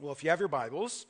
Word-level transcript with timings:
Well, 0.00 0.10
if 0.10 0.24
you 0.24 0.30
have 0.30 0.40
your 0.40 0.48
Bibles, 0.48 1.06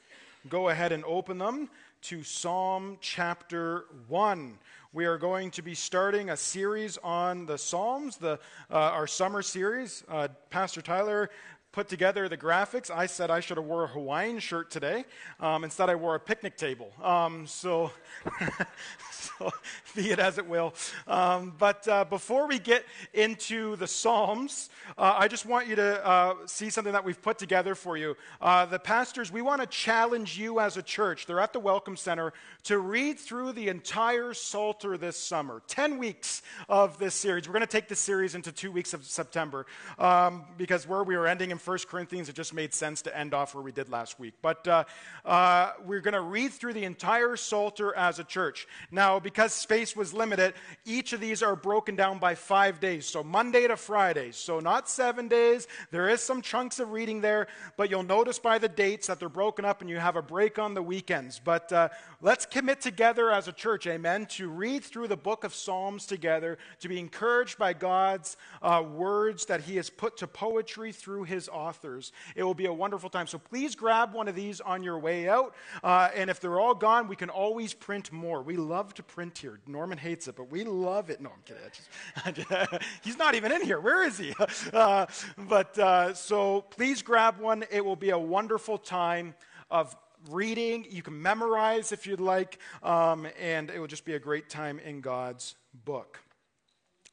go 0.50 0.69
ahead 0.69 0.92
and 0.92 1.03
open 1.07 1.38
them 1.38 1.71
to 2.03 2.23
Psalm 2.23 2.99
chapter 3.00 3.87
1. 4.08 4.58
We 4.92 5.07
are 5.07 5.17
going 5.17 5.50
to 5.53 5.62
be 5.62 5.75
starting 5.75 6.29
a 6.29 6.37
series 6.37 6.99
on 6.99 7.47
the 7.47 7.57
Psalms, 7.57 8.19
the, 8.19 8.39
uh, 8.71 8.75
our 8.75 9.07
summer 9.07 9.41
series. 9.41 10.05
Uh, 10.07 10.29
Pastor 10.51 10.83
Tyler 10.83 11.31
put 11.74 11.88
together 11.88 12.29
the 12.29 12.37
graphics. 12.37 12.88
I 12.88 13.06
said 13.06 13.32
I 13.32 13.40
should 13.40 13.57
have 13.57 13.66
wore 13.66 13.82
a 13.82 13.88
Hawaiian 13.88 14.38
shirt 14.38 14.70
today. 14.70 15.04
Um, 15.40 15.64
instead, 15.64 15.90
I 15.90 15.96
wore 15.96 16.14
a 16.14 16.20
picnic 16.20 16.57
table. 16.57 16.93
Um, 17.02 17.48
so, 17.48 17.90
so, 19.11 19.50
be 19.96 20.12
it 20.12 20.21
as 20.21 20.39
it 20.39 20.46
will. 20.46 20.72
Um, 21.08 21.52
but 21.58 21.86
uh, 21.89 22.04
before 22.04 22.46
we 22.46 22.61
get 22.61 22.84
into 23.12 23.75
the 23.75 23.89
Psalms, 23.89 24.71
uh, 24.96 25.16
I 25.18 25.26
just 25.26 25.46
want 25.46 25.66
you 25.66 25.75
to 25.75 26.07
uh, 26.07 26.34
see 26.46 26.71
something 26.71 26.93
that 26.93 27.04
we've 27.04 27.21
put 27.21 27.39
together 27.39 27.75
for 27.75 27.96
you. 27.96 28.16
Uh, 28.41 28.66
the 28.66 28.79
pastors, 28.79 29.32
we 29.32 29.43
want 29.43 29.61
to 29.61 29.66
challenge 29.66 30.38
you 30.38 30.61
as 30.61 30.77
a 30.77 30.82
church. 30.82 31.27
They're 31.27 31.41
at 31.41 31.52
the 31.52 31.58
Welcome 31.58 31.96
Center 31.96 32.33
to 32.64 32.78
read 32.78 33.19
through 33.19 33.50
the 33.50 33.66
entire 33.66 34.33
Psalter 34.33 34.97
this 34.97 35.16
summer. 35.16 35.61
10 35.66 35.98
weeks 35.98 36.42
of 36.69 36.98
this 37.00 37.16
series. 37.16 37.48
We're 37.48 37.55
going 37.55 37.62
to 37.62 37.66
take 37.66 37.88
this 37.88 37.98
series 37.98 38.36
into 38.36 38.52
two 38.52 38.70
weeks 38.70 38.94
of 38.94 39.05
September 39.05 39.66
um, 39.98 40.44
because 40.56 40.86
where 40.86 41.02
we 41.02 41.16
were 41.16 41.27
ending 41.27 41.50
in 41.50 41.58
1 41.67 41.78
Corinthians, 41.89 42.28
it 42.28 42.34
just 42.34 42.53
made 42.53 42.75
sense 42.75 43.03
to 43.03 43.17
end 43.17 43.34
off 43.34 43.55
where 43.55 43.62
we 43.62 43.72
did 43.72 43.89
last 43.89 44.19
week. 44.19 44.34
But 44.42 44.67
uh, 44.69 44.84
uh, 45.25 45.72
we're 45.84 46.00
going 46.00 46.14
to 46.14 46.20
read 46.20 46.53
through 46.53 46.75
the 46.75 46.84
entire 46.84 47.36
Psalter 47.36 47.95
as 47.95 48.19
a 48.19 48.25
church. 48.25 48.67
Now, 48.91 49.19
because 49.19 49.53
space 49.53 49.97
was 49.97 50.12
limited, 50.12 50.55
each 50.84 51.12
of 51.12 51.20
these 51.20 51.42
are 51.42 51.56
broken 51.56 51.97
down 51.97 52.19
by 52.19 52.34
five 52.34 52.81
days. 52.81 53.06
So 53.06 53.22
Monday 53.22 53.67
to 53.67 53.77
Friday. 53.77 54.33
So 54.33 54.61
not 54.61 54.89
seven 54.89 55.28
days. 55.28 55.67
There 55.91 56.08
is 56.08 56.20
some 56.20 56.42
chunks 56.42 56.81
of 56.81 56.92
reading 56.92 57.20
there, 57.20 57.47
but 57.77 57.91
you'll 57.91 58.03
notice 58.03 58.39
by 58.39 58.58
the 58.58 58.69
dates 58.69 59.06
that 59.06 59.19
they're 59.19 59.28
broken 59.28 59.64
up 59.64 59.81
and 59.81 59.91
you 59.91 59.98
have 59.98 60.17
a 60.17 60.22
break 60.22 60.58
on 60.58 60.75
the 60.75 60.83
weekends. 60.83 61.41
But 61.42 61.72
uh, 61.72 61.88
let's 62.20 62.47
commit 62.47 62.81
together 62.81 63.31
as 63.31 63.48
a 63.48 63.53
church, 63.53 63.86
amen, 63.86 64.27
to 64.27 64.48
read 64.48 64.84
through 64.84 65.08
the 65.08 65.16
book 65.16 65.44
of 65.44 65.55
Psalms 65.55 66.06
together, 66.06 66.58
to 66.81 66.88
be 66.88 66.98
encouraged 66.98 67.58
by 67.58 67.72
God's 67.72 68.36
uh, 68.62 68.83
words 68.86 69.47
that 69.47 69.62
He 69.62 69.77
has 69.77 69.91
put 69.91 70.16
to 70.19 70.27
poetry 70.27 70.92
through 70.92 71.25
His 71.25 71.48
authors. 71.55 72.12
It 72.34 72.42
will 72.42 72.55
be 72.55 72.66
a 72.66 72.72
wonderful 72.72 73.08
time. 73.08 73.27
So 73.27 73.38
please 73.38 73.74
grab 73.74 74.12
one 74.12 74.28
of 74.28 74.34
these 74.34 74.60
on 74.60 74.83
your 74.83 74.98
way 74.98 75.28
out. 75.28 75.55
Uh, 75.83 76.10
and 76.14 76.28
if 76.28 76.41
they're 76.41 76.58
all 76.58 76.74
gone, 76.74 77.08
we 77.08 77.16
can 77.16 77.30
always 77.30 77.72
print 77.72 78.12
more. 78.12 78.42
We 78.42 78.56
love 78.56 78.92
to 78.94 79.02
print 79.02 79.38
here. 79.38 79.60
Norman 79.66 79.98
hates 79.98 80.28
it, 80.28 80.36
but 80.36 80.50
we 80.50 80.64
love 80.64 81.08
it. 81.10 81.20
No, 81.20 81.30
I'm 81.30 82.34
kidding. 82.34 82.80
He's 83.02 83.16
not 83.16 83.34
even 83.34 83.52
in 83.52 83.62
here. 83.62 83.80
Where 83.80 84.05
is 84.05 84.19
he? 84.19 84.34
Uh, 84.72 85.06
but 85.36 85.78
uh, 85.78 86.14
so 86.14 86.62
please 86.62 87.02
grab 87.02 87.38
one. 87.38 87.64
It 87.70 87.84
will 87.84 87.97
be 87.97 88.10
a 88.10 88.19
wonderful 88.19 88.77
time 88.78 89.34
of 89.70 89.94
reading. 90.30 90.86
You 90.88 91.02
can 91.02 91.20
memorize 91.20 91.92
if 91.92 92.06
you'd 92.06 92.20
like, 92.20 92.58
um, 92.82 93.27
and 93.41 93.70
it 93.70 93.78
will 93.78 93.86
just 93.86 94.05
be 94.05 94.14
a 94.14 94.19
great 94.19 94.48
time 94.48 94.78
in 94.78 95.00
God's 95.00 95.55
book. 95.84 96.20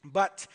But 0.03 0.47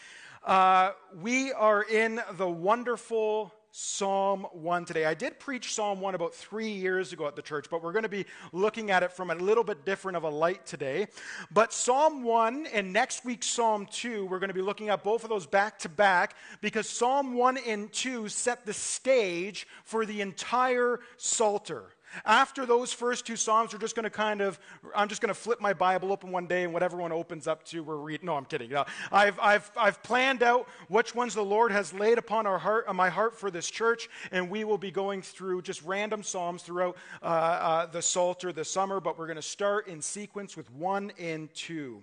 uh, 0.45 0.93
we 1.21 1.53
are 1.53 1.83
in 1.83 2.21
the 2.35 2.49
wonderful 2.49 3.53
Psalm 3.79 4.47
1 4.53 4.87
today. 4.87 5.05
I 5.05 5.13
did 5.13 5.39
preach 5.39 5.75
Psalm 5.75 6.01
1 6.01 6.15
about 6.15 6.35
three 6.35 6.71
years 6.71 7.13
ago 7.13 7.27
at 7.27 7.37
the 7.37 7.43
church, 7.43 7.67
but 7.71 7.83
we're 7.83 7.93
going 7.93 8.05
to 8.05 8.09
be 8.09 8.25
looking 8.55 8.91
at 8.91 9.03
it 9.03 9.13
from 9.13 9.31
a 9.31 9.35
little 9.35 9.65
bit 9.65 9.85
different 9.85 10.17
of 10.17 10.23
a 10.23 10.31
light 10.31 10.65
today. 10.65 11.09
But 11.51 11.75
Psalm 11.75 12.23
1 12.23 12.69
and 12.73 12.91
next 12.91 13.27
week's 13.27 13.49
Psalm 13.49 13.87
2, 13.91 14.25
we're 14.25 14.39
going 14.39 14.49
to 14.49 14.55
be 14.55 14.63
looking 14.63 14.89
at 14.89 15.05
both 15.05 15.25
of 15.25 15.29
those 15.29 15.45
back 15.47 15.79
to 15.81 15.91
back 15.91 16.37
because 16.63 16.89
Psalm 16.89 17.35
1 17.35 17.59
and 17.59 17.93
2 17.93 18.31
set 18.31 18.65
the 18.65 18.73
stage 18.73 19.67
for 19.85 20.07
the 20.07 20.23
entire 20.23 21.01
Psalter. 21.19 21.85
After 22.25 22.67
those 22.67 22.93
first 22.93 23.27
two 23.27 23.37
Psalms, 23.37 23.73
we're 23.73 23.79
just 23.79 23.95
going 23.95 24.05
to 24.05 24.11
kind 24.11 24.41
of, 24.41 24.59
I'm 24.95 25.09
just 25.09 25.21
going 25.21 25.29
to 25.29 25.35
flip 25.35 25.61
my 25.61 25.73
Bible 25.73 26.13
open 26.13 26.33
one 26.33 26.47
day 26.47 26.65
and 26.65 26.73
whatever 26.73 26.97
one 26.97 27.13
opens 27.13 27.47
up 27.47 27.65
to, 27.67 27.83
we're 27.83 27.97
reading. 27.97 28.27
No, 28.27 28.37
I'm 28.37 28.45
kidding. 28.45 28.71
No, 28.71 28.85
I've, 29.13 29.39
I've, 29.41 29.71
I've 29.77 30.03
planned 30.03 30.43
out 30.43 30.69
which 30.89 31.15
ones 31.15 31.35
the 31.35 31.45
Lord 31.45 31.73
has 31.73 31.93
laid 31.93 32.19
upon 32.19 32.47
our 32.47 32.59
heart, 32.59 32.87
on 32.89 32.97
my 32.97 33.09
heart 33.09 33.39
for 33.39 33.51
this 33.51 33.71
church, 33.71 34.09
and 34.33 34.51
we 34.51 34.65
will 34.65 34.79
be 34.79 34.91
going 34.91 35.23
through 35.23 35.63
just 35.63 35.83
random 35.83 36.23
Psalms 36.23 36.63
throughout 36.63 36.97
uh, 37.23 37.27
uh, 37.27 37.87
the 37.87 38.03
Psalter 38.03 38.53
this 38.53 38.71
summer, 38.71 39.01
but 39.01 39.19
we're 39.19 39.27
going 39.27 39.37
to 39.37 39.43
start 39.43 39.89
in 39.89 40.01
sequence 40.01 40.57
with 40.57 40.71
one 40.73 41.13
and 41.19 41.53
two. 41.55 42.03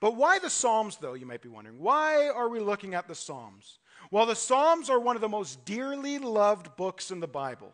But 0.00 0.16
why 0.16 0.40
the 0.40 0.50
Psalms, 0.50 0.96
though, 0.96 1.14
you 1.14 1.26
might 1.26 1.42
be 1.42 1.48
wondering? 1.48 1.78
Why 1.78 2.28
are 2.28 2.48
we 2.48 2.58
looking 2.58 2.94
at 2.94 3.06
the 3.06 3.14
Psalms? 3.14 3.78
Well, 4.10 4.26
the 4.26 4.34
Psalms 4.34 4.90
are 4.90 4.98
one 4.98 5.14
of 5.16 5.22
the 5.22 5.28
most 5.28 5.64
dearly 5.64 6.18
loved 6.18 6.76
books 6.76 7.10
in 7.10 7.20
the 7.20 7.28
Bible. 7.28 7.72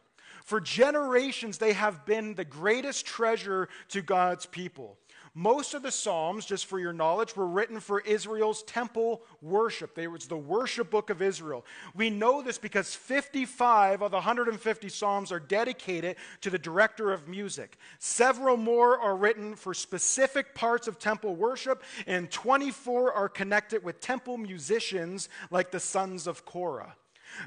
For 0.49 0.63
generations, 0.63 1.59
they 1.59 1.75
have 1.75 2.07
been 2.07 2.35
the 2.35 2.43
greatest 2.43 3.05
treasure 3.05 3.69
to 3.91 4.01
God's 4.01 4.47
people. 4.47 4.97
Most 5.35 5.75
of 5.75 5.83
the 5.83 5.91
Psalms, 5.91 6.47
just 6.47 6.65
for 6.65 6.81
your 6.81 6.95
knowledge, 6.95 7.37
were 7.37 7.47
written 7.47 7.81
for 7.81 8.01
Israel's 8.01 8.63
temple 8.63 9.21
worship. 9.43 9.95
They 9.95 10.07
was 10.07 10.27
the 10.27 10.39
worship 10.39 10.91
book 10.91 11.11
of 11.11 11.21
Israel. 11.21 11.67
We 11.95 12.09
know 12.09 12.41
this 12.41 12.57
because 12.57 12.95
55 12.95 14.01
of 14.01 14.11
the 14.11 14.17
150 14.17 14.89
Psalms 14.89 15.33
are 15.33 15.39
dedicated 15.39 16.17
to 16.41 16.49
the 16.49 16.59
director 16.59 17.13
of 17.13 17.29
music. 17.29 17.77
Several 17.99 18.57
more 18.57 18.99
are 18.99 19.19
written 19.19 19.55
for 19.55 19.75
specific 19.75 20.55
parts 20.55 20.89
of 20.89 20.99
temple 20.99 21.37
worship, 21.37 21.83
and 22.07 22.31
24 22.31 23.13
are 23.13 23.29
connected 23.29 23.85
with 23.85 24.01
temple 24.01 24.39
musicians 24.39 25.29
like 25.51 25.71
the 25.71 25.79
sons 25.79 26.27
of 26.27 26.47
Korah. 26.47 26.97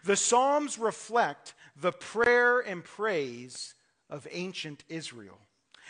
The 0.03 0.15
Psalms 0.15 0.77
reflect 0.77 1.55
the 1.81 1.91
prayer 1.91 2.59
and 2.59 2.83
praise 2.83 3.75
of 4.09 4.27
ancient 4.31 4.83
Israel. 4.89 5.39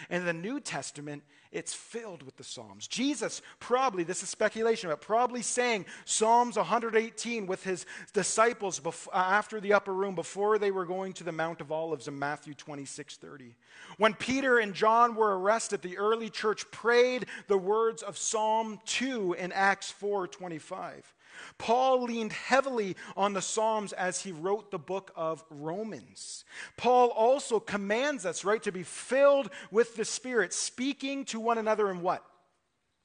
In 0.09 0.25
the 0.25 0.33
New 0.33 0.59
Testament, 0.59 1.23
it's 1.51 1.73
filled 1.73 2.23
with 2.23 2.37
the 2.37 2.43
Psalms. 2.43 2.87
Jesus 2.87 3.41
probably, 3.59 4.03
this 4.03 4.23
is 4.23 4.29
speculation, 4.29 4.89
but 4.89 5.01
probably 5.01 5.41
sang 5.41 5.85
Psalms 6.05 6.55
118 6.55 7.45
with 7.45 7.63
his 7.63 7.85
disciples 8.13 8.79
before, 8.79 9.13
uh, 9.13 9.17
after 9.17 9.59
the 9.59 9.73
upper 9.73 9.93
room 9.93 10.15
before 10.15 10.57
they 10.57 10.71
were 10.71 10.85
going 10.85 11.13
to 11.13 11.23
the 11.23 11.31
Mount 11.31 11.59
of 11.59 11.71
Olives 11.71 12.07
in 12.07 12.17
Matthew 12.17 12.53
26 12.53 13.17
30. 13.17 13.55
When 13.97 14.13
Peter 14.13 14.59
and 14.59 14.73
John 14.73 15.15
were 15.15 15.37
arrested, 15.37 15.81
the 15.81 15.97
early 15.97 16.29
church 16.29 16.69
prayed 16.71 17.25
the 17.47 17.57
words 17.57 18.01
of 18.01 18.17
Psalm 18.17 18.79
2 18.85 19.33
in 19.33 19.51
Acts 19.51 19.91
4 19.91 20.27
25. 20.27 21.13
Paul 21.57 22.03
leaned 22.03 22.33
heavily 22.33 22.95
on 23.15 23.33
the 23.33 23.41
Psalms 23.41 23.93
as 23.93 24.21
he 24.21 24.31
wrote 24.31 24.71
the 24.71 24.79
book 24.79 25.11
of 25.15 25.43
Romans. 25.49 26.45
Paul 26.77 27.09
also 27.09 27.59
commands 27.59 28.25
us, 28.25 28.43
right, 28.43 28.61
to 28.63 28.71
be 28.71 28.83
filled 28.83 29.49
with 29.69 29.95
the 29.95 30.05
Spirit, 30.05 30.53
speaking 30.53 31.25
to 31.25 31.39
one 31.39 31.57
another 31.57 31.89
in 31.89 32.01
what? 32.01 32.25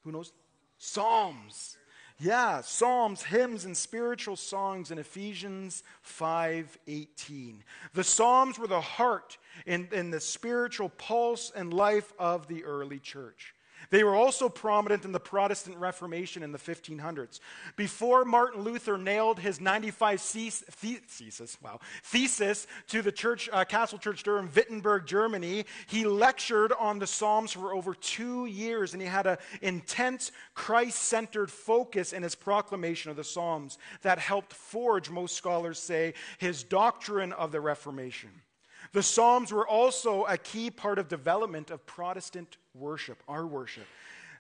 Who 0.05 0.13
knows? 0.13 0.33
Psalms. 0.79 1.77
Yeah, 2.19 2.63
psalms, 2.63 3.23
hymns, 3.23 3.67
and 3.67 3.77
spiritual 3.77 4.37
songs 4.37 4.91
in 4.91 4.99
Ephesians 4.99 5.83
5:18. 6.03 7.63
The 7.93 8.05
psalms 8.05 8.59
were 8.59 8.67
the 8.67 8.81
heart 8.81 9.37
and, 9.67 9.93
and 9.93 10.13
the 10.13 10.21
spiritual 10.21 10.89
pulse 10.89 11.51
and 11.55 11.75
life 11.75 12.15
of 12.19 12.47
the 12.47 12.65
early 12.65 13.01
church. 13.01 13.55
They 13.91 14.05
were 14.05 14.15
also 14.15 14.49
prominent 14.49 15.05
in 15.05 15.13
the 15.13 15.21
Protestant 15.21 15.77
Reformation 15.77 16.43
in 16.43 16.53
the 16.53 16.59
1500s. 16.59 17.41
Before 17.77 18.25
Martin 18.25 18.63
Luther 18.63 18.99
nailed 18.99 19.39
his 19.39 19.61
95 19.61 20.21
thesis, 20.21 21.59
wow, 21.63 21.81
thesis 22.03 22.67
to 22.89 23.03
the 23.03 23.13
church, 23.13 23.49
uh, 23.53 23.65
Castle 23.65 23.99
Church 23.99 24.23
door 24.23 24.39
in, 24.39 24.51
Wittenberg, 24.55 25.07
Germany, 25.07 25.65
he 25.87 26.05
lectured 26.05 26.73
on 26.73 26.99
the 26.99 27.07
Psalms 27.07 27.53
for 27.53 27.75
over 27.75 27.95
two 27.95 28.47
years, 28.47 28.93
and 28.93 29.03
he 29.03 29.09
had 29.09 29.27
an 29.27 29.39
intense 29.63 30.33
Christ 30.55 30.99
centered 30.99 31.51
focus 31.51 32.13
in 32.13 32.23
his 32.23 32.35
proclamation 32.35 33.11
of 33.11 33.17
the 33.17 33.25
Psalms 33.25 33.79
that 34.03 34.19
helped 34.19 34.53
forge, 34.53 35.11
most 35.11 35.37
scholars 35.37 35.79
say, 35.79 36.15
his 36.39 36.63
doctrine 36.63 37.33
of 37.33 37.53
the 37.53 37.61
Reformation. 37.61 38.31
The 38.93 39.03
Psalms 39.03 39.53
were 39.53 39.67
also 39.67 40.25
a 40.25 40.39
key 40.39 40.71
part 40.71 40.99
of 40.99 41.09
development 41.09 41.71
of 41.71 41.85
Protestant 41.87 42.57
worship, 42.79 43.23
our 43.29 43.47
worship. 43.47 43.87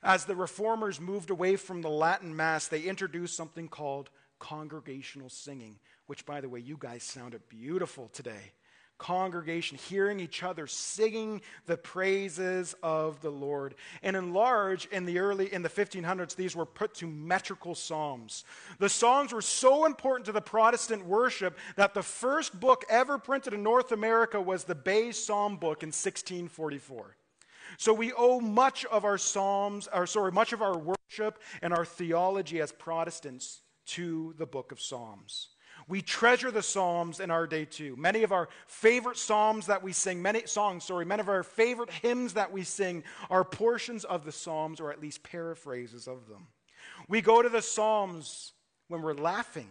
As 0.03 0.25
the 0.25 0.37
reformers 0.37 1.01
moved 1.01 1.31
away 1.31 1.57
from 1.57 1.83
the 1.83 1.91
Latin 1.91 2.35
Mass, 2.35 2.69
they 2.69 2.83
introduced 2.83 3.37
something 3.37 3.69
called 3.69 4.11
congregational 4.39 5.31
singing, 5.31 5.79
which, 6.07 6.27
by 6.27 6.41
the 6.41 6.49
way, 6.49 6.61
you 6.61 6.77
guys 6.79 7.03
sounded 7.03 7.49
beautiful 7.49 8.09
today 8.13 8.53
congregation, 8.99 9.77
hearing 9.77 10.21
each 10.21 10.43
other 10.43 10.67
singing 10.67 11.43
the 11.67 11.77
praises 11.77 12.75
of 12.83 13.21
the 13.21 13.31
Lord. 13.31 13.75
And 14.03 14.17
in 14.17 14.33
large, 14.33 14.87
in 14.87 15.05
the 15.05 15.19
early, 15.19 15.53
in 15.53 15.63
the 15.63 15.69
1500s, 15.69 16.35
these 16.35 16.57
were 16.57 16.67
put 16.67 16.95
to 16.95 17.07
metrical 17.07 17.75
psalms. 17.75 18.45
The 18.79 18.89
psalms 18.89 19.33
were 19.33 19.43
so 19.43 19.85
important 19.85 20.27
to 20.27 20.33
the 20.33 20.41
Protestant 20.41 21.05
worship 21.05 21.59
that 21.77 21.95
the 21.95 22.03
first 22.03 22.59
book 22.59 22.85
ever 22.89 23.19
printed 23.19 23.53
in 23.53 23.63
North 23.63 23.93
America 23.93 24.41
was 24.41 24.65
the 24.65 24.75
Bay 24.75 25.13
Psalm 25.13 25.57
book 25.57 25.83
in 25.83 25.89
1644. 25.89 27.17
So 27.79 27.93
we 27.93 28.13
owe 28.13 28.41
much 28.41 28.85
of 28.87 29.05
our 29.05 29.19
psalms, 29.19 29.89
or 29.93 30.07
sorry, 30.07 30.33
much 30.33 30.53
of 30.53 30.63
our 30.63 30.77
worship 30.79 31.41
and 31.63 31.73
our 31.73 31.85
theology 31.85 32.61
as 32.61 32.73
Protestants 32.73 33.63
to 33.87 34.35
the 34.39 34.47
book 34.47 34.73
of 34.73 34.81
Psalms. 34.81 35.49
We 35.89 36.03
treasure 36.03 36.51
the 36.51 36.63
Psalms 36.63 37.21
in 37.21 37.31
our 37.31 37.47
day 37.47 37.65
too. 37.65 37.95
Many 37.97 38.23
of 38.25 38.33
our 38.33 38.49
favorite 38.67 39.17
Psalms 39.17 39.67
that 39.67 39.83
we 39.83 39.93
sing, 39.93 40.21
many 40.21 40.47
songs, 40.47 40.85
sorry, 40.85 41.05
many 41.05 41.21
of 41.21 41.29
our 41.29 41.45
favorite 41.45 41.91
hymns 41.91 42.33
that 42.35 42.51
we 42.51 42.65
sing 42.65 43.05
are 43.31 43.45
portions 43.45 44.05
of 44.05 44.25
the 44.25 44.33
Psalms 44.33 44.81
or 44.81 44.91
at 44.91 45.01
least 45.01 45.23
paraphrases 45.23 46.09
of 46.09 46.29
them. 46.29 46.49
We 47.09 47.21
go 47.21 47.41
to 47.41 47.49
the 47.49 47.63
Psalms 47.63 48.53
when 48.89 49.03
we're 49.03 49.15
laughing, 49.15 49.69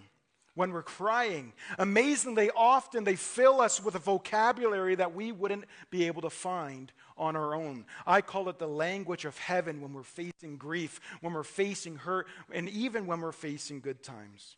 when 0.56 0.72
we're 0.72 0.82
crying. 0.82 1.54
Amazingly, 1.78 2.50
often 2.56 3.04
they 3.04 3.16
fill 3.16 3.62
us 3.62 3.84
with 3.84 3.96
a 3.96 4.00
vocabulary 4.00 4.96
that 4.96 5.14
we 5.14 5.32
wouldn't 5.32 5.66
be 5.92 6.08
able 6.08 6.22
to 6.24 6.30
find 6.30 6.92
on 7.18 7.36
our 7.36 7.54
own. 7.54 7.86
I 8.08 8.22
call 8.22 8.50
it 8.50 8.58
the 8.58 8.68
language 8.68 9.26
of 9.26 9.38
heaven 9.38 9.82
when 9.82 9.94
we're 9.94 10.04
facing 10.04 10.58
grief, 10.58 11.00
when 11.22 11.34
we're 11.34 11.44
facing 11.44 11.98
hurt, 11.98 12.28
and 12.52 12.68
even 12.70 13.06
when 13.06 13.22
we're 13.22 13.32
facing 13.32 13.82
good 13.82 14.02
times. 14.02 14.56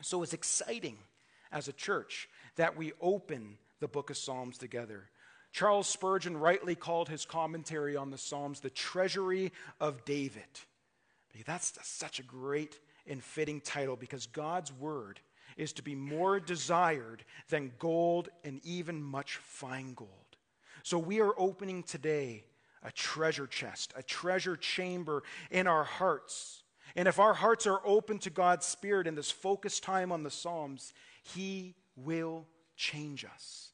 So 0.00 0.22
it's 0.22 0.32
exciting 0.32 0.98
as 1.52 1.68
a 1.68 1.72
church 1.72 2.28
that 2.56 2.76
we 2.76 2.92
open 3.00 3.58
the 3.80 3.88
book 3.88 4.10
of 4.10 4.16
Psalms 4.16 4.58
together. 4.58 5.10
Charles 5.52 5.86
Spurgeon 5.86 6.36
rightly 6.36 6.74
called 6.74 7.10
his 7.10 7.26
commentary 7.26 7.94
on 7.94 8.10
the 8.10 8.18
Psalms 8.18 8.60
the 8.60 8.70
treasury 8.70 9.52
of 9.78 10.04
David. 10.04 10.42
That's 11.46 11.78
such 11.82 12.18
a 12.18 12.22
great 12.22 12.78
and 13.06 13.22
fitting 13.22 13.60
title 13.60 13.96
because 13.96 14.26
God's 14.26 14.72
word 14.72 15.20
is 15.56 15.72
to 15.74 15.82
be 15.82 15.94
more 15.94 16.40
desired 16.40 17.24
than 17.48 17.72
gold 17.78 18.28
and 18.44 18.60
even 18.64 19.02
much 19.02 19.36
fine 19.36 19.94
gold. 19.94 20.10
So 20.82 20.98
we 20.98 21.20
are 21.20 21.34
opening 21.38 21.82
today 21.82 22.44
a 22.82 22.90
treasure 22.90 23.46
chest, 23.46 23.92
a 23.96 24.02
treasure 24.02 24.56
chamber 24.56 25.22
in 25.50 25.66
our 25.66 25.84
hearts. 25.84 26.62
And 26.96 27.06
if 27.06 27.18
our 27.18 27.34
hearts 27.34 27.66
are 27.66 27.80
open 27.84 28.18
to 28.20 28.30
God's 28.30 28.66
Spirit 28.66 29.06
in 29.06 29.14
this 29.14 29.30
focused 29.30 29.82
time 29.82 30.10
on 30.10 30.22
the 30.22 30.30
Psalms, 30.30 30.92
He 31.22 31.74
will 31.96 32.46
change 32.76 33.24
us. 33.24 33.70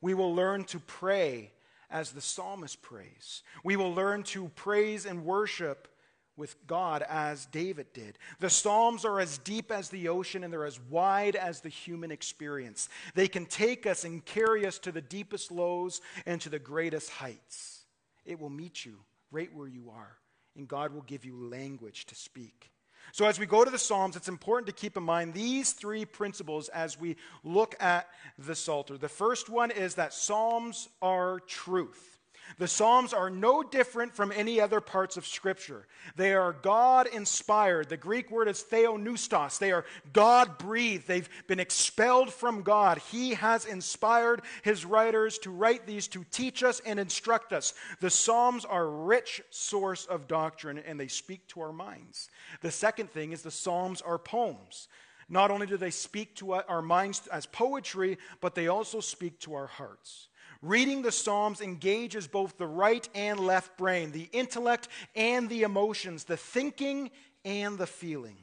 We 0.00 0.14
will 0.14 0.34
learn 0.34 0.64
to 0.64 0.78
pray 0.80 1.52
as 1.90 2.12
the 2.12 2.20
psalmist 2.20 2.82
prays. 2.82 3.42
We 3.62 3.76
will 3.76 3.94
learn 3.94 4.24
to 4.24 4.48
praise 4.50 5.06
and 5.06 5.24
worship 5.24 5.88
with 6.36 6.56
God 6.66 7.02
as 7.08 7.46
David 7.46 7.92
did. 7.92 8.18
The 8.40 8.50
Psalms 8.50 9.04
are 9.04 9.20
as 9.20 9.38
deep 9.38 9.70
as 9.70 9.88
the 9.88 10.08
ocean 10.08 10.44
and 10.44 10.52
they're 10.52 10.64
as 10.64 10.80
wide 10.90 11.36
as 11.36 11.60
the 11.60 11.68
human 11.68 12.10
experience. 12.10 12.88
They 13.14 13.28
can 13.28 13.46
take 13.46 13.86
us 13.86 14.04
and 14.04 14.24
carry 14.24 14.66
us 14.66 14.78
to 14.80 14.92
the 14.92 15.00
deepest 15.00 15.52
lows 15.52 16.00
and 16.26 16.40
to 16.40 16.48
the 16.48 16.58
greatest 16.58 17.10
heights. 17.10 17.84
It 18.24 18.40
will 18.40 18.50
meet 18.50 18.84
you 18.84 18.98
right 19.30 19.54
where 19.54 19.68
you 19.68 19.90
are, 19.90 20.16
and 20.56 20.68
God 20.68 20.92
will 20.94 21.02
give 21.02 21.24
you 21.24 21.36
language 21.36 22.06
to 22.06 22.14
speak. 22.14 22.70
So, 23.12 23.26
as 23.26 23.38
we 23.38 23.46
go 23.46 23.64
to 23.64 23.70
the 23.70 23.78
Psalms, 23.78 24.16
it's 24.16 24.28
important 24.28 24.66
to 24.66 24.72
keep 24.72 24.96
in 24.96 25.02
mind 25.02 25.34
these 25.34 25.72
three 25.72 26.04
principles 26.04 26.68
as 26.70 26.98
we 26.98 27.16
look 27.42 27.76
at 27.78 28.08
the 28.38 28.54
Psalter. 28.54 28.96
The 28.96 29.08
first 29.08 29.48
one 29.50 29.70
is 29.70 29.96
that 29.96 30.14
Psalms 30.14 30.88
are 31.02 31.40
truth. 31.40 32.13
The 32.58 32.68
Psalms 32.68 33.12
are 33.12 33.30
no 33.30 33.62
different 33.62 34.14
from 34.14 34.30
any 34.30 34.60
other 34.60 34.80
parts 34.80 35.16
of 35.16 35.26
Scripture. 35.26 35.86
They 36.16 36.34
are 36.34 36.52
God 36.52 37.06
inspired. 37.06 37.88
The 37.88 37.96
Greek 37.96 38.30
word 38.30 38.48
is 38.48 38.62
theopneustos. 38.62 39.58
They 39.58 39.72
are 39.72 39.84
God 40.12 40.58
breathed. 40.58 41.08
They've 41.08 41.28
been 41.46 41.60
expelled 41.60 42.32
from 42.32 42.62
God. 42.62 42.98
He 43.10 43.34
has 43.34 43.64
inspired 43.64 44.42
his 44.62 44.84
writers 44.84 45.38
to 45.38 45.50
write 45.50 45.86
these 45.86 46.06
to 46.08 46.24
teach 46.30 46.62
us 46.62 46.80
and 46.86 47.00
instruct 47.00 47.52
us. 47.52 47.74
The 48.00 48.10
Psalms 48.10 48.64
are 48.64 48.84
a 48.84 49.04
rich 49.04 49.42
source 49.50 50.04
of 50.06 50.28
doctrine 50.28 50.78
and 50.78 50.98
they 50.98 51.08
speak 51.08 51.46
to 51.48 51.60
our 51.60 51.72
minds. 51.72 52.28
The 52.60 52.70
second 52.70 53.10
thing 53.10 53.32
is 53.32 53.42
the 53.42 53.50
Psalms 53.50 54.00
are 54.00 54.18
poems. 54.18 54.88
Not 55.28 55.50
only 55.50 55.66
do 55.66 55.76
they 55.76 55.90
speak 55.90 56.36
to 56.36 56.52
our 56.52 56.82
minds 56.82 57.26
as 57.28 57.46
poetry, 57.46 58.18
but 58.40 58.54
they 58.54 58.68
also 58.68 59.00
speak 59.00 59.40
to 59.40 59.54
our 59.54 59.66
hearts. 59.66 60.28
Reading 60.64 61.02
the 61.02 61.12
Psalms 61.12 61.60
engages 61.60 62.26
both 62.26 62.56
the 62.56 62.66
right 62.66 63.06
and 63.14 63.38
left 63.38 63.76
brain, 63.76 64.12
the 64.12 64.30
intellect 64.32 64.88
and 65.14 65.46
the 65.50 65.62
emotions, 65.62 66.24
the 66.24 66.38
thinking 66.38 67.10
and 67.44 67.76
the 67.76 67.86
feeling. 67.86 68.38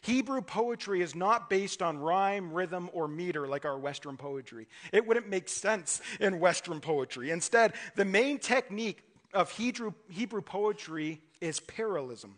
Hebrew 0.00 0.40
poetry 0.40 1.02
is 1.02 1.14
not 1.14 1.50
based 1.50 1.82
on 1.82 1.98
rhyme, 1.98 2.50
rhythm, 2.54 2.88
or 2.94 3.08
meter 3.08 3.46
like 3.46 3.66
our 3.66 3.78
Western 3.78 4.16
poetry. 4.16 4.68
It 4.90 5.06
wouldn't 5.06 5.28
make 5.28 5.50
sense 5.50 6.00
in 6.18 6.40
Western 6.40 6.80
poetry. 6.80 7.30
Instead, 7.30 7.74
the 7.94 8.06
main 8.06 8.38
technique 8.38 9.02
of 9.34 9.50
Hebrew, 9.50 9.92
Hebrew 10.08 10.40
poetry 10.40 11.20
is 11.42 11.60
parallelism. 11.60 12.36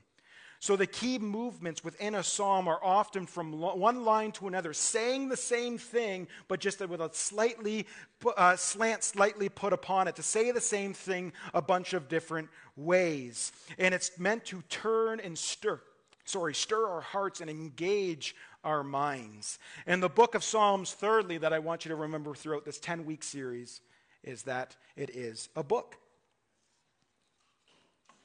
So 0.61 0.75
the 0.75 0.87
key 0.87 1.19
movements 1.19 1.85
within 1.85 2.17
a 2.17 2.23
psalm 2.23 2.67
are 2.67 2.83
often 2.83 3.27
from 3.27 3.53
one 3.61 4.05
line 4.05 4.33
to 4.33 4.49
another, 4.49 4.73
saying 4.73 5.29
the 5.29 5.37
same 5.37 5.79
thing, 5.79 6.27
but 6.49 6.59
just 6.59 6.81
with 6.87 7.01
a 7.01 7.11
slightly 7.13 7.87
uh, 8.37 8.57
slant, 8.57 9.05
slightly 9.05 9.49
put 9.49 9.73
upon 9.73 10.09
it, 10.09 10.17
to 10.17 10.23
say 10.23 10.51
the 10.51 10.61
same 10.61 10.93
thing 10.93 11.33
a 11.55 11.63
bunch 11.63 11.93
of 11.93 12.09
different 12.09 12.49
ways. 12.77 13.53
And 13.79 13.95
it's 13.95 14.19
meant 14.19 14.45
to 14.47 14.63
turn 14.69 15.21
and 15.21 15.39
stir, 15.39 15.81
sorry, 16.25 16.55
stir 16.55 16.89
our 16.89 17.03
hearts 17.03 17.41
and 17.41 17.49
engage 17.49 18.35
our 18.65 18.83
minds. 18.83 19.61
And 19.87 20.03
the 20.03 20.09
book 20.09 20.35
of 20.35 20.43
Psalms, 20.43 20.93
thirdly, 20.93 21.39
that 21.39 21.53
I 21.53 21.61
want 21.61 21.85
you 21.85 21.91
to 21.91 21.97
remember 21.97 22.35
throughout 22.35 22.65
this 22.65 22.81
10 22.81 23.05
week 23.07 23.23
series, 23.23 23.81
is 24.25 24.43
that 24.43 24.77
it 24.97 25.11
is 25.11 25.49
a 25.55 25.63
book. 25.63 25.97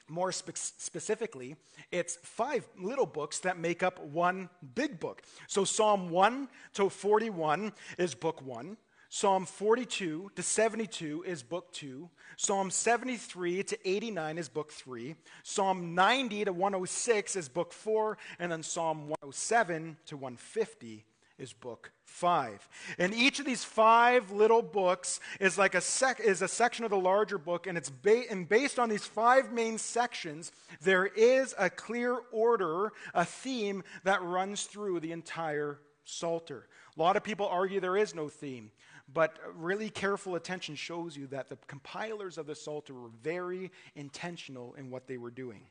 More 0.09 0.31
spe- 0.31 0.55
specifically, 0.55 1.55
it's 1.91 2.17
five 2.17 2.67
little 2.77 3.05
books 3.05 3.39
that 3.39 3.57
make 3.57 3.83
up 3.83 4.03
one 4.03 4.49
big 4.75 4.99
book. 4.99 5.21
So 5.47 5.63
Psalm 5.63 6.09
1 6.09 6.49
to 6.73 6.89
41 6.89 7.71
is 7.97 8.13
book 8.13 8.41
1. 8.41 8.77
Psalm 9.09 9.45
42 9.45 10.31
to 10.35 10.41
72 10.41 11.23
is 11.27 11.43
book 11.43 11.71
2. 11.73 12.09
Psalm 12.35 12.71
73 12.71 13.61
to 13.61 13.77
89 13.87 14.37
is 14.39 14.49
book 14.49 14.71
3. 14.71 15.15
Psalm 15.43 15.93
90 15.93 16.45
to 16.45 16.51
106 16.51 17.35
is 17.35 17.47
book 17.47 17.71
4. 17.73 18.17
And 18.39 18.51
then 18.51 18.63
Psalm 18.63 19.09
107 19.09 19.97
to 20.07 20.17
150 20.17 21.05
is 21.37 21.53
book 21.53 21.91
five. 22.05 22.67
And 22.97 23.13
each 23.13 23.39
of 23.39 23.45
these 23.45 23.63
five 23.63 24.31
little 24.31 24.61
books 24.61 25.19
is 25.39 25.57
like 25.57 25.75
a 25.75 25.81
sec- 25.81 26.19
is 26.19 26.41
a 26.41 26.47
section 26.47 26.85
of 26.85 26.91
the 26.91 26.97
larger 26.97 27.37
book, 27.37 27.67
and 27.67 27.77
it's 27.77 27.89
ba- 27.89 28.29
and 28.29 28.47
based 28.47 28.79
on 28.79 28.89
these 28.89 29.05
five 29.05 29.51
main 29.51 29.77
sections, 29.77 30.51
there 30.81 31.05
is 31.05 31.55
a 31.57 31.69
clear 31.69 32.19
order, 32.31 32.91
a 33.13 33.25
theme 33.25 33.83
that 34.03 34.21
runs 34.21 34.63
through 34.63 34.99
the 34.99 35.11
entire 35.11 35.79
Psalter. 36.05 36.67
A 36.95 36.99
lot 36.99 37.15
of 37.15 37.23
people 37.23 37.47
argue 37.47 37.79
there 37.79 37.97
is 37.97 38.13
no 38.13 38.27
theme, 38.27 38.71
but 39.11 39.39
really 39.55 39.89
careful 39.89 40.35
attention 40.35 40.75
shows 40.75 41.15
you 41.15 41.27
that 41.27 41.49
the 41.49 41.57
compilers 41.67 42.37
of 42.37 42.45
the 42.45 42.55
Psalter 42.55 42.93
were 42.93 43.09
very 43.21 43.71
intentional 43.95 44.75
in 44.75 44.89
what 44.89 45.07
they 45.07 45.17
were 45.17 45.31
doing. 45.31 45.61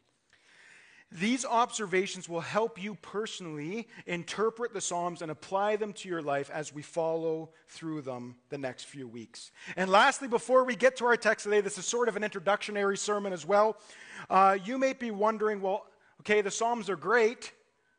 These 1.15 1.45
observations 1.45 2.27
will 2.27 2.41
help 2.41 2.83
you 2.83 2.95
personally 2.95 3.89
interpret 4.07 4.73
the 4.73 4.81
Psalms 4.81 5.21
and 5.21 5.31
apply 5.31 5.77
them 5.77 5.93
to 5.95 6.09
your 6.09 6.23
life 6.23 6.51
as 6.51 6.73
we 6.73 6.81
follow 6.81 7.51
through 7.69 8.03
them 8.03 8.37
the 8.49 8.57
next 8.57 8.85
few 8.85 9.07
weeks. 9.07 9.51
And 9.77 9.91
lastly, 9.91 10.27
before 10.27 10.65
we 10.65 10.75
get 10.75 10.97
to 10.97 11.05
our 11.05 11.17
text 11.17 11.45
today, 11.45 11.61
this 11.61 11.77
is 11.77 11.85
sort 11.85 12.09
of 12.09 12.17
an 12.17 12.25
introductory 12.25 12.97
sermon 12.97 13.35
as 13.35 13.45
well. 13.45 13.77
Uh, 14.31 14.57
you 14.65 14.79
may 14.79 14.95
be 14.95 15.11
wondering, 15.11 15.61
well, 15.61 15.87
okay, 16.21 16.41
the 16.41 16.51
Psalms 16.51 16.89
are 16.89 16.97
great, 16.97 17.53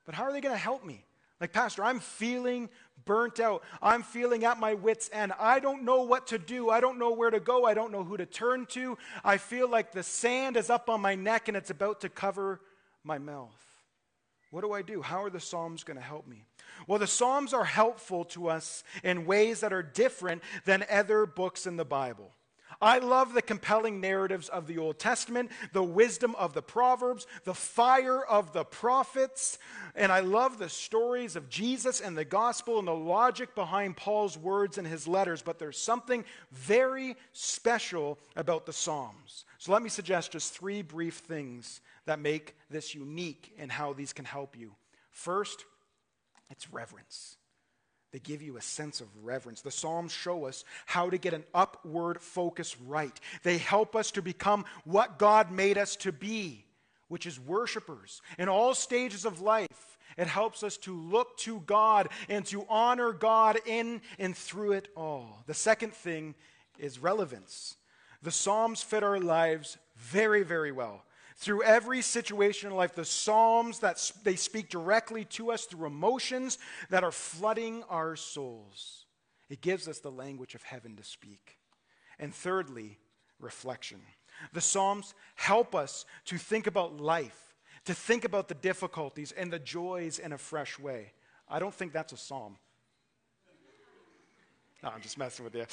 but 0.05 0.15
how 0.15 0.23
are 0.23 0.33
they 0.33 0.41
going 0.41 0.55
to 0.55 0.61
help 0.61 0.83
me? 0.83 1.05
Like, 1.39 1.53
Pastor, 1.53 1.83
I'm 1.83 1.99
feeling 1.99 2.69
burnt 3.05 3.39
out. 3.39 3.63
I'm 3.81 4.01
feeling 4.01 4.43
at 4.43 4.59
my 4.59 4.73
wits' 4.73 5.09
end. 5.13 5.33
I 5.39 5.59
don't 5.59 5.83
know 5.83 6.03
what 6.03 6.27
to 6.27 6.39
do. 6.39 6.69
I 6.69 6.79
don't 6.79 6.97
know 6.97 7.11
where 7.11 7.29
to 7.29 7.39
go. 7.39 7.65
I 7.65 7.73
don't 7.73 7.91
know 7.91 8.03
who 8.03 8.17
to 8.17 8.25
turn 8.25 8.65
to. 8.67 8.97
I 9.23 9.37
feel 9.37 9.69
like 9.69 9.91
the 9.91 10.03
sand 10.03 10.57
is 10.57 10.69
up 10.69 10.89
on 10.89 11.01
my 11.01 11.13
neck 11.13 11.47
and 11.47 11.57
it's 11.57 11.69
about 11.69 12.01
to 12.01 12.09
cover 12.09 12.61
my 13.03 13.17
mouth. 13.17 13.51
What 14.51 14.61
do 14.61 14.71
I 14.71 14.83
do? 14.83 15.01
How 15.01 15.23
are 15.23 15.29
the 15.29 15.39
Psalms 15.39 15.83
going 15.83 15.97
to 15.97 16.03
help 16.03 16.27
me? 16.27 16.45
Well, 16.87 16.99
the 16.99 17.07
Psalms 17.07 17.53
are 17.53 17.65
helpful 17.65 18.23
to 18.25 18.49
us 18.49 18.83
in 19.03 19.25
ways 19.25 19.61
that 19.61 19.73
are 19.73 19.81
different 19.81 20.43
than 20.65 20.85
other 20.91 21.25
books 21.25 21.65
in 21.65 21.75
the 21.75 21.85
Bible. 21.85 22.31
I 22.81 22.99
love 22.99 23.33
the 23.33 23.41
compelling 23.41 24.01
narratives 24.01 24.49
of 24.49 24.67
the 24.67 24.77
Old 24.77 24.99
Testament, 24.99 25.51
the 25.71 25.83
wisdom 25.83 26.35
of 26.35 26.53
the 26.53 26.61
Proverbs, 26.61 27.27
the 27.45 27.53
fire 27.53 28.23
of 28.23 28.53
the 28.53 28.65
prophets, 28.65 29.57
and 29.95 30.11
I 30.11 30.19
love 30.19 30.57
the 30.57 30.69
stories 30.69 31.35
of 31.35 31.49
Jesus 31.49 32.01
and 32.01 32.17
the 32.17 32.25
gospel 32.25 32.79
and 32.79 32.87
the 32.87 32.93
logic 32.93 33.55
behind 33.55 33.97
Paul's 33.97 34.37
words 34.37 34.77
in 34.77 34.85
his 34.85 35.07
letters. 35.07 35.41
But 35.41 35.59
there's 35.59 35.79
something 35.79 36.25
very 36.51 37.15
special 37.31 38.19
about 38.35 38.65
the 38.65 38.73
Psalms. 38.73 39.45
So 39.57 39.71
let 39.71 39.81
me 39.81 39.89
suggest 39.89 40.31
just 40.31 40.53
three 40.53 40.81
brief 40.81 41.19
things 41.19 41.81
that 42.05 42.19
make 42.19 42.55
this 42.69 42.93
unique 42.93 43.53
and 43.57 43.71
how 43.71 43.93
these 43.93 44.13
can 44.13 44.25
help 44.25 44.57
you. 44.57 44.75
First, 45.11 45.65
it's 46.49 46.71
reverence. 46.71 47.37
They 48.11 48.19
give 48.19 48.43
you 48.43 48.57
a 48.57 48.61
sense 48.61 49.01
of 49.01 49.07
reverence. 49.23 49.61
The 49.61 49.71
Psalms 49.71 50.11
show 50.11 50.45
us 50.45 50.65
how 50.85 51.09
to 51.09 51.17
get 51.17 51.33
an 51.33 51.43
upward 51.53 52.21
focus 52.21 52.79
right. 52.79 53.19
They 53.41 53.57
help 53.57 53.95
us 53.95 54.11
to 54.11 54.21
become 54.21 54.65
what 54.83 55.17
God 55.17 55.51
made 55.51 55.79
us 55.79 55.95
to 55.97 56.11
be, 56.11 56.65
which 57.07 57.25
is 57.25 57.39
worshipers 57.39 58.21
in 58.37 58.49
all 58.49 58.75
stages 58.75 59.25
of 59.25 59.41
life 59.41 59.97
It 60.17 60.27
helps 60.27 60.63
us 60.63 60.77
to 60.77 60.95
look 60.95 61.37
to 61.39 61.61
God 61.61 62.09
and 62.29 62.45
to 62.47 62.65
honor 62.69 63.13
God 63.13 63.59
in 63.65 64.01
and 64.19 64.35
through 64.35 64.73
it 64.73 64.89
all. 64.95 65.43
The 65.47 65.53
second 65.53 65.93
thing 65.93 66.35
is 66.77 66.99
relevance. 66.99 67.75
The 68.21 68.31
Psalms 68.31 68.81
fit 68.83 69.03
our 69.03 69.19
lives 69.19 69.77
very, 69.97 70.43
very 70.43 70.71
well. 70.71 71.03
Through 71.35 71.63
every 71.63 72.01
situation 72.01 72.69
in 72.69 72.75
life, 72.75 72.95
the 72.95 73.05
Psalms 73.05 73.79
that 73.79 74.11
they 74.23 74.35
speak 74.35 74.69
directly 74.69 75.25
to 75.25 75.51
us 75.51 75.65
through 75.65 75.87
emotions 75.87 76.57
that 76.89 77.03
are 77.03 77.11
flooding 77.11 77.83
our 77.89 78.15
souls. 78.15 79.05
It 79.49 79.61
gives 79.61 79.87
us 79.87 79.99
the 79.99 80.11
language 80.11 80.55
of 80.55 80.63
heaven 80.63 80.95
to 80.95 81.03
speak. 81.03 81.57
And 82.19 82.33
thirdly, 82.33 82.99
reflection. 83.39 84.01
The 84.53 84.61
Psalms 84.61 85.13
help 85.35 85.75
us 85.75 86.05
to 86.25 86.37
think 86.37 86.67
about 86.67 86.99
life, 86.99 87.55
to 87.85 87.93
think 87.93 88.25
about 88.25 88.47
the 88.47 88.55
difficulties 88.55 89.31
and 89.31 89.51
the 89.51 89.59
joys 89.59 90.19
in 90.19 90.33
a 90.33 90.37
fresh 90.37 90.79
way. 90.79 91.13
I 91.47 91.59
don't 91.59 91.73
think 91.73 91.93
that's 91.93 92.13
a 92.13 92.17
psalm. 92.17 92.57
No, 94.83 94.89
I'm 94.89 95.01
just 95.01 95.17
messing 95.17 95.45
with 95.45 95.55
you. 95.55 95.65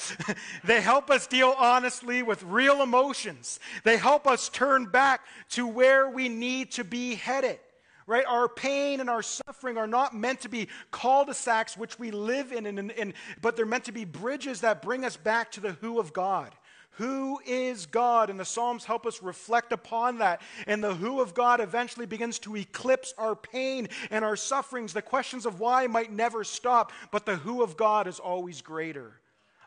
they 0.63 0.79
help 0.79 1.11
us 1.11 1.27
deal 1.27 1.53
honestly 1.57 2.23
with 2.23 2.41
real 2.43 2.81
emotions. 2.81 3.59
They 3.83 3.97
help 3.97 4.25
us 4.25 4.47
turn 4.47 4.85
back 4.85 5.25
to 5.49 5.67
where 5.67 6.09
we 6.09 6.29
need 6.29 6.71
to 6.71 6.85
be 6.85 7.15
headed. 7.15 7.59
Right? 8.07 8.25
Our 8.25 8.47
pain 8.47 8.99
and 8.99 9.09
our 9.09 9.21
suffering 9.21 9.77
are 9.77 9.87
not 9.87 10.15
meant 10.15 10.41
to 10.41 10.49
be 10.49 10.69
cul-de-sacs 10.91 11.77
which 11.77 11.99
we 11.99 12.11
live 12.11 12.51
in, 12.51 12.65
in, 12.65 12.89
in, 12.91 13.13
but 13.41 13.55
they're 13.55 13.65
meant 13.65 13.85
to 13.85 13.91
be 13.91 14.05
bridges 14.05 14.61
that 14.61 14.81
bring 14.81 15.05
us 15.05 15.17
back 15.17 15.51
to 15.51 15.59
the 15.59 15.73
who 15.73 15.99
of 15.99 16.13
God. 16.13 16.51
Who 16.95 17.39
is 17.45 17.85
God? 17.85 18.29
And 18.29 18.39
the 18.39 18.45
Psalms 18.45 18.83
help 18.85 19.05
us 19.05 19.23
reflect 19.23 19.71
upon 19.71 20.17
that. 20.17 20.41
And 20.67 20.83
the 20.83 20.93
who 20.93 21.21
of 21.21 21.33
God 21.33 21.61
eventually 21.61 22.05
begins 22.05 22.37
to 22.39 22.57
eclipse 22.57 23.13
our 23.17 23.35
pain 23.35 23.87
and 24.09 24.25
our 24.25 24.35
sufferings. 24.35 24.93
The 24.93 25.01
questions 25.01 25.45
of 25.45 25.59
why 25.59 25.87
might 25.87 26.11
never 26.11 26.43
stop, 26.43 26.91
but 27.11 27.25
the 27.25 27.37
who 27.37 27.63
of 27.63 27.77
God 27.77 28.07
is 28.07 28.19
always 28.19 28.61
greater. 28.61 29.13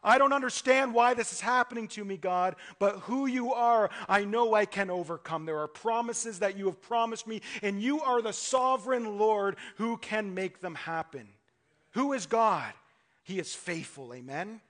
I 0.04 0.18
don't 0.18 0.34
understand 0.34 0.92
why 0.92 1.14
this 1.14 1.32
is 1.32 1.40
happening 1.40 1.88
to 1.88 2.04
me, 2.04 2.18
God, 2.18 2.56
but 2.78 2.98
who 3.00 3.24
you 3.24 3.54
are, 3.54 3.88
I 4.06 4.26
know 4.26 4.52
I 4.52 4.66
can 4.66 4.90
overcome. 4.90 5.46
There 5.46 5.60
are 5.60 5.66
promises 5.66 6.40
that 6.40 6.58
you 6.58 6.66
have 6.66 6.82
promised 6.82 7.26
me, 7.26 7.40
and 7.62 7.82
you 7.82 8.02
are 8.02 8.20
the 8.20 8.34
sovereign 8.34 9.18
Lord 9.18 9.56
who 9.76 9.96
can 9.96 10.34
make 10.34 10.60
them 10.60 10.74
happen. 10.74 11.26
Who 11.92 12.12
is 12.12 12.26
God? 12.26 12.74
He 13.22 13.38
is 13.38 13.54
faithful. 13.54 14.12
Amen. 14.12 14.60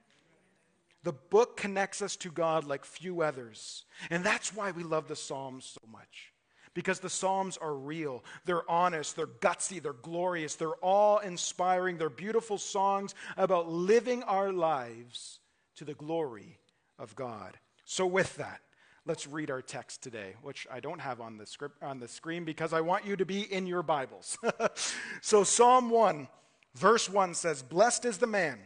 The 1.05 1.13
book 1.13 1.59
connects 1.59 2.01
us 2.03 2.17
to 2.17 2.31
God 2.31 2.65
like 2.65 2.85
few 2.85 3.23
others. 3.23 3.85
And 4.11 4.25
that's 4.25 4.55
why 4.55 4.71
we 4.71 4.83
love 4.83 5.07
the 5.07 5.17
Psalms 5.17 5.79
so 5.81 5.87
much. 5.91 6.33
Because 6.73 6.99
the 6.99 7.11
Psalms 7.11 7.57
are 7.59 7.75
real, 7.75 8.25
they're 8.47 8.69
honest, 8.69 9.15
they're 9.15 9.29
gutsy, 9.29 9.81
they're 9.81 9.93
glorious, 9.93 10.57
they're 10.57 10.75
awe 10.81 11.19
inspiring, 11.19 11.99
they're 11.99 12.11
beautiful 12.11 12.59
songs 12.59 13.15
about 13.37 13.71
living 13.71 14.25
our 14.25 14.51
lives 14.51 15.39
to 15.77 15.85
the 15.85 15.95
glory 15.95 16.59
of 16.99 17.15
God. 17.15 17.59
So, 17.85 18.07
with 18.07 18.35
that, 18.37 18.61
let's 19.07 19.29
read 19.29 19.51
our 19.51 19.63
text 19.63 20.03
today, 20.03 20.35
which 20.43 20.67
I 20.73 20.81
don't 20.81 21.01
have 21.01 21.21
on 21.21 21.37
the, 21.37 21.47
script, 21.47 21.81
on 21.83 22.01
the 22.01 22.09
screen 22.09 22.45
because 22.45 22.73
I 22.73 22.81
want 22.81 23.07
you 23.07 23.15
to 23.17 23.27
be 23.27 23.43
in 23.43 23.67
your 23.67 23.83
Bibles. 23.83 24.37
so, 25.21 25.45
Psalm 25.45 25.91
1, 25.91 26.27
verse 26.75 27.09
1 27.09 27.35
says, 27.35 27.63
Blessed 27.63 28.05
is 28.05 28.19
the 28.19 28.27
man 28.27 28.59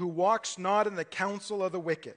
who 0.00 0.06
walks 0.06 0.58
not 0.58 0.86
in 0.86 0.96
the 0.96 1.04
counsel 1.04 1.62
of 1.62 1.72
the 1.72 1.78
wicked, 1.78 2.14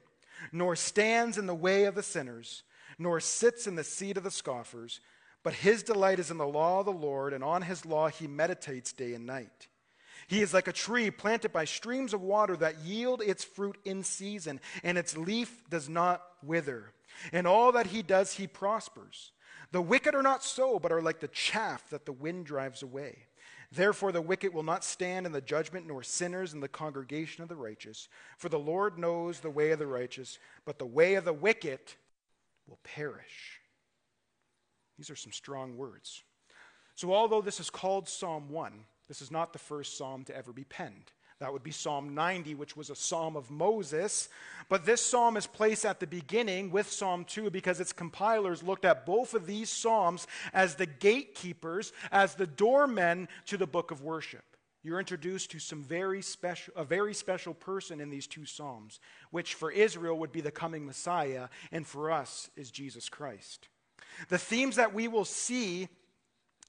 nor 0.53 0.73
stands 0.73 1.37
in 1.37 1.47
the 1.47 1.53
way 1.53 1.83
of 1.83 1.95
the 1.95 2.01
sinners, 2.01 2.63
nor 2.97 3.19
sits 3.19 3.67
in 3.67 3.75
the 3.75 3.83
seat 3.83 4.15
of 4.15 4.23
the 4.23 4.31
scoffers, 4.31 5.01
but 5.43 5.53
his 5.53 5.83
delight 5.83 6.17
is 6.17 6.31
in 6.31 6.37
the 6.37 6.47
law 6.47 6.79
of 6.79 6.85
the 6.85 6.93
Lord, 6.93 7.33
and 7.33 7.43
on 7.43 7.61
his 7.61 7.85
law 7.85 8.07
he 8.07 8.25
meditates 8.25 8.93
day 8.93 9.13
and 9.13 9.25
night. 9.25 9.67
He 10.27 10.41
is 10.41 10.53
like 10.53 10.69
a 10.69 10.71
tree 10.73 11.11
planted 11.11 11.51
by 11.51 11.65
streams 11.65 12.13
of 12.13 12.21
water 12.21 12.55
that 12.55 12.79
yield 12.79 13.21
its 13.21 13.43
fruit 13.43 13.77
in 13.83 14.03
season, 14.03 14.61
and 14.81 14.97
its 14.97 15.17
leaf 15.17 15.69
does 15.69 15.89
not 15.89 16.23
wither. 16.41 16.93
In 17.33 17.45
all 17.45 17.73
that 17.73 17.87
he 17.87 18.01
does, 18.01 18.31
he 18.31 18.47
prospers. 18.47 19.33
The 19.73 19.81
wicked 19.81 20.15
are 20.15 20.23
not 20.23 20.41
so, 20.41 20.79
but 20.79 20.93
are 20.93 21.01
like 21.01 21.19
the 21.19 21.27
chaff 21.27 21.89
that 21.89 22.05
the 22.05 22.13
wind 22.13 22.45
drives 22.45 22.81
away. 22.81 23.25
Therefore, 23.75 24.12
the 24.12 24.22
wicked 24.22 24.53
will 24.53 24.63
not 24.63 24.84
stand 24.84 25.25
in 25.25 25.32
the 25.32 25.42
judgment, 25.42 25.88
nor 25.88 26.03
sinners 26.03 26.53
in 26.53 26.60
the 26.60 26.68
congregation 26.68 27.42
of 27.42 27.50
the 27.50 27.56
righteous. 27.56 28.08
For 28.38 28.48
the 28.48 28.60
Lord 28.60 29.00
knows 29.00 29.39
the 29.39 29.50
way 29.50 29.72
of 29.72 29.80
the 29.80 29.88
righteous, 29.88 30.38
but 30.63 30.77
the 30.77 30.86
way 30.86 31.15
of 31.15 31.25
the 31.25 31.34
wicked 31.34 31.80
will 32.68 32.77
perish. 32.84 33.60
These 34.98 35.10
are 35.10 35.15
some 35.15 35.32
strong 35.32 35.75
words. 35.75 36.22
So, 36.94 37.13
although 37.13 37.42
this 37.42 37.60
is 37.60 37.72
called 37.72 38.08
Psalm 38.08 38.50
1, 38.50 38.86
this 39.08 39.24
is 39.24 39.32
not 39.32 39.53
the 39.53 39.60
first 39.60 39.98
psalm 39.98 40.24
to 40.25 40.38
ever 40.38 40.53
be 40.53 40.65
penned. 40.65 41.12
That 41.43 41.51
would 41.51 41.62
be 41.62 41.71
Psalm 41.71 42.15
90, 42.15 42.55
which 42.55 42.77
was 42.77 42.89
a 42.89 42.95
psalm 42.95 43.35
of 43.35 43.51
Moses. 43.51 44.29
But 44.69 44.85
this 44.85 45.01
psalm 45.01 45.35
is 45.35 45.45
placed 45.45 45.85
at 45.85 46.00
the 46.00 46.07
beginning 46.07 46.71
with 46.71 46.89
Psalm 46.89 47.25
2 47.25 47.50
because 47.50 47.81
its 47.81 47.91
compilers 47.91 48.63
looked 48.63 48.85
at 48.85 49.05
both 49.05 49.33
of 49.33 49.45
these 49.45 49.69
psalms 49.69 50.25
as 50.53 50.75
the 50.75 50.85
gatekeepers, 50.85 51.91
as 52.13 52.35
the 52.35 52.47
doormen 52.47 53.27
to 53.47 53.57
the 53.57 53.67
book 53.67 53.91
of 53.91 54.01
worship. 54.01 54.45
You're 54.83 55.01
introduced 55.01 55.51
to 55.51 55.59
some 55.59 55.83
very 55.83 56.21
special, 56.21 56.73
a 56.77 56.85
very 56.85 57.13
special 57.13 57.53
person 57.53 58.00
in 58.00 58.09
these 58.09 58.25
two 58.25 58.45
psalms, 58.45 59.01
which 59.29 59.55
for 59.55 59.69
Israel 59.69 60.17
would 60.19 60.31
be 60.31 60.39
the 60.39 60.50
coming 60.50 60.85
Messiah, 60.85 61.50
and 61.73 61.85
for 61.85 62.09
us 62.09 62.50
is 62.55 62.71
Jesus 62.71 63.09
Christ. 63.09 63.67
The 64.29 64.38
themes 64.38 64.77
that 64.77 64.93
we 64.93 65.09
will 65.09 65.25
see 65.25 65.89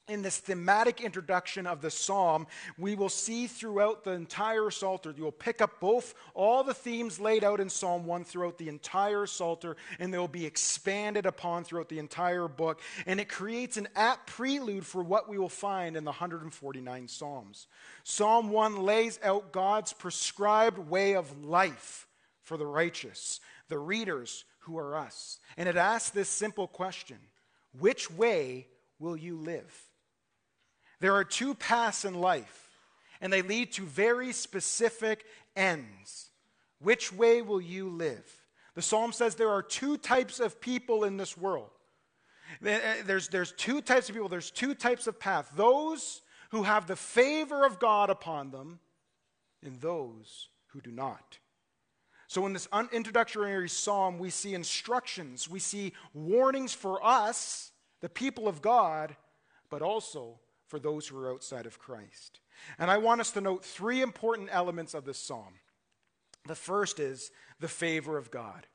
in 0.07 0.21
this 0.21 0.37
thematic 0.37 1.01
introduction 1.01 1.67
of 1.67 1.81
the 1.81 1.91
psalm, 1.91 2.47
we 2.77 2.95
will 2.95 3.09
see 3.09 3.47
throughout 3.47 4.05
the 4.05 4.11
entire 4.11 4.71
Psalter. 4.71 5.15
You'll 5.17 5.33
pick 5.33 5.63
up 5.63 5.81
both 5.81 6.15
all 6.35 6.63
the 6.63 6.75
themes 6.75 7.19
laid 7.19 7.43
out 7.43 7.59
in 7.59 7.71
Psalm 7.71 8.05
1 8.05 8.25
throughout 8.25 8.59
the 8.59 8.69
entire 8.69 9.25
Psalter, 9.25 9.77
and 9.99 10.13
they 10.13 10.19
will 10.19 10.29
be 10.29 10.45
expanded 10.45 11.25
upon 11.25 11.65
throughout 11.65 11.89
the 11.89 11.99
entire 11.99 12.49
book. 12.49 12.81
And 13.07 13.19
it 13.19 13.31
creates 13.31 13.79
an 13.79 13.89
apt 13.97 14.27
prelude 14.27 14.85
for 14.85 15.03
what 15.03 15.29
we 15.29 15.39
will 15.39 15.49
find 15.49 15.97
in 15.97 16.05
the 16.05 16.11
149 16.11 17.09
Psalms. 17.09 17.67
Psalm 18.03 18.51
1 18.51 18.83
lays 18.83 19.19
out 19.23 19.53
God's 19.53 19.95
prescribed 19.95 20.79
way 20.79 21.15
of 21.15 21.45
life 21.45 22.07
for 22.43 22.59
the 22.59 22.67
righteous, 22.67 23.41
the 23.69 23.79
readers 23.79 24.45
who 24.61 24.77
are 24.77 24.97
us. 24.97 25.39
And 25.57 25.67
it 25.67 25.77
asks 25.77 26.11
this 26.11 26.29
simple 26.29 26.69
question 26.69 27.19
Which 27.79 28.11
way 28.11 28.67
will 28.99 29.17
you 29.17 29.39
live? 29.39 29.94
There 31.01 31.15
are 31.15 31.25
two 31.25 31.55
paths 31.55 32.05
in 32.05 32.15
life, 32.15 32.69
and 33.21 33.33
they 33.33 33.43
lead 33.43 33.73
to 33.73 33.83
very 33.83 34.33
specific 34.33 35.25
ends. 35.57 36.31
Which 36.79 37.13
way 37.13 37.43
will 37.43 37.61
you 37.61 37.89
live? 37.89 38.25
The 38.75 38.83
psalm 38.83 39.13
says 39.13 39.35
there 39.35 39.51
are 39.51 39.63
two 39.63 39.97
types 39.97 40.41
of 40.41 40.61
people 40.61 41.05
in 41.05 41.17
this 41.17 41.37
world. 41.37 41.71
Eh, 42.65 43.03
there's, 43.07 43.29
there's 43.29 43.53
two 43.53 43.81
types 43.81 44.09
of 44.09 44.15
people, 44.15 44.29
there's 44.29 44.51
two 44.51 44.75
types 44.75 45.07
of 45.07 45.19
path 45.19 45.51
those 45.57 46.23
who 46.51 46.63
have 46.63 46.87
the 46.87 46.97
favor 46.97 47.65
of 47.65 47.79
God 47.79 48.11
upon 48.11 48.51
them, 48.51 48.79
and 49.63 49.81
those 49.81 50.49
who 50.69 50.81
do 50.81 50.91
not. 50.91 51.39
So, 52.27 52.47
in 52.47 52.53
this 52.53 52.69
introductory 52.93 53.69
psalm, 53.69 54.19
we 54.19 54.31
see 54.31 54.55
instructions, 54.55 55.49
we 55.49 55.59
see 55.59 55.93
warnings 56.13 56.73
for 56.73 57.05
us, 57.05 57.73
the 58.01 58.09
people 58.09 58.49
of 58.49 58.63
God, 58.63 59.17
but 59.71 59.83
also 59.83 60.39
for 60.75 60.81
those 60.81 61.07
who 61.07 61.17
are 61.17 61.31
outside 61.31 61.67
of 61.67 61.79
Christ. 61.79 62.41
And 62.81 62.91
I 62.91 62.97
want 62.97 63.21
us 63.21 63.31
to 63.31 63.41
note 63.41 63.65
three 63.65 64.03
important 64.03 64.49
elements 64.51 64.93
of 64.93 65.05
this 65.05 65.21
psalm. 65.21 65.61
The 66.49 66.57
first 66.57 66.99
is 66.99 67.31
the 67.61 67.69
favor 67.69 68.19
of 68.19 68.33
God. 68.33 68.67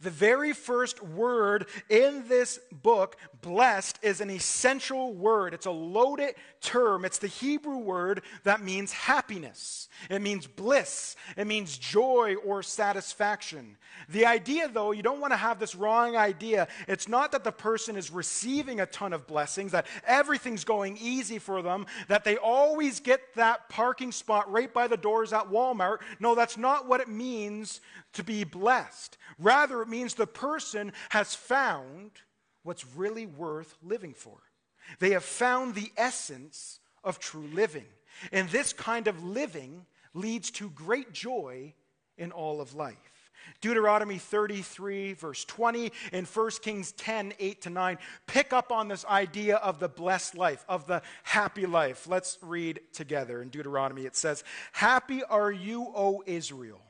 The 0.00 0.10
very 0.10 0.52
first 0.52 1.02
word 1.02 1.66
in 1.88 2.28
this 2.28 2.58
book, 2.70 3.16
blessed, 3.40 3.98
is 4.02 4.20
an 4.20 4.30
essential 4.30 5.14
word. 5.14 5.54
It's 5.54 5.66
a 5.66 5.70
loaded 5.70 6.34
term. 6.60 7.04
It's 7.04 7.18
the 7.18 7.26
Hebrew 7.26 7.78
word 7.78 8.22
that 8.44 8.60
means 8.62 8.92
happiness, 8.92 9.88
it 10.10 10.20
means 10.20 10.46
bliss, 10.46 11.16
it 11.36 11.46
means 11.46 11.78
joy 11.78 12.34
or 12.44 12.62
satisfaction. 12.62 13.76
The 14.08 14.26
idea, 14.26 14.68
though, 14.68 14.92
you 14.92 15.02
don't 15.02 15.20
want 15.20 15.32
to 15.32 15.38
have 15.38 15.58
this 15.58 15.74
wrong 15.74 16.16
idea. 16.16 16.68
It's 16.86 17.08
not 17.08 17.32
that 17.32 17.44
the 17.44 17.52
person 17.52 17.96
is 17.96 18.10
receiving 18.10 18.80
a 18.80 18.86
ton 18.86 19.12
of 19.12 19.26
blessings, 19.26 19.72
that 19.72 19.86
everything's 20.06 20.64
going 20.64 20.98
easy 20.98 21.38
for 21.38 21.62
them, 21.62 21.86
that 22.08 22.24
they 22.24 22.36
always 22.36 23.00
get 23.00 23.20
that 23.36 23.68
parking 23.68 24.12
spot 24.12 24.50
right 24.50 24.72
by 24.72 24.86
the 24.86 24.96
doors 24.96 25.32
at 25.32 25.50
Walmart. 25.50 25.98
No, 26.20 26.34
that's 26.34 26.58
not 26.58 26.86
what 26.86 27.00
it 27.00 27.08
means 27.08 27.80
to 28.16 28.24
be 28.24 28.44
blessed. 28.44 29.16
Rather, 29.38 29.82
it 29.82 29.88
means 29.88 30.14
the 30.14 30.26
person 30.26 30.92
has 31.10 31.34
found 31.34 32.10
what's 32.62 32.84
really 32.96 33.26
worth 33.26 33.76
living 33.82 34.14
for. 34.14 34.38
They 34.98 35.10
have 35.10 35.24
found 35.24 35.74
the 35.74 35.90
essence 35.96 36.80
of 37.04 37.18
true 37.18 37.48
living. 37.52 37.86
And 38.32 38.48
this 38.48 38.72
kind 38.72 39.06
of 39.06 39.22
living 39.22 39.86
leads 40.14 40.50
to 40.52 40.70
great 40.70 41.12
joy 41.12 41.74
in 42.16 42.32
all 42.32 42.60
of 42.60 42.74
life. 42.74 42.96
Deuteronomy 43.60 44.18
33, 44.18 45.12
verse 45.12 45.44
20, 45.44 45.92
and 46.12 46.26
1 46.26 46.50
Kings 46.62 46.92
10, 46.92 47.34
8 47.38 47.62
to 47.62 47.70
9 47.70 47.98
pick 48.26 48.52
up 48.52 48.72
on 48.72 48.88
this 48.88 49.04
idea 49.04 49.56
of 49.56 49.78
the 49.78 49.88
blessed 49.88 50.36
life, 50.36 50.64
of 50.68 50.86
the 50.86 51.02
happy 51.22 51.66
life. 51.66 52.08
Let's 52.08 52.38
read 52.42 52.80
together. 52.92 53.42
In 53.42 53.48
Deuteronomy, 53.48 54.04
it 54.04 54.16
says, 54.16 54.42
Happy 54.72 55.22
are 55.22 55.52
you, 55.52 55.92
O 55.94 56.22
Israel. 56.26 56.80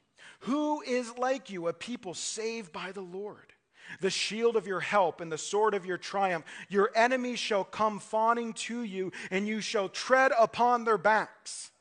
Who 0.46 0.80
is 0.82 1.18
like 1.18 1.50
you, 1.50 1.66
a 1.66 1.72
people 1.72 2.14
saved 2.14 2.72
by 2.72 2.92
the 2.92 3.00
Lord? 3.00 3.52
The 4.00 4.10
shield 4.10 4.56
of 4.56 4.66
your 4.66 4.78
help 4.78 5.20
and 5.20 5.30
the 5.30 5.38
sword 5.38 5.74
of 5.74 5.84
your 5.84 5.98
triumph. 5.98 6.44
Your 6.68 6.90
enemies 6.94 7.40
shall 7.40 7.64
come 7.64 7.98
fawning 7.98 8.52
to 8.52 8.82
you, 8.82 9.10
and 9.32 9.48
you 9.48 9.60
shall 9.60 9.88
tread 9.88 10.32
upon 10.38 10.84
their 10.84 10.98
backs. 10.98 11.72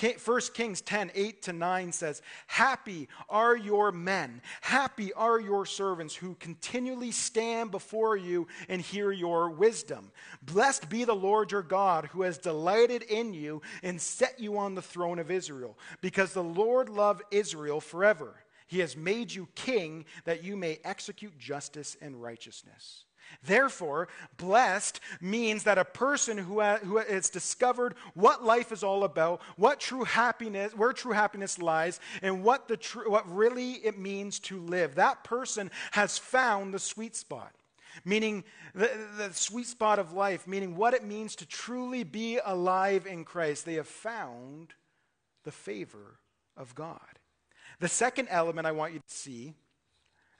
1 0.00 0.40
Kings 0.52 0.80
10, 0.82 1.10
8 1.14 1.42
to 1.42 1.52
9 1.52 1.92
says, 1.92 2.20
Happy 2.46 3.08
are 3.28 3.56
your 3.56 3.92
men, 3.92 4.42
happy 4.60 5.12
are 5.14 5.40
your 5.40 5.64
servants 5.64 6.14
who 6.14 6.34
continually 6.34 7.10
stand 7.10 7.70
before 7.70 8.16
you 8.16 8.46
and 8.68 8.80
hear 8.82 9.10
your 9.10 9.48
wisdom. 9.48 10.10
Blessed 10.42 10.88
be 10.90 11.04
the 11.04 11.14
Lord 11.14 11.50
your 11.50 11.62
God 11.62 12.06
who 12.06 12.22
has 12.22 12.36
delighted 12.36 13.02
in 13.04 13.32
you 13.32 13.62
and 13.82 14.00
set 14.00 14.38
you 14.38 14.58
on 14.58 14.74
the 14.74 14.82
throne 14.82 15.18
of 15.18 15.30
Israel, 15.30 15.78
because 16.02 16.32
the 16.34 16.44
Lord 16.44 16.88
loved 16.88 17.22
Israel 17.30 17.80
forever. 17.80 18.34
He 18.66 18.80
has 18.80 18.96
made 18.96 19.32
you 19.32 19.48
king 19.54 20.04
that 20.24 20.44
you 20.44 20.56
may 20.56 20.78
execute 20.84 21.38
justice 21.38 21.96
and 22.02 22.20
righteousness. 22.20 23.05
Therefore, 23.44 24.08
blessed 24.36 25.00
means 25.20 25.64
that 25.64 25.78
a 25.78 25.84
person 25.84 26.38
who, 26.38 26.60
ha- 26.60 26.78
who 26.78 26.98
has 26.98 27.30
discovered 27.30 27.94
what 28.14 28.44
life 28.44 28.72
is 28.72 28.82
all 28.82 29.04
about, 29.04 29.40
what 29.56 29.80
true 29.80 30.04
happiness, 30.04 30.74
where 30.74 30.92
true 30.92 31.12
happiness 31.12 31.58
lies, 31.58 32.00
and 32.22 32.42
what, 32.42 32.68
the 32.68 32.76
tr- 32.76 33.08
what 33.08 33.32
really 33.32 33.72
it 33.72 33.98
means 33.98 34.38
to 34.40 34.60
live, 34.60 34.94
that 34.96 35.24
person 35.24 35.70
has 35.92 36.18
found 36.18 36.74
the 36.74 36.78
sweet 36.78 37.14
spot. 37.14 37.52
Meaning, 38.04 38.44
the, 38.74 38.90
the 39.16 39.32
sweet 39.32 39.66
spot 39.66 39.98
of 39.98 40.12
life, 40.12 40.46
meaning 40.46 40.76
what 40.76 40.92
it 40.92 41.04
means 41.04 41.36
to 41.36 41.46
truly 41.46 42.04
be 42.04 42.38
alive 42.44 43.06
in 43.06 43.24
Christ. 43.24 43.64
They 43.64 43.74
have 43.74 43.88
found 43.88 44.74
the 45.44 45.52
favor 45.52 46.18
of 46.56 46.74
God. 46.74 47.00
The 47.80 47.88
second 47.88 48.28
element 48.30 48.66
I 48.66 48.72
want 48.72 48.92
you 48.92 48.98
to 48.98 49.04
see 49.14 49.54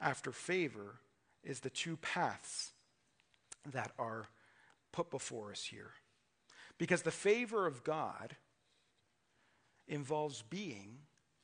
after 0.00 0.32
favor 0.32 1.00
is 1.42 1.60
the 1.60 1.70
two 1.70 1.96
paths 1.98 2.72
that 3.72 3.92
are 3.98 4.28
put 4.92 5.10
before 5.10 5.50
us 5.50 5.64
here. 5.64 5.92
Because 6.78 7.02
the 7.02 7.10
favor 7.10 7.66
of 7.66 7.84
God 7.84 8.36
involves 9.88 10.42
being 10.42 10.98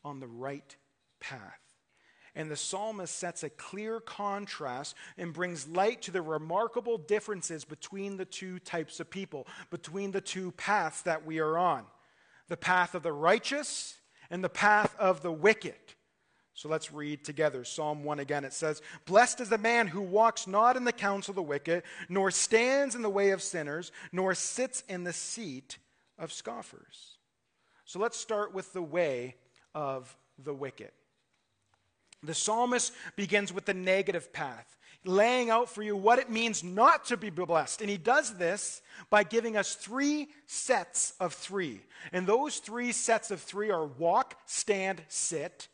on 0.05 0.21
the 0.21 0.27
right 0.27 0.77
path. 1.21 1.61
And 2.35 2.51
the 2.51 2.57
psalmist 2.57 3.15
sets 3.15 3.43
a 3.43 3.51
clear 3.51 4.01
contrast 4.01 4.97
and 5.19 5.35
brings 5.35 5.69
light 5.69 6.03
to 6.03 6.11
the 6.11 6.23
remarkable 6.23 6.97
differences 6.97 7.65
between 7.65 8.17
the 8.17 8.25
two 8.25 8.59
types 8.59 9.01
of 9.01 9.11
people, 9.11 9.47
between 9.71 10.13
the 10.13 10.21
two 10.23 10.53
paths 10.53 11.03
that 11.03 11.27
we 11.27 11.39
are 11.39 11.59
on 11.59 11.85
the 12.49 12.57
path 12.57 12.95
of 12.95 13.03
the 13.03 13.13
righteous 13.13 13.97
and 14.31 14.45
the 14.45 14.49
path 14.49 14.95
of 14.99 15.23
the 15.23 15.33
wicked. 15.33 15.75
So 16.55 16.69
let's 16.69 16.93
read 16.93 17.25
together 17.25 17.65
Psalm 17.65 18.05
1 18.05 18.21
again. 18.21 18.45
It 18.45 18.53
says, 18.53 18.83
Blessed 19.07 19.41
is 19.41 19.49
the 19.49 19.59
man 19.59 19.87
who 19.87 20.03
walks 20.03 20.47
not 20.47 20.77
in 20.77 20.85
the 20.85 20.93
counsel 20.93 21.33
of 21.33 21.37
the 21.37 21.43
wicked, 21.43 21.83
nor 22.09 22.31
stands 22.31 22.95
in 22.95 23.03
the 23.03 23.11
way 23.11 23.31
of 23.31 23.43
sinners, 23.43 23.91
nor 24.13 24.35
sits 24.35 24.85
in 24.89 25.05
the 25.05 25.13
seat 25.13 25.79
of 26.19 26.33
scoffers. 26.33 27.17
So 27.85 27.99
let's 27.99 28.19
start 28.19 28.55
with 28.55 28.73
the 28.73 28.83
way 28.83 29.37
of 29.75 30.15
the 30.39 30.55
wicked. 30.55 30.91
The 32.23 32.35
psalmist 32.35 32.93
begins 33.17 33.53
with 33.53 33.65
the 33.65 33.75
negative 33.75 34.33
path, 34.33 34.77
laying 35.05 35.51
out 35.51 35.69
for 35.69 35.83
you 35.83 35.97
what 35.97 36.19
it 36.19 36.31
means 36.31 36.63
not 36.63 37.07
to 37.07 37.17
be 37.17 37.31
blessed. 37.31 37.81
And 37.81 37.91
he 37.91 37.97
does 37.97 38.37
this 38.37 38.83
by 39.11 39.25
giving 39.25 39.57
us 39.57 39.75
three 39.75 40.29
sets 40.47 41.15
of 41.19 41.33
three. 41.33 41.81
And 42.13 42.27
those 42.27 42.59
three 42.59 42.93
sets 42.93 43.31
of 43.31 43.41
three 43.41 43.71
are 43.71 43.87
walk, 43.87 44.37
stand, 44.47 45.03
sit 45.09 45.69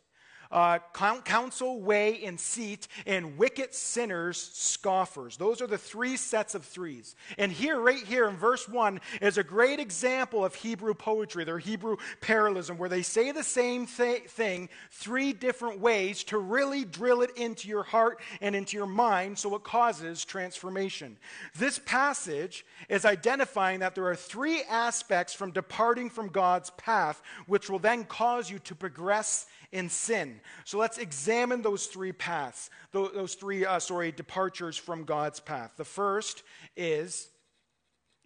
uh, 0.50 0.78
counsel, 0.92 1.80
way, 1.80 2.24
and 2.24 2.38
seat, 2.38 2.88
and 3.06 3.36
wicked 3.36 3.74
sinners, 3.74 4.50
scoffers. 4.54 5.36
Those 5.36 5.60
are 5.60 5.66
the 5.66 5.78
three 5.78 6.16
sets 6.16 6.54
of 6.54 6.64
threes. 6.64 7.16
And 7.36 7.52
here, 7.52 7.80
right 7.80 8.02
here 8.02 8.28
in 8.28 8.36
verse 8.36 8.68
1, 8.68 9.00
is 9.20 9.38
a 9.38 9.44
great 9.44 9.80
example 9.80 10.44
of 10.44 10.54
Hebrew 10.54 10.94
poetry, 10.94 11.44
their 11.44 11.58
Hebrew 11.58 11.96
parallelism, 12.20 12.78
where 12.78 12.88
they 12.88 13.02
say 13.02 13.32
the 13.32 13.44
same 13.44 13.86
th- 13.86 14.24
thing 14.24 14.68
three 14.90 15.32
different 15.32 15.80
ways 15.80 16.24
to 16.24 16.38
really 16.38 16.84
drill 16.84 17.22
it 17.22 17.36
into 17.36 17.68
your 17.68 17.82
heart 17.82 18.20
and 18.40 18.56
into 18.56 18.76
your 18.76 18.86
mind 18.86 19.38
so 19.38 19.54
it 19.54 19.64
causes 19.64 20.24
transformation. 20.24 21.16
This 21.56 21.78
passage 21.78 22.64
is 22.88 23.04
identifying 23.04 23.80
that 23.80 23.94
there 23.94 24.06
are 24.06 24.16
three 24.16 24.62
aspects 24.68 25.34
from 25.34 25.50
departing 25.50 26.10
from 26.10 26.28
God's 26.28 26.70
path, 26.70 27.22
which 27.46 27.68
will 27.68 27.78
then 27.78 28.04
cause 28.04 28.50
you 28.50 28.58
to 28.60 28.74
progress 28.74 29.46
in 29.72 29.88
sin. 29.88 30.40
So 30.64 30.78
let's 30.78 30.98
examine 30.98 31.62
those 31.62 31.86
three 31.86 32.12
paths, 32.12 32.70
those 32.92 33.34
three, 33.34 33.66
uh, 33.66 33.78
sorry, 33.78 34.12
departures 34.12 34.76
from 34.76 35.04
God's 35.04 35.40
path. 35.40 35.72
The 35.76 35.84
first 35.84 36.42
is, 36.76 37.28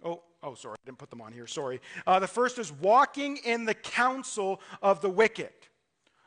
oh, 0.05 0.23
oh, 0.43 0.55
sorry, 0.55 0.77
I 0.83 0.87
didn't 0.87 0.99
put 0.99 1.11
them 1.11 1.21
on 1.21 1.33
here, 1.33 1.47
sorry. 1.47 1.81
Uh, 2.07 2.19
the 2.19 2.29
first 2.29 2.59
is 2.59 2.73
walking 2.73 3.39
in 3.39 3.65
the 3.65 3.75
counsel 3.75 4.61
of 4.81 5.01
the 5.01 5.11
wicked, 5.11 5.53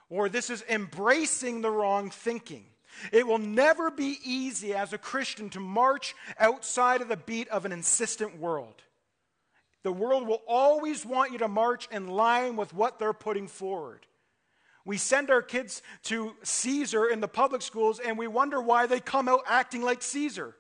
or 0.09 0.29
this 0.29 0.49
is 0.49 0.63
embracing 0.69 1.61
the 1.61 1.71
wrong 1.71 2.09
thinking. 2.09 2.65
It 3.11 3.27
will 3.27 3.39
never 3.39 3.91
be 3.91 4.19
easy 4.23 4.73
as 4.73 4.93
a 4.93 4.97
Christian 4.97 5.49
to 5.51 5.59
march 5.59 6.15
outside 6.39 7.01
of 7.01 7.09
the 7.09 7.17
beat 7.17 7.47
of 7.49 7.65
an 7.65 7.71
insistent 7.71 8.39
world. 8.39 8.81
The 9.83 9.91
world 9.91 10.27
will 10.27 10.41
always 10.47 11.05
want 11.05 11.31
you 11.31 11.37
to 11.39 11.47
march 11.47 11.87
in 11.91 12.07
line 12.07 12.55
with 12.55 12.73
what 12.73 12.97
they're 12.97 13.13
putting 13.13 13.47
forward. 13.47 14.05
We 14.85 14.97
send 14.97 15.31
our 15.31 15.41
kids 15.41 15.81
to 16.03 16.35
Caesar 16.43 17.07
in 17.07 17.19
the 17.19 17.27
public 17.27 17.63
schools 17.63 17.99
and 17.99 18.17
we 18.17 18.27
wonder 18.27 18.61
why 18.61 18.85
they 18.85 18.99
come 18.99 19.27
out 19.27 19.41
acting 19.47 19.81
like 19.81 20.03
Caesar. 20.03 20.55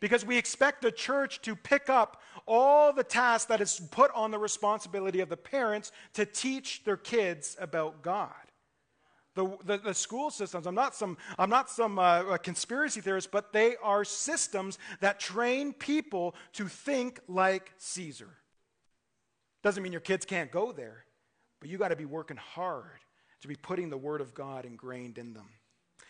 Because 0.00 0.26
we 0.26 0.36
expect 0.36 0.82
the 0.82 0.90
church 0.90 1.40
to 1.42 1.54
pick 1.54 1.88
up 1.88 2.20
all 2.46 2.92
the 2.92 3.04
tasks 3.04 3.46
that 3.46 3.60
is 3.60 3.80
put 3.92 4.10
on 4.12 4.32
the 4.32 4.38
responsibility 4.38 5.20
of 5.20 5.28
the 5.28 5.36
parents 5.36 5.92
to 6.14 6.26
teach 6.26 6.82
their 6.84 6.96
kids 6.96 7.56
about 7.60 8.02
God. 8.02 8.32
The, 9.36 9.56
the, 9.64 9.78
the 9.78 9.94
school 9.94 10.30
systems, 10.30 10.66
I'm 10.66 10.74
not 10.74 10.94
some, 10.94 11.16
I'm 11.38 11.50
not 11.50 11.70
some 11.70 11.98
uh, 11.98 12.36
conspiracy 12.38 13.00
theorist, 13.00 13.30
but 13.30 13.52
they 13.52 13.76
are 13.82 14.04
systems 14.04 14.78
that 15.00 15.18
train 15.18 15.72
people 15.72 16.34
to 16.54 16.68
think 16.68 17.20
like 17.28 17.72
Caesar. 17.78 18.30
Doesn't 19.62 19.82
mean 19.82 19.92
your 19.92 20.00
kids 20.00 20.24
can't 20.26 20.50
go 20.50 20.72
there, 20.72 21.04
but 21.60 21.70
you 21.70 21.78
got 21.78 21.88
to 21.88 21.96
be 21.96 22.04
working 22.04 22.36
hard 22.36 23.00
to 23.44 23.48
be 23.48 23.56
putting 23.56 23.90
the 23.90 23.98
Word 23.98 24.22
of 24.22 24.32
God 24.32 24.64
ingrained 24.64 25.18
in 25.18 25.34
them. 25.34 25.50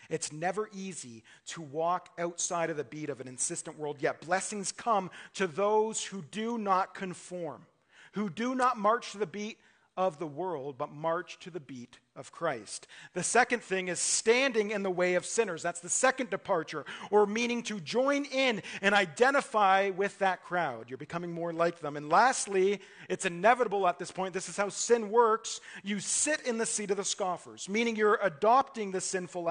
It's 0.09 0.31
never 0.31 0.69
easy 0.73 1.21
to 1.47 1.61
walk 1.61 2.07
outside 2.17 2.69
of 2.69 2.77
the 2.77 2.85
beat 2.85 3.09
of 3.09 3.19
an 3.19 3.27
insistent 3.27 3.77
world, 3.77 3.97
yet 3.99 4.21
blessings 4.21 4.71
come 4.71 5.11
to 5.33 5.45
those 5.45 6.01
who 6.01 6.23
do 6.31 6.57
not 6.57 6.95
conform, 6.95 7.65
who 8.13 8.29
do 8.29 8.55
not 8.55 8.77
march 8.77 9.11
to 9.11 9.17
the 9.17 9.25
beat 9.25 9.57
of 9.97 10.19
the 10.19 10.27
world, 10.27 10.77
but 10.77 10.91
march 10.91 11.39
to 11.39 11.49
the 11.49 11.59
beat 11.59 11.99
of 12.15 12.31
Christ. 12.31 12.87
The 13.13 13.23
second 13.23 13.61
thing 13.61 13.87
is 13.87 13.99
standing 13.99 14.71
in 14.71 14.83
the 14.83 14.91
way 14.91 15.15
of 15.15 15.25
sinners. 15.25 15.61
That's 15.61 15.79
the 15.79 15.89
second 15.89 16.29
departure, 16.29 16.85
or 17.11 17.25
meaning 17.25 17.63
to 17.63 17.79
join 17.79 18.25
in 18.25 18.61
and 18.81 18.93
identify 18.93 19.91
with 19.91 20.17
that 20.19 20.43
crowd. 20.43 20.89
You're 20.89 20.97
becoming 20.97 21.31
more 21.31 21.53
like 21.53 21.79
them. 21.79 21.97
And 21.97 22.09
lastly, 22.09 22.81
it's 23.09 23.25
inevitable 23.25 23.87
at 23.87 23.99
this 23.99 24.11
point. 24.11 24.33
This 24.33 24.49
is 24.49 24.57
how 24.57 24.69
sin 24.69 25.09
works. 25.09 25.61
You 25.83 25.99
sit 25.99 26.41
in 26.41 26.57
the 26.57 26.65
seat 26.65 26.91
of 26.91 26.97
the 26.97 27.05
scoffers, 27.05 27.69
meaning 27.69 27.95
you're 27.95 28.19
adopting 28.21 28.91
the 28.91 29.01
sinful 29.01 29.49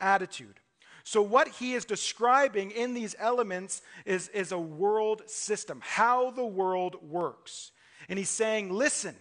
attitude. 0.00 0.60
So, 1.06 1.20
what 1.20 1.48
he 1.48 1.74
is 1.74 1.84
describing 1.84 2.70
in 2.70 2.94
these 2.94 3.14
elements 3.18 3.82
is, 4.06 4.28
is 4.28 4.52
a 4.52 4.58
world 4.58 5.28
system, 5.28 5.80
how 5.84 6.30
the 6.30 6.46
world 6.46 6.96
works. 7.02 7.72
And 8.08 8.18
he's 8.18 8.30
saying, 8.30 8.70
listen, 8.72 9.14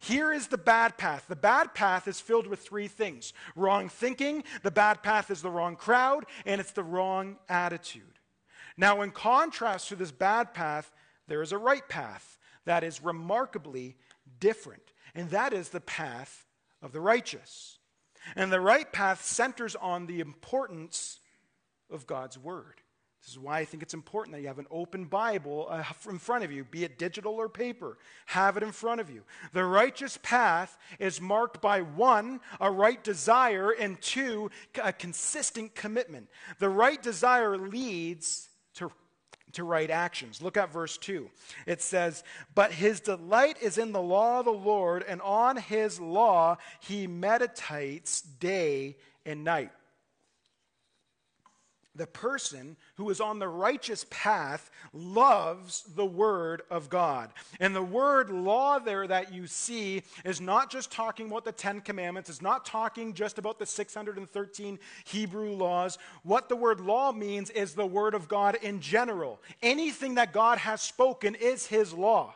here 0.00 0.32
is 0.32 0.46
the 0.46 0.58
bad 0.58 0.96
path. 0.96 1.24
The 1.28 1.36
bad 1.36 1.74
path 1.74 2.06
is 2.06 2.20
filled 2.20 2.46
with 2.46 2.60
three 2.60 2.88
things 2.88 3.32
wrong 3.56 3.88
thinking, 3.88 4.44
the 4.62 4.70
bad 4.70 5.02
path 5.02 5.30
is 5.30 5.42
the 5.42 5.50
wrong 5.50 5.76
crowd, 5.76 6.24
and 6.46 6.60
it's 6.60 6.72
the 6.72 6.84
wrong 6.84 7.36
attitude. 7.48 8.02
Now, 8.76 9.02
in 9.02 9.10
contrast 9.10 9.88
to 9.88 9.96
this 9.96 10.12
bad 10.12 10.54
path, 10.54 10.92
there 11.26 11.42
is 11.42 11.52
a 11.52 11.58
right 11.58 11.86
path 11.88 12.38
that 12.64 12.84
is 12.84 13.02
remarkably 13.02 13.96
different, 14.38 14.92
and 15.14 15.30
that 15.30 15.52
is 15.52 15.70
the 15.70 15.80
path 15.80 16.46
of 16.80 16.92
the 16.92 17.00
righteous. 17.00 17.78
And 18.36 18.52
the 18.52 18.60
right 18.60 18.90
path 18.92 19.24
centers 19.24 19.74
on 19.74 20.06
the 20.06 20.20
importance 20.20 21.18
of 21.90 22.06
God's 22.06 22.38
word. 22.38 22.82
This 23.28 23.34
is 23.34 23.40
why 23.40 23.58
I 23.58 23.66
think 23.66 23.82
it's 23.82 23.92
important 23.92 24.34
that 24.34 24.40
you 24.40 24.48
have 24.48 24.58
an 24.58 24.66
open 24.70 25.04
Bible 25.04 25.66
uh, 25.68 25.84
in 26.08 26.18
front 26.18 26.44
of 26.44 26.50
you, 26.50 26.64
be 26.64 26.84
it 26.84 26.96
digital 26.96 27.34
or 27.34 27.50
paper. 27.50 27.98
Have 28.24 28.56
it 28.56 28.62
in 28.62 28.72
front 28.72 29.02
of 29.02 29.10
you. 29.10 29.22
The 29.52 29.66
righteous 29.66 30.18
path 30.22 30.78
is 30.98 31.20
marked 31.20 31.60
by 31.60 31.82
one, 31.82 32.40
a 32.58 32.70
right 32.70 33.04
desire, 33.04 33.72
and 33.72 34.00
two, 34.00 34.50
a 34.82 34.94
consistent 34.94 35.74
commitment. 35.74 36.28
The 36.58 36.70
right 36.70 37.02
desire 37.02 37.58
leads 37.58 38.48
to 38.76 38.90
to 39.52 39.64
right 39.64 39.90
actions. 39.90 40.40
Look 40.40 40.56
at 40.56 40.72
verse 40.72 40.96
2. 40.96 41.28
It 41.66 41.82
says, 41.82 42.24
But 42.54 42.72
his 42.72 43.00
delight 43.00 43.58
is 43.60 43.76
in 43.76 43.92
the 43.92 44.00
law 44.00 44.38
of 44.38 44.46
the 44.46 44.52
Lord, 44.52 45.04
and 45.06 45.20
on 45.20 45.56
his 45.58 46.00
law 46.00 46.56
he 46.80 47.06
meditates 47.06 48.22
day 48.22 48.96
and 49.26 49.44
night 49.44 49.70
the 51.98 52.06
person 52.06 52.76
who 52.96 53.10
is 53.10 53.20
on 53.20 53.38
the 53.38 53.48
righteous 53.48 54.06
path 54.08 54.70
loves 54.92 55.82
the 55.94 56.06
Word 56.06 56.62
of 56.70 56.88
God. 56.88 57.30
And 57.60 57.74
the 57.74 57.82
word 57.82 58.30
law 58.30 58.78
there 58.78 59.06
that 59.06 59.34
you 59.34 59.46
see 59.46 60.02
is 60.24 60.40
not 60.40 60.70
just 60.70 60.90
talking 60.90 61.26
about 61.26 61.44
the 61.44 61.52
Ten 61.52 61.80
Commandments, 61.80 62.30
it's 62.30 62.40
not 62.40 62.64
talking 62.64 63.12
just 63.12 63.36
about 63.38 63.58
the 63.58 63.66
613 63.66 64.78
Hebrew 65.04 65.52
laws. 65.52 65.98
What 66.22 66.48
the 66.48 66.56
word 66.56 66.80
law 66.80 67.12
means 67.12 67.50
is 67.50 67.74
the 67.74 67.86
Word 67.86 68.14
of 68.14 68.28
God 68.28 68.56
in 68.62 68.80
general. 68.80 69.40
Anything 69.60 70.14
that 70.14 70.32
God 70.32 70.58
has 70.58 70.80
spoken 70.80 71.34
is 71.34 71.66
His 71.66 71.92
law. 71.92 72.34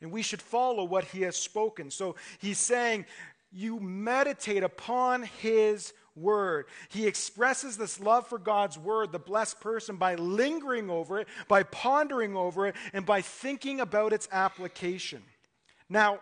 And 0.00 0.12
we 0.12 0.22
should 0.22 0.42
follow 0.42 0.84
what 0.84 1.04
He 1.04 1.22
has 1.22 1.36
spoken. 1.36 1.90
So 1.90 2.14
he's 2.38 2.58
saying, 2.58 3.06
you 3.50 3.80
meditate 3.80 4.62
upon 4.62 5.22
His 5.22 5.92
word. 6.16 6.66
He 6.88 7.06
expresses 7.06 7.76
this 7.76 8.00
love 8.00 8.26
for 8.26 8.38
God's 8.38 8.78
word, 8.78 9.12
the 9.12 9.18
blessed 9.18 9.60
person, 9.60 9.96
by 9.96 10.14
lingering 10.14 10.90
over 10.90 11.18
it, 11.18 11.28
by 11.48 11.62
pondering 11.64 12.36
over 12.36 12.66
it, 12.66 12.76
and 12.92 13.04
by 13.04 13.20
thinking 13.20 13.80
about 13.80 14.12
its 14.12 14.28
application. 14.30 15.22
Now, 15.88 16.20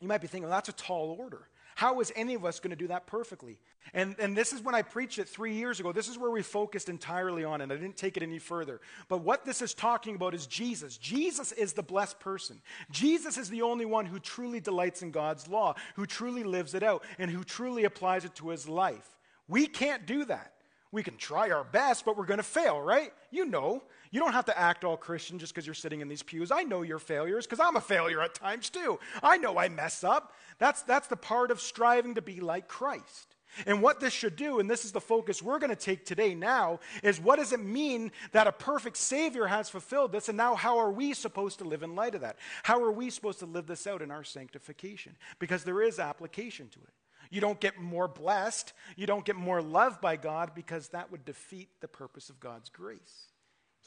you 0.00 0.08
might 0.08 0.20
be 0.20 0.26
thinking, 0.26 0.48
well, 0.48 0.56
that's 0.56 0.68
a 0.68 0.72
tall 0.72 1.16
order. 1.18 1.48
How 1.74 2.00
is 2.00 2.12
any 2.16 2.34
of 2.34 2.44
us 2.44 2.60
going 2.60 2.70
to 2.70 2.76
do 2.76 2.88
that 2.88 3.06
perfectly? 3.06 3.58
And, 3.94 4.16
and 4.18 4.36
this 4.36 4.52
is 4.52 4.60
when 4.60 4.74
I 4.74 4.82
preached 4.82 5.18
it 5.18 5.28
three 5.28 5.54
years 5.54 5.80
ago. 5.80 5.92
This 5.92 6.08
is 6.08 6.18
where 6.18 6.30
we 6.30 6.42
focused 6.42 6.88
entirely 6.88 7.44
on 7.44 7.60
it. 7.60 7.70
I 7.70 7.76
didn't 7.76 7.96
take 7.96 8.16
it 8.16 8.22
any 8.22 8.38
further. 8.38 8.80
But 9.08 9.22
what 9.22 9.44
this 9.44 9.62
is 9.62 9.74
talking 9.74 10.14
about 10.14 10.34
is 10.34 10.46
Jesus. 10.46 10.96
Jesus 10.96 11.52
is 11.52 11.72
the 11.72 11.82
blessed 11.82 12.20
person. 12.20 12.60
Jesus 12.90 13.38
is 13.38 13.48
the 13.48 13.62
only 13.62 13.84
one 13.84 14.06
who 14.06 14.18
truly 14.18 14.60
delights 14.60 15.02
in 15.02 15.10
God's 15.10 15.48
law, 15.48 15.74
who 15.96 16.06
truly 16.06 16.44
lives 16.44 16.74
it 16.74 16.82
out, 16.82 17.02
and 17.18 17.30
who 17.30 17.44
truly 17.44 17.84
applies 17.84 18.24
it 18.24 18.34
to 18.36 18.48
his 18.48 18.68
life. 18.68 19.16
We 19.48 19.66
can't 19.66 20.06
do 20.06 20.24
that. 20.26 20.52
We 20.90 21.02
can 21.02 21.16
try 21.16 21.50
our 21.50 21.64
best, 21.64 22.04
but 22.04 22.16
we're 22.16 22.24
going 22.24 22.38
to 22.38 22.42
fail, 22.42 22.80
right? 22.80 23.12
You 23.30 23.44
know. 23.44 23.82
You 24.10 24.20
don't 24.20 24.32
have 24.32 24.46
to 24.46 24.58
act 24.58 24.84
all 24.84 24.96
Christian 24.96 25.38
just 25.38 25.52
because 25.54 25.66
you're 25.66 25.74
sitting 25.74 26.00
in 26.00 26.08
these 26.08 26.22
pews. 26.22 26.50
I 26.50 26.62
know 26.62 26.82
your 26.82 26.98
failures 26.98 27.46
because 27.46 27.60
I'm 27.60 27.76
a 27.76 27.80
failure 27.80 28.22
at 28.22 28.34
times 28.34 28.70
too. 28.70 28.98
I 29.22 29.36
know 29.36 29.58
I 29.58 29.68
mess 29.68 30.02
up. 30.02 30.32
That's, 30.58 30.82
that's 30.82 31.08
the 31.08 31.16
part 31.16 31.50
of 31.50 31.60
striving 31.60 32.14
to 32.14 32.22
be 32.22 32.40
like 32.40 32.68
Christ. 32.68 33.36
And 33.66 33.82
what 33.82 34.00
this 34.00 34.12
should 34.12 34.36
do, 34.36 34.60
and 34.60 34.70
this 34.70 34.84
is 34.84 34.92
the 34.92 35.00
focus 35.00 35.42
we're 35.42 35.58
going 35.58 35.70
to 35.70 35.76
take 35.76 36.04
today 36.04 36.34
now, 36.34 36.80
is 37.02 37.20
what 37.20 37.36
does 37.36 37.52
it 37.52 37.60
mean 37.60 38.12
that 38.32 38.46
a 38.46 38.52
perfect 38.52 38.96
Savior 38.96 39.46
has 39.46 39.68
fulfilled 39.68 40.12
this? 40.12 40.28
And 40.28 40.36
now, 40.36 40.54
how 40.54 40.78
are 40.78 40.90
we 40.90 41.14
supposed 41.14 41.58
to 41.58 41.64
live 41.64 41.82
in 41.82 41.94
light 41.94 42.14
of 42.14 42.20
that? 42.22 42.38
How 42.62 42.82
are 42.82 42.92
we 42.92 43.10
supposed 43.10 43.40
to 43.40 43.46
live 43.46 43.66
this 43.66 43.86
out 43.86 44.02
in 44.02 44.10
our 44.10 44.24
sanctification? 44.24 45.16
Because 45.38 45.64
there 45.64 45.82
is 45.82 45.98
application 45.98 46.68
to 46.68 46.78
it. 46.80 46.94
You 47.30 47.40
don't 47.40 47.60
get 47.60 47.78
more 47.78 48.08
blessed, 48.08 48.72
you 48.96 49.06
don't 49.06 49.24
get 49.24 49.36
more 49.36 49.60
loved 49.60 50.00
by 50.00 50.16
God, 50.16 50.52
because 50.54 50.88
that 50.88 51.10
would 51.12 51.24
defeat 51.24 51.68
the 51.80 51.88
purpose 51.88 52.30
of 52.30 52.40
God's 52.40 52.70
grace. 52.70 53.26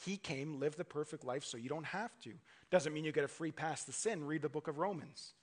He 0.04 0.16
came, 0.16 0.60
lived 0.60 0.78
the 0.78 0.84
perfect 0.84 1.24
life, 1.24 1.44
so 1.44 1.56
you 1.56 1.68
don't 1.68 1.86
have 1.86 2.16
to. 2.20 2.32
Doesn't 2.70 2.92
mean 2.92 3.04
you 3.04 3.12
get 3.12 3.24
a 3.24 3.28
free 3.28 3.50
pass 3.50 3.84
to 3.84 3.92
sin. 3.92 4.24
Read 4.24 4.42
the 4.42 4.48
book 4.48 4.68
of 4.68 4.78
Romans 4.78 5.34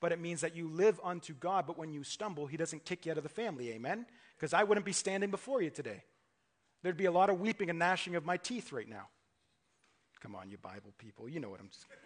but 0.00 0.12
it 0.12 0.20
means 0.20 0.40
that 0.40 0.56
you 0.56 0.68
live 0.68 0.98
unto 1.04 1.34
God, 1.34 1.66
but 1.66 1.78
when 1.78 1.92
you 1.92 2.02
stumble, 2.02 2.46
He 2.46 2.56
doesn't 2.56 2.84
kick 2.84 3.06
you 3.06 3.12
out 3.12 3.18
of 3.18 3.22
the 3.22 3.28
family. 3.28 3.70
Amen? 3.70 4.06
Because 4.36 4.54
I 4.54 4.64
wouldn't 4.64 4.86
be 4.86 4.92
standing 4.92 5.30
before 5.30 5.62
you 5.62 5.70
today. 5.70 6.02
There'd 6.82 6.96
be 6.96 7.04
a 7.04 7.12
lot 7.12 7.28
of 7.28 7.38
weeping 7.38 7.68
and 7.68 7.78
gnashing 7.78 8.16
of 8.16 8.24
my 8.24 8.38
teeth 8.38 8.72
right 8.72 8.88
now. 8.88 9.08
Come 10.20 10.34
on, 10.34 10.50
you 10.50 10.58
Bible 10.58 10.92
people. 10.98 11.28
You 11.28 11.40
know 11.40 11.50
what 11.50 11.60
I'm 11.60 11.70
saying. 11.70 12.00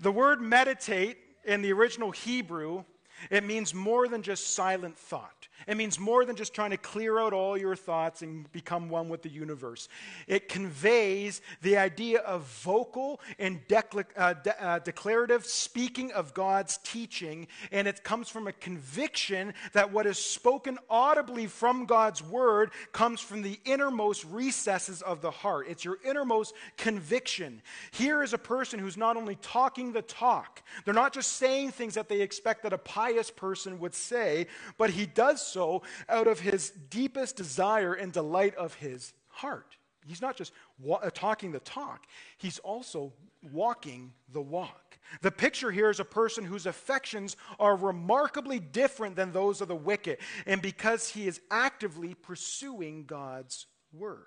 the 0.00 0.12
word 0.12 0.40
meditate 0.40 1.18
in 1.44 1.62
the 1.62 1.72
original 1.72 2.10
Hebrew, 2.10 2.84
it 3.30 3.44
means 3.44 3.74
more 3.74 4.08
than 4.08 4.22
just 4.22 4.54
silent 4.54 4.96
thought. 4.96 5.48
It 5.66 5.76
means 5.76 5.98
more 5.98 6.24
than 6.24 6.36
just 6.36 6.54
trying 6.54 6.70
to 6.70 6.76
clear 6.76 7.18
out 7.18 7.32
all 7.32 7.56
your 7.56 7.74
thoughts 7.74 8.22
and 8.22 8.50
become 8.52 8.88
one 8.88 9.08
with 9.08 9.22
the 9.22 9.28
universe. 9.28 9.88
It 10.26 10.48
conveys 10.48 11.40
the 11.62 11.78
idea 11.78 12.20
of 12.20 12.42
vocal 12.62 13.20
and 13.38 13.60
uh, 13.72 14.34
de- 14.34 14.64
uh, 14.64 14.78
declarative 14.80 15.44
speaking 15.46 16.12
of 16.12 16.34
God's 16.34 16.78
teaching, 16.84 17.48
and 17.72 17.88
it 17.88 18.04
comes 18.04 18.28
from 18.28 18.46
a 18.46 18.52
conviction 18.52 19.54
that 19.72 19.92
what 19.92 20.06
is 20.06 20.18
spoken 20.18 20.78
audibly 20.90 21.46
from 21.46 21.86
God's 21.86 22.22
word 22.22 22.70
comes 22.92 23.20
from 23.20 23.42
the 23.42 23.58
innermost 23.64 24.24
recesses 24.26 25.02
of 25.02 25.20
the 25.20 25.30
heart. 25.30 25.66
It's 25.68 25.84
your 25.84 25.98
innermost 26.04 26.54
conviction. 26.76 27.62
Here 27.90 28.22
is 28.22 28.32
a 28.32 28.38
person 28.38 28.78
who's 28.78 28.96
not 28.96 29.16
only 29.16 29.36
talking 29.36 29.92
the 29.92 30.02
talk, 30.02 30.62
they're 30.84 30.94
not 30.94 31.12
just 31.12 31.32
saying 31.38 31.72
things 31.72 31.94
that 31.94 32.08
they 32.08 32.20
expect 32.20 32.62
that 32.62 32.72
a 32.72 32.78
pious 33.06 33.30
person 33.30 33.78
would 33.78 33.94
say, 33.94 34.46
but 34.78 34.90
he 34.90 35.06
does 35.06 35.40
so 35.40 35.82
out 36.08 36.26
of 36.26 36.40
his 36.40 36.70
deepest 36.70 37.36
desire 37.36 37.94
and 37.94 38.12
delight 38.12 38.54
of 38.56 38.74
his 38.74 39.12
heart. 39.28 39.76
He's 40.06 40.22
not 40.22 40.36
just 40.36 40.52
wa- 40.78 41.00
uh, 41.02 41.10
talking 41.12 41.52
the 41.52 41.60
talk, 41.60 42.06
he's 42.38 42.58
also 42.60 43.12
walking 43.52 44.12
the 44.32 44.40
walk. 44.40 44.98
The 45.20 45.30
picture 45.30 45.70
here 45.70 45.88
is 45.88 46.00
a 46.00 46.04
person 46.04 46.44
whose 46.44 46.66
affections 46.66 47.36
are 47.60 47.76
remarkably 47.76 48.58
different 48.58 49.14
than 49.14 49.30
those 49.30 49.60
of 49.60 49.68
the 49.68 49.76
wicked, 49.76 50.18
and 50.46 50.60
because 50.60 51.08
he 51.08 51.28
is 51.28 51.40
actively 51.50 52.14
pursuing 52.14 53.04
God's 53.04 53.66
word. 53.92 54.26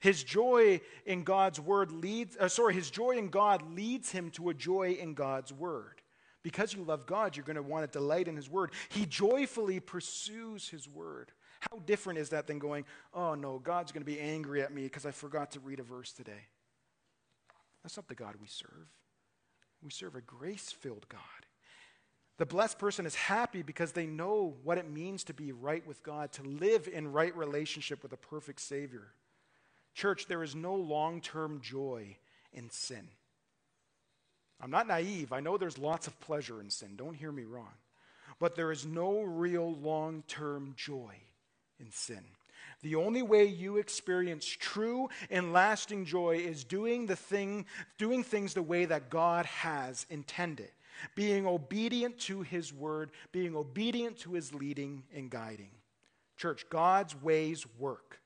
His 0.00 0.24
joy 0.24 0.80
in 1.06 1.22
God's 1.22 1.60
word 1.60 1.92
leads, 1.92 2.36
uh, 2.36 2.48
sorry, 2.48 2.74
his 2.74 2.90
joy 2.90 3.12
in 3.12 3.28
God 3.28 3.74
leads 3.74 4.10
him 4.10 4.30
to 4.32 4.50
a 4.50 4.54
joy 4.54 4.96
in 5.00 5.14
God's 5.14 5.52
word. 5.52 5.99
Because 6.42 6.72
you 6.72 6.82
love 6.82 7.06
God, 7.06 7.36
you're 7.36 7.44
going 7.44 7.56
to 7.56 7.62
want 7.62 7.90
to 7.90 7.98
delight 7.98 8.28
in 8.28 8.36
His 8.36 8.48
Word. 8.48 8.72
He 8.88 9.04
joyfully 9.06 9.80
pursues 9.80 10.68
His 10.68 10.88
Word. 10.88 11.32
How 11.60 11.78
different 11.80 12.18
is 12.18 12.30
that 12.30 12.46
than 12.46 12.58
going, 12.58 12.86
oh 13.12 13.34
no, 13.34 13.58
God's 13.58 13.92
going 13.92 14.02
to 14.02 14.10
be 14.10 14.18
angry 14.18 14.62
at 14.62 14.72
me 14.72 14.84
because 14.84 15.04
I 15.04 15.10
forgot 15.10 15.50
to 15.52 15.60
read 15.60 15.80
a 15.80 15.82
verse 15.82 16.12
today? 16.12 16.46
That's 17.82 17.96
not 17.96 18.08
the 18.08 18.14
God 18.14 18.36
we 18.40 18.46
serve. 18.46 18.88
We 19.82 19.90
serve 19.90 20.14
a 20.14 20.20
grace 20.20 20.72
filled 20.72 21.06
God. 21.08 21.20
The 22.38 22.46
blessed 22.46 22.78
person 22.78 23.04
is 23.04 23.14
happy 23.14 23.60
because 23.60 23.92
they 23.92 24.06
know 24.06 24.56
what 24.62 24.78
it 24.78 24.90
means 24.90 25.24
to 25.24 25.34
be 25.34 25.52
right 25.52 25.86
with 25.86 26.02
God, 26.02 26.32
to 26.32 26.42
live 26.42 26.88
in 26.90 27.12
right 27.12 27.36
relationship 27.36 28.02
with 28.02 28.14
a 28.14 28.16
perfect 28.16 28.62
Savior. 28.62 29.08
Church, 29.94 30.26
there 30.26 30.42
is 30.42 30.54
no 30.54 30.74
long 30.74 31.20
term 31.20 31.60
joy 31.60 32.16
in 32.54 32.70
sin. 32.70 33.08
I'm 34.62 34.70
not 34.70 34.86
naive. 34.86 35.32
I 35.32 35.40
know 35.40 35.56
there's 35.56 35.78
lots 35.78 36.06
of 36.06 36.18
pleasure 36.20 36.60
in 36.60 36.70
sin. 36.70 36.96
Don't 36.96 37.14
hear 37.14 37.32
me 37.32 37.44
wrong. 37.44 37.72
But 38.38 38.56
there 38.56 38.72
is 38.72 38.86
no 38.86 39.22
real 39.22 39.74
long 39.74 40.22
term 40.26 40.74
joy 40.76 41.14
in 41.78 41.90
sin. 41.90 42.22
The 42.82 42.94
only 42.94 43.22
way 43.22 43.44
you 43.44 43.76
experience 43.76 44.46
true 44.46 45.10
and 45.30 45.52
lasting 45.52 46.06
joy 46.06 46.36
is 46.36 46.64
doing 46.64 47.06
the 47.06 47.16
thing, 47.16 47.66
doing 47.98 48.22
things 48.22 48.54
the 48.54 48.62
way 48.62 48.86
that 48.86 49.10
God 49.10 49.46
has 49.46 50.06
intended. 50.08 50.70
Being 51.14 51.46
obedient 51.46 52.18
to 52.20 52.42
his 52.42 52.72
word, 52.72 53.10
being 53.32 53.54
obedient 53.56 54.18
to 54.20 54.32
his 54.32 54.54
leading 54.54 55.04
and 55.14 55.30
guiding. 55.30 55.70
Church, 56.36 56.66
God's 56.70 57.14
ways 57.20 57.66
work. 57.78 58.20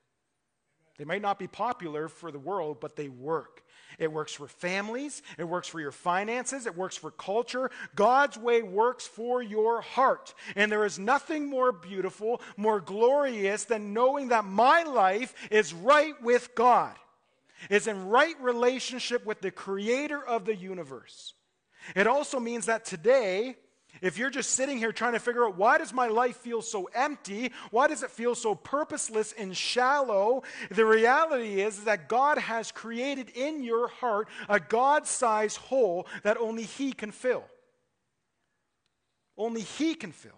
They 0.98 1.04
might 1.04 1.22
not 1.22 1.38
be 1.38 1.48
popular 1.48 2.08
for 2.08 2.30
the 2.30 2.38
world, 2.38 2.78
but 2.80 2.94
they 2.94 3.08
work. 3.08 3.63
It 3.98 4.12
works 4.12 4.32
for 4.32 4.48
families, 4.48 5.22
it 5.38 5.44
works 5.44 5.68
for 5.68 5.80
your 5.80 5.92
finances, 5.92 6.66
it 6.66 6.76
works 6.76 6.96
for 6.96 7.10
culture. 7.10 7.70
God's 7.94 8.36
way 8.36 8.62
works 8.62 9.06
for 9.06 9.42
your 9.42 9.80
heart. 9.80 10.34
And 10.56 10.70
there 10.70 10.84
is 10.84 10.98
nothing 10.98 11.48
more 11.48 11.72
beautiful, 11.72 12.40
more 12.56 12.80
glorious 12.80 13.64
than 13.64 13.92
knowing 13.92 14.28
that 14.28 14.44
my 14.44 14.82
life 14.82 15.34
is 15.50 15.72
right 15.72 16.20
with 16.22 16.54
God, 16.54 16.94
is 17.70 17.86
in 17.86 18.08
right 18.08 18.40
relationship 18.40 19.24
with 19.24 19.40
the 19.40 19.50
creator 19.50 20.22
of 20.22 20.44
the 20.44 20.56
universe. 20.56 21.34
It 21.94 22.06
also 22.06 22.40
means 22.40 22.66
that 22.66 22.84
today, 22.84 23.56
if 24.00 24.18
you're 24.18 24.30
just 24.30 24.50
sitting 24.50 24.78
here 24.78 24.92
trying 24.92 25.12
to 25.12 25.20
figure 25.20 25.44
out 25.44 25.56
why 25.56 25.78
does 25.78 25.92
my 25.92 26.08
life 26.08 26.36
feel 26.36 26.62
so 26.62 26.88
empty? 26.94 27.52
Why 27.70 27.86
does 27.86 28.02
it 28.02 28.10
feel 28.10 28.34
so 28.34 28.54
purposeless 28.54 29.32
and 29.32 29.56
shallow? 29.56 30.42
The 30.70 30.84
reality 30.84 31.60
is 31.60 31.84
that 31.84 32.08
God 32.08 32.38
has 32.38 32.72
created 32.72 33.30
in 33.30 33.62
your 33.62 33.88
heart 33.88 34.28
a 34.48 34.60
God-sized 34.60 35.56
hole 35.56 36.06
that 36.22 36.36
only 36.36 36.64
he 36.64 36.92
can 36.92 37.10
fill. 37.10 37.44
Only 39.36 39.62
he 39.62 39.94
can 39.94 40.12
fill. 40.12 40.32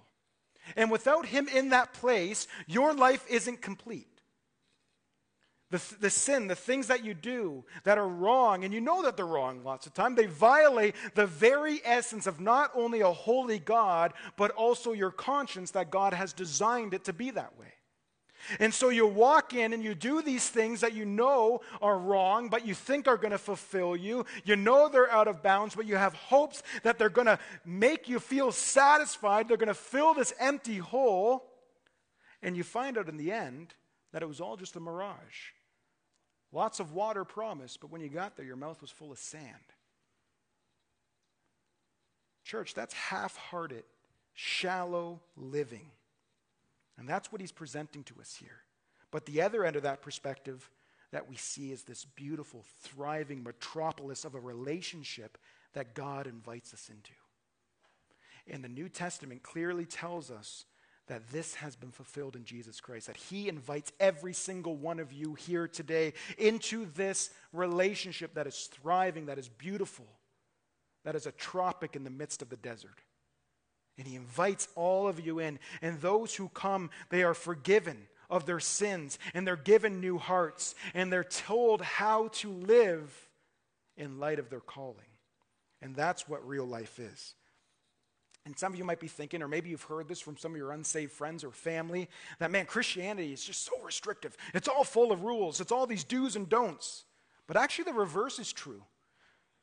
And 0.74 0.90
without 0.90 1.26
him 1.26 1.48
in 1.48 1.70
that 1.70 1.92
place, 1.92 2.48
your 2.66 2.94
life 2.94 3.24
isn't 3.28 3.62
complete. 3.62 4.15
The, 5.70 5.82
the 6.00 6.10
sin, 6.10 6.46
the 6.46 6.54
things 6.54 6.86
that 6.86 7.04
you 7.04 7.12
do 7.12 7.64
that 7.84 7.98
are 7.98 8.08
wrong, 8.08 8.64
and 8.64 8.72
you 8.72 8.80
know 8.80 9.02
that 9.02 9.16
they're 9.16 9.26
wrong 9.26 9.64
lots 9.64 9.86
of 9.86 9.94
time, 9.94 10.14
they 10.14 10.26
violate 10.26 10.94
the 11.14 11.26
very 11.26 11.80
essence 11.84 12.26
of 12.26 12.40
not 12.40 12.70
only 12.74 13.00
a 13.00 13.12
holy 13.12 13.58
God, 13.58 14.12
but 14.36 14.52
also 14.52 14.92
your 14.92 15.10
conscience 15.10 15.72
that 15.72 15.90
God 15.90 16.12
has 16.12 16.32
designed 16.32 16.94
it 16.94 17.04
to 17.04 17.12
be 17.12 17.30
that 17.30 17.58
way. 17.58 17.72
And 18.60 18.72
so 18.72 18.90
you 18.90 19.06
walk 19.06 19.54
in 19.54 19.72
and 19.72 19.82
you 19.82 19.94
do 19.94 20.22
these 20.22 20.48
things 20.48 20.80
that 20.82 20.94
you 20.94 21.04
know 21.04 21.62
are 21.82 21.98
wrong, 21.98 22.48
but 22.48 22.66
you 22.66 22.74
think 22.74 23.08
are 23.08 23.16
going 23.16 23.32
to 23.32 23.38
fulfill 23.38 23.96
you. 23.96 24.24
You 24.44 24.54
know 24.54 24.88
they're 24.88 25.10
out 25.10 25.26
of 25.26 25.42
bounds, 25.42 25.74
but 25.74 25.86
you 25.86 25.96
have 25.96 26.14
hopes 26.14 26.62
that 26.84 26.98
they're 26.98 27.08
going 27.08 27.26
to 27.26 27.40
make 27.64 28.08
you 28.08 28.20
feel 28.20 28.52
satisfied. 28.52 29.48
They're 29.48 29.56
going 29.56 29.66
to 29.68 29.74
fill 29.74 30.14
this 30.14 30.32
empty 30.38 30.78
hole. 30.78 31.44
And 32.42 32.56
you 32.56 32.62
find 32.62 32.96
out 32.96 33.08
in 33.08 33.16
the 33.16 33.32
end 33.32 33.74
that 34.12 34.22
it 34.22 34.28
was 34.28 34.40
all 34.40 34.56
just 34.56 34.76
a 34.76 34.80
mirage. 34.80 35.50
Lots 36.52 36.80
of 36.80 36.92
water 36.92 37.24
promised, 37.24 37.80
but 37.80 37.90
when 37.90 38.00
you 38.00 38.08
got 38.08 38.36
there, 38.36 38.46
your 38.46 38.56
mouth 38.56 38.80
was 38.80 38.90
full 38.90 39.12
of 39.12 39.18
sand. 39.18 39.44
Church, 42.44 42.74
that's 42.74 42.94
half 42.94 43.36
hearted, 43.36 43.84
shallow 44.32 45.20
living. 45.36 45.90
And 46.96 47.08
that's 47.08 47.30
what 47.30 47.40
he's 47.40 47.52
presenting 47.52 48.04
to 48.04 48.14
us 48.20 48.36
here. 48.40 48.62
But 49.10 49.26
the 49.26 49.42
other 49.42 49.64
end 49.64 49.76
of 49.76 49.82
that 49.82 50.02
perspective 50.02 50.70
that 51.12 51.28
we 51.28 51.36
see 51.36 51.72
is 51.72 51.82
this 51.82 52.04
beautiful, 52.04 52.64
thriving 52.82 53.42
metropolis 53.42 54.24
of 54.24 54.34
a 54.34 54.40
relationship 54.40 55.38
that 55.74 55.94
God 55.94 56.26
invites 56.26 56.72
us 56.72 56.88
into. 56.88 57.12
And 58.48 58.62
the 58.62 58.68
New 58.68 58.88
Testament 58.88 59.42
clearly 59.42 59.84
tells 59.84 60.30
us 60.30 60.64
that 61.08 61.28
this 61.30 61.54
has 61.54 61.76
been 61.76 61.90
fulfilled 61.90 62.36
in 62.36 62.44
Jesus 62.44 62.80
Christ, 62.80 63.06
that 63.06 63.16
He 63.16 63.48
invites 63.48 63.92
every 64.00 64.32
single 64.32 64.76
one 64.76 64.98
of 64.98 65.12
you 65.12 65.34
here 65.34 65.68
today 65.68 66.14
into 66.38 66.86
this 66.94 67.30
relationship 67.52 68.34
that 68.34 68.46
is 68.46 68.68
thriving, 68.72 69.26
that 69.26 69.38
is 69.38 69.48
beautiful, 69.48 70.06
that 71.04 71.14
is 71.14 71.26
a 71.26 71.32
tropic 71.32 71.94
in 71.94 72.04
the 72.04 72.10
midst 72.10 72.42
of 72.42 72.48
the 72.48 72.56
desert. 72.56 73.00
And 73.98 74.06
He 74.06 74.16
invites 74.16 74.68
all 74.74 75.08
of 75.08 75.24
you 75.24 75.38
in. 75.38 75.58
And 75.80 76.00
those 76.00 76.34
who 76.34 76.48
come, 76.48 76.90
they 77.10 77.22
are 77.22 77.34
forgiven 77.34 78.08
of 78.28 78.44
their 78.44 78.60
sins, 78.60 79.18
and 79.34 79.46
they're 79.46 79.56
given 79.56 80.00
new 80.00 80.18
hearts, 80.18 80.74
and 80.94 81.12
they're 81.12 81.24
told 81.24 81.80
how 81.80 82.28
to 82.28 82.50
live 82.50 83.28
in 83.96 84.18
light 84.18 84.38
of 84.38 84.50
their 84.50 84.60
calling. 84.60 85.06
And 85.80 85.94
that's 85.94 86.28
what 86.28 86.46
real 86.46 86.66
life 86.66 86.98
is. 86.98 87.34
And 88.46 88.56
some 88.56 88.72
of 88.72 88.78
you 88.78 88.84
might 88.84 89.00
be 89.00 89.08
thinking, 89.08 89.42
or 89.42 89.48
maybe 89.48 89.70
you've 89.70 89.82
heard 89.82 90.06
this 90.06 90.20
from 90.20 90.36
some 90.36 90.52
of 90.52 90.56
your 90.56 90.70
unsaved 90.70 91.10
friends 91.10 91.42
or 91.42 91.50
family, 91.50 92.08
that 92.38 92.52
man, 92.52 92.64
Christianity 92.64 93.32
is 93.32 93.44
just 93.44 93.64
so 93.64 93.72
restrictive. 93.84 94.36
It's 94.54 94.68
all 94.68 94.84
full 94.84 95.10
of 95.10 95.24
rules, 95.24 95.60
it's 95.60 95.72
all 95.72 95.86
these 95.86 96.04
do's 96.04 96.36
and 96.36 96.48
don'ts. 96.48 97.04
But 97.48 97.56
actually, 97.56 97.84
the 97.84 97.94
reverse 97.94 98.38
is 98.38 98.52
true. 98.52 98.82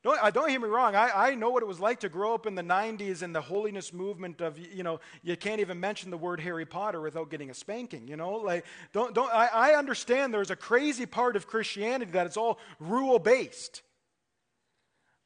Don't, 0.04 0.22
uh, 0.22 0.32
don't 0.32 0.50
hear 0.50 0.60
me 0.60 0.68
wrong. 0.68 0.96
I, 0.96 1.30
I 1.30 1.36
know 1.36 1.50
what 1.50 1.64
it 1.64 1.66
was 1.66 1.80
like 1.80 2.02
to 2.02 2.10
grow 2.10 2.34
up 2.34 2.46
in 2.46 2.56
the 2.56 2.62
90s 2.62 3.22
and 3.22 3.34
the 3.34 3.40
holiness 3.40 3.94
movement 3.94 4.42
of, 4.42 4.60
you 4.60 4.84
know, 4.84 5.00
you 5.22 5.38
can't 5.38 5.62
even 5.62 5.80
mention 5.80 6.12
the 6.12 6.18
word 6.18 6.42
Harry 6.42 6.66
Potter 6.66 7.00
without 7.00 7.30
getting 7.30 7.50
a 7.50 7.54
spanking, 7.54 8.10
you 8.10 8.18
know? 8.18 8.34
Like, 8.34 8.66
don't, 8.92 9.16
don't, 9.16 9.34
I, 9.34 9.48
I 9.48 9.76
understand 9.76 10.34
there's 10.34 10.52
a 10.52 10.58
crazy 10.58 11.06
part 11.06 11.38
of 11.38 11.48
Christianity 11.48 12.12
that 12.12 12.26
it's 12.26 12.36
all 12.36 12.60
rule 12.82 13.18
based. 13.18 13.82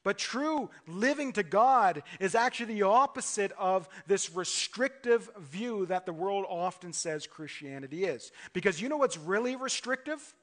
But 0.07 0.17
true 0.17 0.69
living 0.87 1.33
to 1.33 1.43
God 1.43 2.01
is 2.21 2.33
actually 2.33 2.75
the 2.75 2.83
opposite 2.83 3.51
of 3.59 3.89
this 4.05 4.33
restrictive 4.33 5.29
view 5.37 5.85
that 5.87 6.05
the 6.05 6.13
world 6.13 6.45
often 6.47 6.93
says 6.93 7.27
Christianity 7.27 8.05
is. 8.05 8.31
Because 8.53 8.81
you 8.81 8.87
know 8.87 8.95
what's 8.95 9.17
really 9.17 9.57
restrictive? 9.57 10.33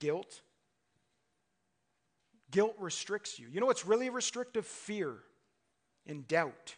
Guilt. 0.00 0.40
Guilt 2.50 2.74
restricts 2.78 3.38
you. 3.38 3.48
You 3.52 3.60
know 3.60 3.66
what's 3.66 3.84
really 3.84 4.08
restrictive? 4.08 4.64
Fear 4.64 5.16
and 6.06 6.26
doubt. 6.26 6.76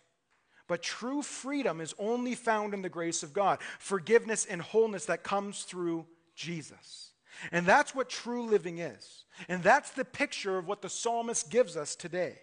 But 0.67 0.83
true 0.83 1.23
freedom 1.23 1.81
is 1.81 1.95
only 1.97 2.35
found 2.35 2.75
in 2.75 2.83
the 2.83 2.89
grace 2.89 3.23
of 3.23 3.33
God, 3.33 3.61
forgiveness 3.79 4.47
and 4.47 4.61
wholeness 4.61 5.05
that 5.05 5.23
comes 5.23 5.63
through 5.63 6.07
Jesus. 6.35 7.13
And 7.53 7.67
that's 7.67 7.95
what 7.95 8.09
true 8.09 8.47
living 8.47 8.79
is. 8.79 9.25
And 9.49 9.63
that's 9.63 9.91
the 9.91 10.05
picture 10.05 10.59
of 10.59 10.67
what 10.67 10.83
the 10.83 10.89
psalmist 10.89 11.51
gives 11.51 11.77
us 11.77 11.95
today. 11.97 12.39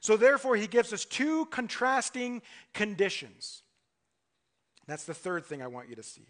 So, 0.00 0.16
therefore, 0.16 0.56
he 0.56 0.66
gives 0.66 0.92
us 0.92 1.04
two 1.04 1.44
contrasting 1.46 2.42
conditions. 2.72 3.62
That's 4.86 5.04
the 5.04 5.14
third 5.14 5.44
thing 5.44 5.62
I 5.62 5.66
want 5.66 5.88
you 5.90 5.96
to 5.96 6.02
see. 6.02 6.26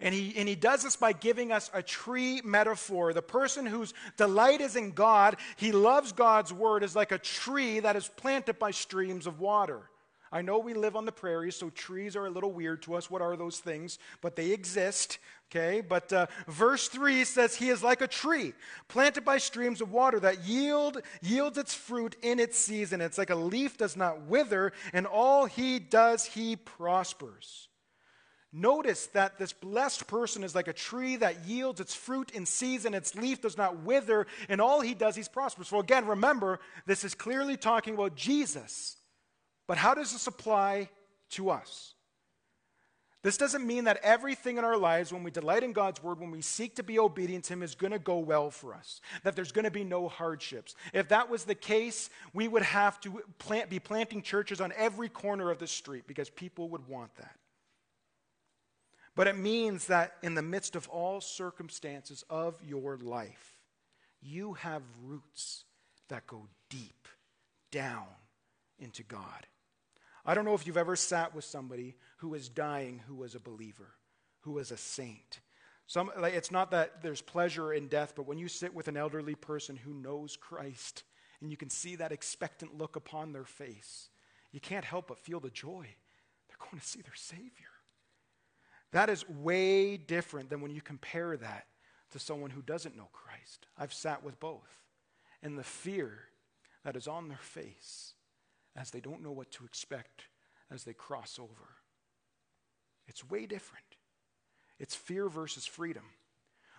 And 0.00 0.14
he, 0.14 0.34
and 0.36 0.48
he 0.48 0.54
does 0.54 0.82
this 0.82 0.96
by 0.96 1.12
giving 1.12 1.52
us 1.52 1.70
a 1.72 1.82
tree 1.82 2.42
metaphor. 2.44 3.12
The 3.12 3.22
person 3.22 3.64
whose 3.64 3.94
delight 4.16 4.60
is 4.60 4.76
in 4.76 4.92
God, 4.92 5.36
he 5.56 5.72
loves 5.72 6.12
God's 6.12 6.52
word, 6.52 6.82
is 6.82 6.94
like 6.94 7.12
a 7.12 7.18
tree 7.18 7.80
that 7.80 7.96
is 7.96 8.08
planted 8.08 8.58
by 8.58 8.72
streams 8.72 9.26
of 9.26 9.40
water. 9.40 9.88
I 10.32 10.42
know 10.42 10.58
we 10.58 10.74
live 10.74 10.96
on 10.96 11.04
the 11.04 11.12
prairies, 11.12 11.56
so 11.56 11.70
trees 11.70 12.16
are 12.16 12.26
a 12.26 12.30
little 12.30 12.52
weird 12.52 12.82
to 12.82 12.94
us. 12.94 13.10
What 13.10 13.22
are 13.22 13.36
those 13.36 13.58
things? 13.58 13.98
But 14.20 14.34
they 14.34 14.50
exist, 14.50 15.18
okay? 15.50 15.80
But 15.80 16.12
uh, 16.12 16.26
verse 16.48 16.88
3 16.88 17.24
says, 17.24 17.54
He 17.54 17.68
is 17.68 17.82
like 17.82 18.00
a 18.00 18.08
tree 18.08 18.52
planted 18.88 19.24
by 19.24 19.38
streams 19.38 19.80
of 19.80 19.92
water 19.92 20.18
that 20.20 20.44
yield, 20.44 21.00
yields 21.22 21.58
its 21.58 21.74
fruit 21.74 22.16
in 22.22 22.40
its 22.40 22.58
season. 22.58 23.00
It's 23.00 23.18
like 23.18 23.30
a 23.30 23.36
leaf 23.36 23.78
does 23.78 23.96
not 23.96 24.22
wither, 24.22 24.72
and 24.92 25.06
all 25.06 25.46
he 25.46 25.78
does, 25.78 26.24
he 26.24 26.56
prospers. 26.56 27.68
Notice 28.52 29.08
that 29.08 29.38
this 29.38 29.52
blessed 29.52 30.06
person 30.06 30.42
is 30.42 30.54
like 30.54 30.66
a 30.66 30.72
tree 30.72 31.16
that 31.16 31.46
yields 31.46 31.78
its 31.78 31.94
fruit 31.94 32.30
in 32.30 32.46
season, 32.46 32.94
its 32.94 33.14
leaf 33.14 33.42
does 33.42 33.58
not 33.58 33.82
wither, 33.82 34.26
and 34.48 34.60
all 34.60 34.80
he 34.80 34.94
does, 34.94 35.14
he's 35.14 35.28
prosperous. 35.28 35.68
So, 35.68 35.78
again, 35.78 36.06
remember, 36.06 36.58
this 36.86 37.04
is 37.04 37.14
clearly 37.14 37.56
talking 37.56 37.94
about 37.94 38.16
Jesus. 38.16 38.95
But 39.66 39.78
how 39.78 39.94
does 39.94 40.12
this 40.12 40.26
apply 40.26 40.90
to 41.30 41.50
us? 41.50 41.94
This 43.22 43.36
doesn't 43.36 43.66
mean 43.66 43.84
that 43.84 43.98
everything 44.04 44.56
in 44.56 44.64
our 44.64 44.76
lives, 44.76 45.12
when 45.12 45.24
we 45.24 45.32
delight 45.32 45.64
in 45.64 45.72
God's 45.72 46.00
word, 46.00 46.20
when 46.20 46.30
we 46.30 46.42
seek 46.42 46.76
to 46.76 46.84
be 46.84 47.00
obedient 47.00 47.42
to 47.46 47.54
Him, 47.54 47.64
is 47.64 47.74
going 47.74 47.90
to 47.90 47.98
go 47.98 48.18
well 48.18 48.52
for 48.52 48.72
us, 48.72 49.00
that 49.24 49.34
there's 49.34 49.50
going 49.50 49.64
to 49.64 49.70
be 49.70 49.82
no 49.82 50.06
hardships. 50.06 50.76
If 50.92 51.08
that 51.08 51.28
was 51.28 51.42
the 51.42 51.56
case, 51.56 52.08
we 52.32 52.46
would 52.46 52.62
have 52.62 53.00
to 53.00 53.20
plant, 53.38 53.68
be 53.68 53.80
planting 53.80 54.22
churches 54.22 54.60
on 54.60 54.72
every 54.76 55.08
corner 55.08 55.50
of 55.50 55.58
the 55.58 55.66
street 55.66 56.04
because 56.06 56.30
people 56.30 56.68
would 56.68 56.86
want 56.86 57.16
that. 57.16 57.34
But 59.16 59.26
it 59.26 59.36
means 59.36 59.86
that 59.86 60.12
in 60.22 60.36
the 60.36 60.42
midst 60.42 60.76
of 60.76 60.88
all 60.88 61.20
circumstances 61.20 62.24
of 62.30 62.54
your 62.64 62.96
life, 62.98 63.56
you 64.22 64.52
have 64.52 64.82
roots 65.02 65.64
that 66.10 66.28
go 66.28 66.46
deep 66.70 67.08
down 67.72 68.06
into 68.78 69.02
God. 69.02 69.46
I 70.26 70.34
don't 70.34 70.44
know 70.44 70.54
if 70.54 70.66
you've 70.66 70.76
ever 70.76 70.96
sat 70.96 71.34
with 71.34 71.44
somebody 71.44 71.94
who 72.16 72.34
is 72.34 72.48
dying 72.48 73.00
who 73.06 73.14
was 73.14 73.36
a 73.36 73.40
believer, 73.40 73.94
who 74.40 74.52
was 74.52 74.72
a 74.72 74.76
saint. 74.76 75.40
Some, 75.86 76.10
like, 76.18 76.34
it's 76.34 76.50
not 76.50 76.72
that 76.72 77.00
there's 77.00 77.20
pleasure 77.20 77.72
in 77.72 77.86
death, 77.86 78.14
but 78.16 78.26
when 78.26 78.38
you 78.38 78.48
sit 78.48 78.74
with 78.74 78.88
an 78.88 78.96
elderly 78.96 79.36
person 79.36 79.76
who 79.76 79.94
knows 79.94 80.36
Christ 80.36 81.04
and 81.40 81.48
you 81.48 81.56
can 81.56 81.70
see 81.70 81.94
that 81.96 82.10
expectant 82.10 82.76
look 82.76 82.96
upon 82.96 83.32
their 83.32 83.44
face, 83.44 84.08
you 84.50 84.58
can't 84.58 84.84
help 84.84 85.06
but 85.06 85.20
feel 85.20 85.38
the 85.38 85.48
joy. 85.48 85.86
They're 86.48 86.68
going 86.70 86.80
to 86.80 86.86
see 86.86 87.02
their 87.02 87.14
Savior. 87.14 87.70
That 88.90 89.08
is 89.08 89.28
way 89.28 89.96
different 89.96 90.50
than 90.50 90.60
when 90.60 90.72
you 90.72 90.80
compare 90.80 91.36
that 91.36 91.66
to 92.10 92.18
someone 92.18 92.50
who 92.50 92.62
doesn't 92.62 92.96
know 92.96 93.08
Christ. 93.12 93.66
I've 93.78 93.92
sat 93.92 94.24
with 94.24 94.40
both. 94.40 94.82
And 95.40 95.56
the 95.56 95.62
fear 95.62 96.18
that 96.82 96.96
is 96.96 97.06
on 97.06 97.28
their 97.28 97.38
face 97.38 98.14
as 98.76 98.90
they 98.90 99.00
don't 99.00 99.22
know 99.22 99.32
what 99.32 99.50
to 99.52 99.64
expect 99.64 100.22
as 100.70 100.84
they 100.84 100.92
cross 100.92 101.38
over. 101.38 101.68
It's 103.08 103.28
way 103.28 103.46
different. 103.46 103.84
It's 104.78 104.94
fear 104.94 105.28
versus 105.28 105.66
freedom. 105.66 106.04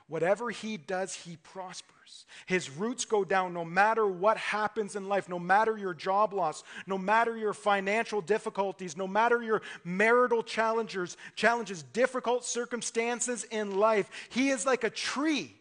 Whatever 0.10 0.52
he 0.52 0.78
does, 0.78 1.14
he 1.14 1.36
prospers. 1.38 2.26
His 2.46 2.70
roots 2.70 3.04
go 3.04 3.26
down 3.26 3.54
no 3.54 3.66
matter 3.66 4.08
what 4.08 4.38
happens 4.38 4.96
in 4.96 5.10
life, 5.10 5.28
no 5.28 5.38
matter 5.38 5.78
your 5.78 5.94
job 5.94 6.34
loss, 6.34 6.64
no 6.86 6.98
matter 6.98 7.36
your 7.36 7.54
financial 7.54 8.22
difficulties, 8.22 8.96
no 8.96 9.06
matter 9.06 9.44
your 9.44 9.62
marital 9.84 10.44
challenges, 10.44 11.18
challenges, 11.36 11.84
difficult 11.84 12.46
circumstances 12.46 13.44
in 13.46 13.78
life. 13.78 14.10
He 14.30 14.50
is 14.50 14.66
like 14.66 14.86
a 14.86 14.90
tree 14.90 15.54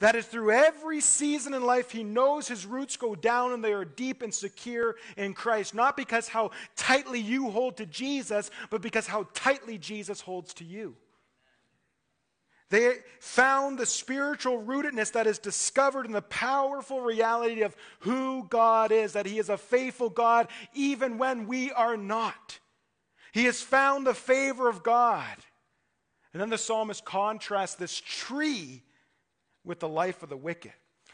that 0.00 0.16
is, 0.16 0.26
through 0.26 0.50
every 0.50 1.00
season 1.00 1.54
in 1.54 1.62
life, 1.62 1.90
he 1.90 2.02
knows 2.02 2.48
his 2.48 2.66
roots 2.66 2.96
go 2.96 3.14
down 3.14 3.52
and 3.52 3.62
they 3.62 3.72
are 3.72 3.84
deep 3.84 4.22
and 4.22 4.32
secure 4.32 4.96
in 5.16 5.34
Christ. 5.34 5.74
Not 5.74 5.96
because 5.96 6.28
how 6.28 6.50
tightly 6.76 7.20
you 7.20 7.50
hold 7.50 7.76
to 7.76 7.86
Jesus, 7.86 8.50
but 8.70 8.82
because 8.82 9.06
how 9.06 9.28
tightly 9.34 9.78
Jesus 9.78 10.20
holds 10.20 10.54
to 10.54 10.64
you. 10.64 10.96
They 12.70 12.96
found 13.20 13.78
the 13.78 13.86
spiritual 13.86 14.62
rootedness 14.62 15.12
that 15.12 15.26
is 15.26 15.38
discovered 15.38 16.06
in 16.06 16.12
the 16.12 16.22
powerful 16.22 17.00
reality 17.00 17.62
of 17.62 17.76
who 18.00 18.46
God 18.48 18.90
is, 18.90 19.12
that 19.12 19.26
He 19.26 19.38
is 19.38 19.48
a 19.48 19.58
faithful 19.58 20.10
God 20.10 20.48
even 20.72 21.18
when 21.18 21.46
we 21.46 21.70
are 21.72 21.96
not. 21.96 22.58
He 23.32 23.44
has 23.44 23.60
found 23.60 24.06
the 24.06 24.14
favor 24.14 24.68
of 24.68 24.82
God. 24.82 25.36
And 26.32 26.40
then 26.40 26.50
the 26.50 26.58
psalmist 26.58 27.04
contrasts 27.04 27.76
this 27.76 28.00
tree 28.00 28.82
with 29.64 29.80
the 29.80 29.88
life 29.88 30.22
of 30.22 30.28
the 30.28 30.36
wicked. 30.36 30.72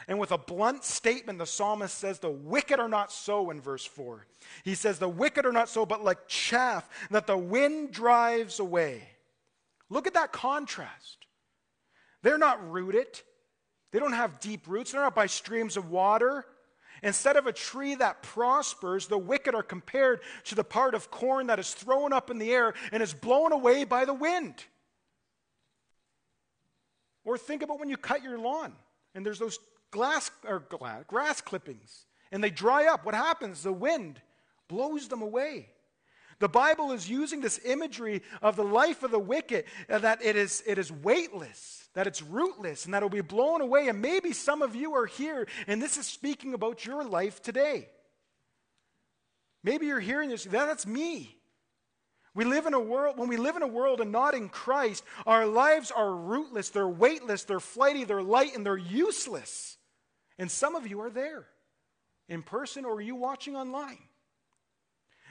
And 0.09 0.19
with 0.19 0.33
a 0.33 0.39
blunt 0.39 0.85
statement, 0.85 1.39
the 1.39 1.47
psalmist 1.47 1.97
says, 1.97 2.19
The 2.19 2.31
wicked 2.31 2.81
are 2.81 2.89
not 2.89 3.13
so 3.13 3.51
in 3.51 3.61
verse 3.61 3.85
4. 3.85 4.27
He 4.65 4.75
says, 4.75 4.99
The 4.99 5.09
wicked 5.09 5.45
are 5.45 5.53
not 5.53 5.69
so, 5.69 5.85
but 5.85 6.03
like 6.03 6.27
chaff 6.27 6.89
that 7.11 7.27
the 7.27 7.37
wind 7.37 7.93
drives 7.93 8.61
away. 8.61 9.03
Look 9.89 10.07
at 10.07 10.15
that 10.15 10.33
contrast. 10.33 11.27
They're 12.23 12.39
not 12.39 12.71
rooted, 12.71 13.21
they 13.93 13.99
don't 13.99 14.13
have 14.13 14.41
deep 14.41 14.69
roots, 14.69 14.93
they're 14.93 15.03
not 15.03 15.15
by 15.15 15.27
streams 15.27 15.77
of 15.77 15.91
water. 15.91 16.45
Instead 17.03 17.37
of 17.37 17.47
a 17.47 17.53
tree 17.53 17.95
that 17.95 18.23
prospers, 18.23 19.07
the 19.07 19.17
wicked 19.17 19.55
are 19.55 19.63
compared 19.63 20.21
to 20.45 20.55
the 20.55 20.65
part 20.65 20.95
of 20.95 21.11
corn 21.11 21.47
that 21.47 21.59
is 21.59 21.73
thrown 21.73 22.13
up 22.13 22.31
in 22.31 22.37
the 22.37 22.53
air 22.53 22.75
and 22.93 23.03
is 23.03 23.15
blown 23.15 23.53
away 23.53 23.85
by 23.85 24.05
the 24.05 24.13
wind. 24.13 24.65
Or 27.25 27.37
think 27.37 27.63
about 27.63 27.79
when 27.79 27.89
you 27.89 27.97
cut 27.97 28.23
your 28.23 28.39
lawn 28.39 28.73
and 29.15 29.25
there's 29.25 29.39
those 29.39 29.59
glass 29.91 30.31
or 30.47 30.65
grass 31.07 31.41
clippings 31.41 32.07
and 32.33 32.43
they 32.43 32.51
dry 32.51 32.87
up. 32.87 33.05
What 33.05 33.15
happens? 33.15 33.63
The 33.63 33.73
wind 33.73 34.21
blows 34.69 35.09
them 35.09 35.23
away. 35.23 35.69
The 36.39 36.49
Bible 36.49 36.93
is 36.93 37.09
using 37.09 37.43
this 37.43 37.61
imagery 37.65 38.23
of 38.41 38.57
the 38.57 38.65
life 38.65 39.03
of 39.03 39.11
the 39.11 39.19
wicked 39.19 39.67
uh, 39.91 39.99
that 39.99 40.25
it 40.25 40.37
is, 40.37 40.63
it 40.67 40.79
is 40.79 40.91
weightless, 40.91 41.89
that 41.93 42.07
it's 42.07 42.23
rootless, 42.23 42.87
and 42.87 42.95
that 42.95 43.03
it 43.03 43.05
will 43.05 43.11
be 43.11 43.21
blown 43.21 43.61
away. 43.61 43.89
And 43.89 44.01
maybe 44.01 44.33
some 44.33 44.63
of 44.63 44.75
you 44.75 44.95
are 44.95 45.05
here, 45.05 45.47
and 45.67 45.83
this 45.83 45.99
is 45.99 46.07
speaking 46.07 46.55
about 46.55 46.87
your 46.87 47.05
life 47.05 47.43
today. 47.43 47.91
Maybe 49.63 49.87
you're 49.87 50.01
hearing 50.01 50.31
this, 50.31 50.45
that's 50.45 50.87
me. 50.87 51.37
We 52.35 52.45
live 52.45 52.67
in 52.67 52.75
a 52.75 52.81
world, 52.81 53.19
when 53.19 53.29
we 53.29 53.37
live 53.37 53.57
in 53.57 53.63
a 53.63 53.69
world 53.69 54.01
and 54.01 54.13
not 54.13 54.35
in 54.35 54.49
Christ, 54.49 55.05
our 55.27 55.47
lives 55.47 55.91
are 55.91 56.15
rootless, 56.15 56.71
they're 56.71 56.89
weightless, 56.89 57.43
they're 57.45 57.59
flighty, 57.59 58.05
they're 58.05 58.23
light, 58.23 58.55
and 58.55 58.65
they're 58.65 58.77
useless. 58.77 59.77
And 60.39 60.51
some 60.51 60.77
of 60.77 60.87
you 60.87 61.01
are 61.01 61.11
there, 61.11 61.47
in 62.29 62.43
person 62.43 62.85
or 62.85 62.95
are 62.95 63.01
you 63.01 63.17
watching 63.17 63.57
online. 63.57 63.99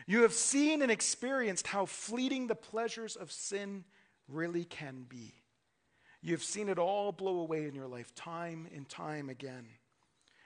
You 0.08 0.24
have 0.24 0.34
seen 0.34 0.82
and 0.82 0.92
experienced 0.92 1.68
how 1.68 1.86
fleeting 1.86 2.48
the 2.48 2.56
pleasures 2.56 3.16
of 3.16 3.32
sin 3.32 3.86
really 4.28 4.66
can 4.66 5.06
be. 5.08 5.36
You've 6.22 6.44
seen 6.44 6.68
it 6.68 6.78
all 6.78 7.12
blow 7.12 7.40
away 7.40 7.66
in 7.66 7.76
your 7.76 7.88
life, 7.88 8.14
time 8.14 8.68
and 8.76 8.90
time 8.90 9.30
again. 9.30 9.68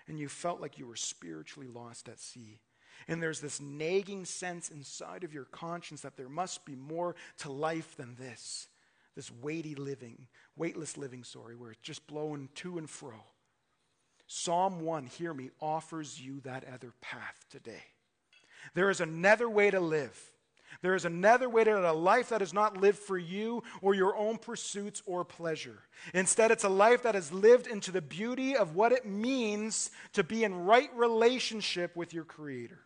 And 0.07 0.19
you 0.19 0.27
felt 0.27 0.61
like 0.61 0.77
you 0.77 0.85
were 0.85 0.95
spiritually 0.95 1.67
lost 1.67 2.09
at 2.09 2.19
sea. 2.19 2.59
And 3.07 3.21
there's 3.21 3.39
this 3.39 3.59
nagging 3.59 4.25
sense 4.25 4.69
inside 4.69 5.23
of 5.23 5.33
your 5.33 5.45
conscience 5.45 6.01
that 6.01 6.17
there 6.17 6.29
must 6.29 6.65
be 6.65 6.75
more 6.75 7.15
to 7.39 7.51
life 7.51 7.95
than 7.97 8.15
this. 8.15 8.67
This 9.15 9.31
weighty 9.31 9.75
living, 9.75 10.27
weightless 10.55 10.97
living, 10.97 11.23
sorry, 11.23 11.55
where 11.55 11.71
it's 11.71 11.81
just 11.81 12.07
blowing 12.07 12.49
to 12.55 12.77
and 12.77 12.89
fro. 12.89 13.23
Psalm 14.27 14.81
1, 14.81 15.05
hear 15.05 15.33
me, 15.33 15.51
offers 15.61 16.19
you 16.19 16.39
that 16.41 16.65
other 16.73 16.93
path 17.01 17.45
today. 17.51 17.83
There 18.73 18.89
is 18.89 19.01
another 19.01 19.49
way 19.49 19.69
to 19.69 19.79
live. 19.79 20.19
There 20.81 20.95
is 20.95 21.05
another 21.05 21.49
way 21.49 21.63
to 21.63 21.75
live 21.75 21.83
a 21.83 21.93
life 21.93 22.29
that 22.29 22.41
is 22.41 22.53
not 22.53 22.77
lived 22.77 22.97
for 22.97 23.17
you 23.17 23.63
or 23.81 23.93
your 23.93 24.15
own 24.17 24.37
pursuits 24.37 25.01
or 25.05 25.23
pleasure. 25.23 25.83
Instead, 26.13 26.51
it's 26.51 26.63
a 26.63 26.69
life 26.69 27.03
that 27.03 27.15
is 27.15 27.31
lived 27.31 27.67
into 27.67 27.91
the 27.91 28.01
beauty 28.01 28.55
of 28.55 28.75
what 28.75 28.91
it 28.91 29.05
means 29.05 29.91
to 30.13 30.23
be 30.23 30.43
in 30.43 30.65
right 30.65 30.89
relationship 30.95 31.95
with 31.95 32.13
your 32.13 32.23
Creator. 32.23 32.79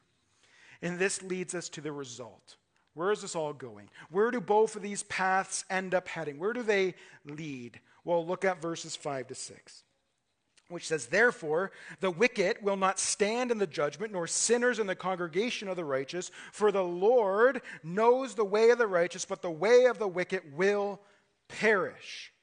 And 0.81 0.99
this 0.99 1.21
leads 1.21 1.55
us 1.55 1.69
to 1.69 1.81
the 1.81 1.91
result. 1.91 2.57
Where 2.93 3.11
is 3.11 3.21
this 3.21 3.35
all 3.35 3.53
going? 3.53 3.89
Where 4.09 4.31
do 4.31 4.41
both 4.41 4.75
of 4.75 4.81
these 4.81 5.03
paths 5.03 5.65
end 5.69 5.93
up 5.93 6.07
heading? 6.07 6.39
Where 6.39 6.53
do 6.53 6.63
they 6.63 6.95
lead? 7.25 7.79
Well, 8.03 8.25
look 8.25 8.43
at 8.45 8.61
verses 8.61 8.95
5 8.95 9.27
to 9.27 9.35
6 9.35 9.83
which 10.69 10.87
says, 10.87 11.07
Therefore, 11.07 11.71
the 12.01 12.11
wicked 12.11 12.57
will 12.61 12.75
not 12.75 12.99
stand 12.99 13.51
in 13.51 13.57
the 13.57 13.67
judgment, 13.67 14.11
nor 14.11 14.27
sinners 14.27 14.79
in 14.79 14.87
the 14.87 14.95
congregation 14.95 15.67
of 15.67 15.75
the 15.75 15.85
righteous, 15.85 16.31
for 16.51 16.71
the 16.71 16.83
Lord 16.83 17.61
knows 17.83 18.35
the 18.35 18.45
way 18.45 18.69
of 18.69 18.77
the 18.77 18.87
righteous, 18.87 19.25
but 19.25 19.41
the 19.41 19.51
way 19.51 19.85
of 19.85 19.97
the 19.97 20.07
wicked 20.07 20.55
will 20.55 20.99
perish. 21.47 22.33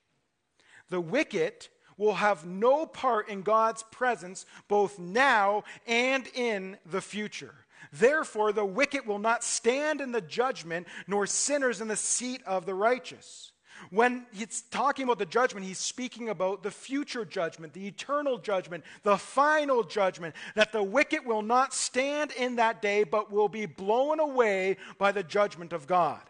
The 0.89 1.01
wicked 1.01 1.69
will 1.97 2.15
have 2.15 2.47
no 2.47 2.87
part 2.87 3.29
in 3.29 3.43
God's 3.43 3.83
presence 3.85 4.47
both 4.69 4.99
now 4.99 5.65
and 5.87 6.27
in 6.35 6.79
the 6.87 7.01
future. 7.01 7.55
Therefore, 7.93 8.53
the 8.53 8.65
wicked 8.65 9.07
will 9.07 9.19
not 9.19 9.45
stand 9.45 10.01
in 10.01 10.13
the 10.13 10.21
judgment, 10.21 10.87
nor 11.07 11.27
sinners 11.27 11.81
in 11.81 11.89
the 11.89 11.97
seat 11.97 12.43
of 12.47 12.67
the 12.67 12.75
righteous. 12.75 13.53
When 13.91 14.27
he's 14.33 14.63
talking 14.71 15.05
about 15.05 15.19
the 15.19 15.27
judgment, 15.27 15.67
he's 15.67 15.79
speaking 15.79 16.29
about 16.29 16.63
the 16.63 16.71
future 16.71 17.25
judgment, 17.25 17.73
the 17.73 17.87
eternal 17.87 18.39
judgment, 18.39 18.85
the 19.03 19.19
final 19.19 19.83
judgment, 19.83 20.35
that 20.55 20.73
the 20.73 20.83
wicked 20.83 21.27
will 21.27 21.43
not 21.43 21.75
stand 21.75 22.33
in 22.33 22.57
that 22.57 22.81
day, 22.81 23.05
but 23.05 23.31
will 23.31 23.49
be 23.49 23.67
blown 23.67 24.21
away 24.21 24.77
by 24.99 25.13
the 25.13 25.23
judgment 25.23 25.73
of 25.73 25.87
God. 25.87 26.23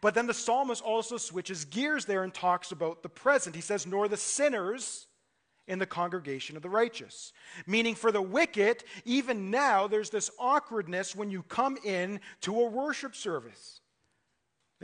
But 0.00 0.14
then 0.14 0.26
the 0.26 0.34
psalmist 0.34 0.82
also 0.82 1.16
switches 1.16 1.64
gears 1.64 2.04
there 2.04 2.24
and 2.24 2.34
talks 2.34 2.72
about 2.72 3.02
the 3.02 3.08
present. 3.08 3.54
He 3.54 3.62
says, 3.62 3.86
Nor 3.86 4.08
the 4.08 4.16
sinners 4.16 5.06
in 5.70 5.78
the 5.78 5.86
congregation 5.86 6.56
of 6.56 6.62
the 6.62 6.68
righteous. 6.68 7.32
Meaning, 7.66 7.94
for 7.94 8.12
the 8.12 8.20
wicked, 8.20 8.84
even 9.04 9.50
now, 9.50 9.86
there's 9.86 10.10
this 10.10 10.30
awkwardness 10.38 11.14
when 11.14 11.30
you 11.30 11.42
come 11.44 11.78
in 11.84 12.20
to 12.42 12.60
a 12.60 12.68
worship 12.68 13.14
service. 13.14 13.80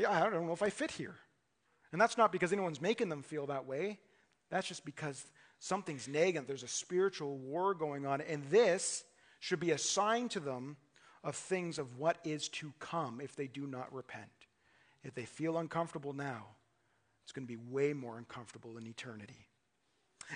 I 0.09 0.21
don't 0.31 0.47
know 0.47 0.53
if 0.53 0.63
I 0.63 0.71
fit 0.71 0.93
here. 0.93 1.17
And 1.93 2.01
that's 2.01 2.17
not 2.17 2.33
because 2.33 2.53
anyone's 2.53 2.81
making 2.81 3.09
them 3.09 3.23
feel 3.23 3.47
that 3.47 3.67
way. 3.67 3.99
That's 4.51 4.69
just 4.69 4.85
because 4.85 5.27
something's 5.59 6.07
nagging. 6.07 6.45
There's 6.47 6.63
a 6.63 6.69
spiritual 6.69 7.37
war 7.37 7.75
going 7.75 8.07
on. 8.07 8.21
And 8.21 8.45
this 8.45 9.05
should 9.41 9.61
be 9.61 9.73
a 9.73 9.79
sign 9.79 10.29
to 10.31 10.41
them 10.41 10.77
of 11.25 11.35
things 11.35 11.79
of 11.79 11.99
what 11.99 12.19
is 12.25 12.49
to 12.49 12.73
come 12.79 13.21
if 13.21 13.35
they 13.35 13.49
do 13.49 13.67
not 13.67 13.93
repent. 13.93 14.31
If 15.03 15.15
they 15.15 15.25
feel 15.25 15.59
uncomfortable 15.59 16.13
now, 16.13 16.47
it's 17.25 17.33
going 17.33 17.47
to 17.47 17.53
be 17.53 17.61
way 17.71 17.93
more 17.93 18.19
uncomfortable 18.19 18.79
in 18.79 18.87
eternity. 18.87 19.49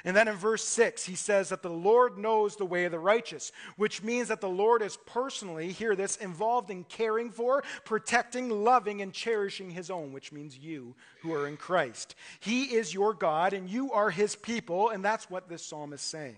And 0.04 0.16
then 0.16 0.28
in 0.28 0.36
verse 0.36 0.64
6, 0.64 1.04
he 1.04 1.16
says 1.16 1.48
that 1.48 1.62
the 1.62 1.68
Lord 1.68 2.16
knows 2.16 2.56
the 2.56 2.64
way 2.64 2.84
of 2.84 2.92
the 2.92 2.98
righteous, 2.98 3.52
which 3.76 4.02
means 4.02 4.28
that 4.28 4.40
the 4.40 4.48
Lord 4.48 4.82
is 4.82 4.96
personally, 5.04 5.72
hear 5.72 5.96
this, 5.96 6.16
involved 6.16 6.70
in 6.70 6.84
caring 6.84 7.30
for, 7.30 7.64
protecting, 7.84 8.48
loving, 8.50 9.02
and 9.02 9.12
cherishing 9.12 9.70
his 9.70 9.90
own, 9.90 10.12
which 10.12 10.32
means 10.32 10.56
you 10.56 10.94
who 11.22 11.34
are 11.34 11.48
in 11.48 11.56
Christ. 11.56 12.14
He 12.38 12.64
is 12.76 12.94
your 12.94 13.14
God, 13.14 13.52
and 13.52 13.68
you 13.68 13.92
are 13.92 14.10
his 14.10 14.36
people, 14.36 14.90
and 14.90 15.04
that's 15.04 15.28
what 15.28 15.48
this 15.48 15.64
psalm 15.64 15.92
is 15.92 16.00
saying. 16.00 16.36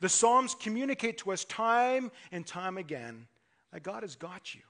The 0.00 0.08
Psalms 0.08 0.54
communicate 0.54 1.18
to 1.18 1.32
us 1.32 1.44
time 1.44 2.10
and 2.30 2.46
time 2.46 2.78
again 2.78 3.26
that 3.72 3.82
God 3.82 4.02
has 4.02 4.16
got 4.16 4.54
you. 4.54 4.62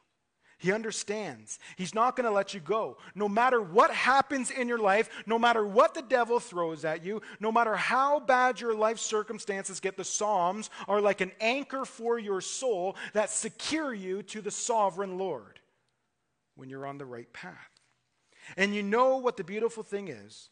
He 0.61 0.73
understands. 0.73 1.59
He's 1.77 1.95
not 1.95 2.17
going 2.17 2.27
to 2.27 2.31
let 2.31 2.53
you 2.53 2.61
go. 2.61 2.99
No 3.15 3.31
matter 3.31 3.63
what 3.63 3.91
happens 3.91 4.51
in 4.51 4.69
your 4.69 4.79
life, 4.79 5.09
no 5.25 5.39
matter 5.39 5.67
what 5.67 5.95
the 5.95 6.03
devil 6.03 6.39
throws 6.39 6.85
at 6.85 7.03
you, 7.03 7.23
no 7.41 7.51
matter 7.51 7.75
how 7.75 8.21
bad 8.21 8.61
your 8.61 8.75
life 8.75 8.99
circumstances 8.99 9.81
get, 9.81 9.97
the 9.97 10.05
Psalms 10.05 10.69
are 10.87 11.01
like 11.01 11.23
an 11.23 11.33
anchor 11.41 11.87
for 11.87 12.19
your 12.19 12.43
soul 12.43 12.95
that 13.15 13.31
secure 13.31 13.95
you 13.95 14.23
to 14.25 14.43
the 14.43 14.51
sovereign 14.51 15.17
Lord 15.17 15.61
when 16.57 16.69
you're 16.69 16.87
on 16.87 16.99
the 16.99 17.07
right 17.07 17.33
path. 17.33 17.81
And 18.59 18.75
you 18.75 18.83
know 18.83 19.17
what 19.17 19.39
the 19.39 19.45
beautiful 19.45 19.83
thing 19.83 20.09
is? 20.09 20.51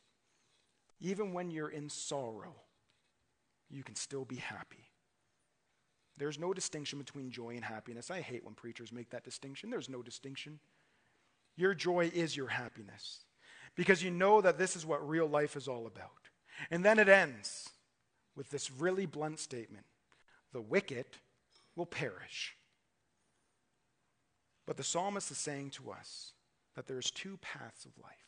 Even 1.01 1.35
when 1.35 1.51
you're 1.51 1.69
in 1.69 1.91
sorrow, 1.91 2.55
you 3.69 3.85
can 3.85 3.95
still 3.95 4.25
be 4.25 4.37
happy. 4.37 4.88
There's 6.19 6.39
no 6.39 6.53
distinction 6.53 6.99
between 6.99 7.31
joy 7.31 7.51
and 7.51 7.65
happiness. 7.65 8.11
I 8.11 8.21
hate 8.21 8.45
when 8.45 8.55
preachers 8.55 8.93
make 8.93 9.11
that 9.11 9.25
distinction. 9.25 9.71
There's 9.71 9.89
no 9.89 10.03
distinction. 10.03 10.59
Your 11.57 11.75
joy 11.75 12.11
is 12.13 12.37
your 12.37 12.49
happiness 12.49 13.25
because 13.77 14.03
you 14.03 14.11
know 14.11 14.41
that 14.41 14.59
this 14.59 14.77
is 14.77 14.85
what 14.85 15.09
real 15.09 15.27
life 15.27 15.57
is 15.57 15.69
all 15.69 15.87
about. 15.87 16.11
And 16.71 16.85
then 16.85 16.99
it 16.99 17.09
ends 17.09 17.69
with 18.37 18.51
this 18.51 18.71
really 18.71 19.07
blunt 19.07 19.39
statement 19.39 19.87
the 20.53 20.61
wicked 20.61 21.07
will 21.77 21.87
perish. 21.87 22.57
But 24.67 24.77
the 24.77 24.85
psalmist 24.85 25.31
is 25.31 25.39
saying 25.39 25.71
to 25.71 25.91
us 25.91 26.33
that 26.75 26.87
there's 26.87 27.11
two 27.11 27.39
paths 27.39 27.85
of 27.85 27.93
life. 28.03 28.28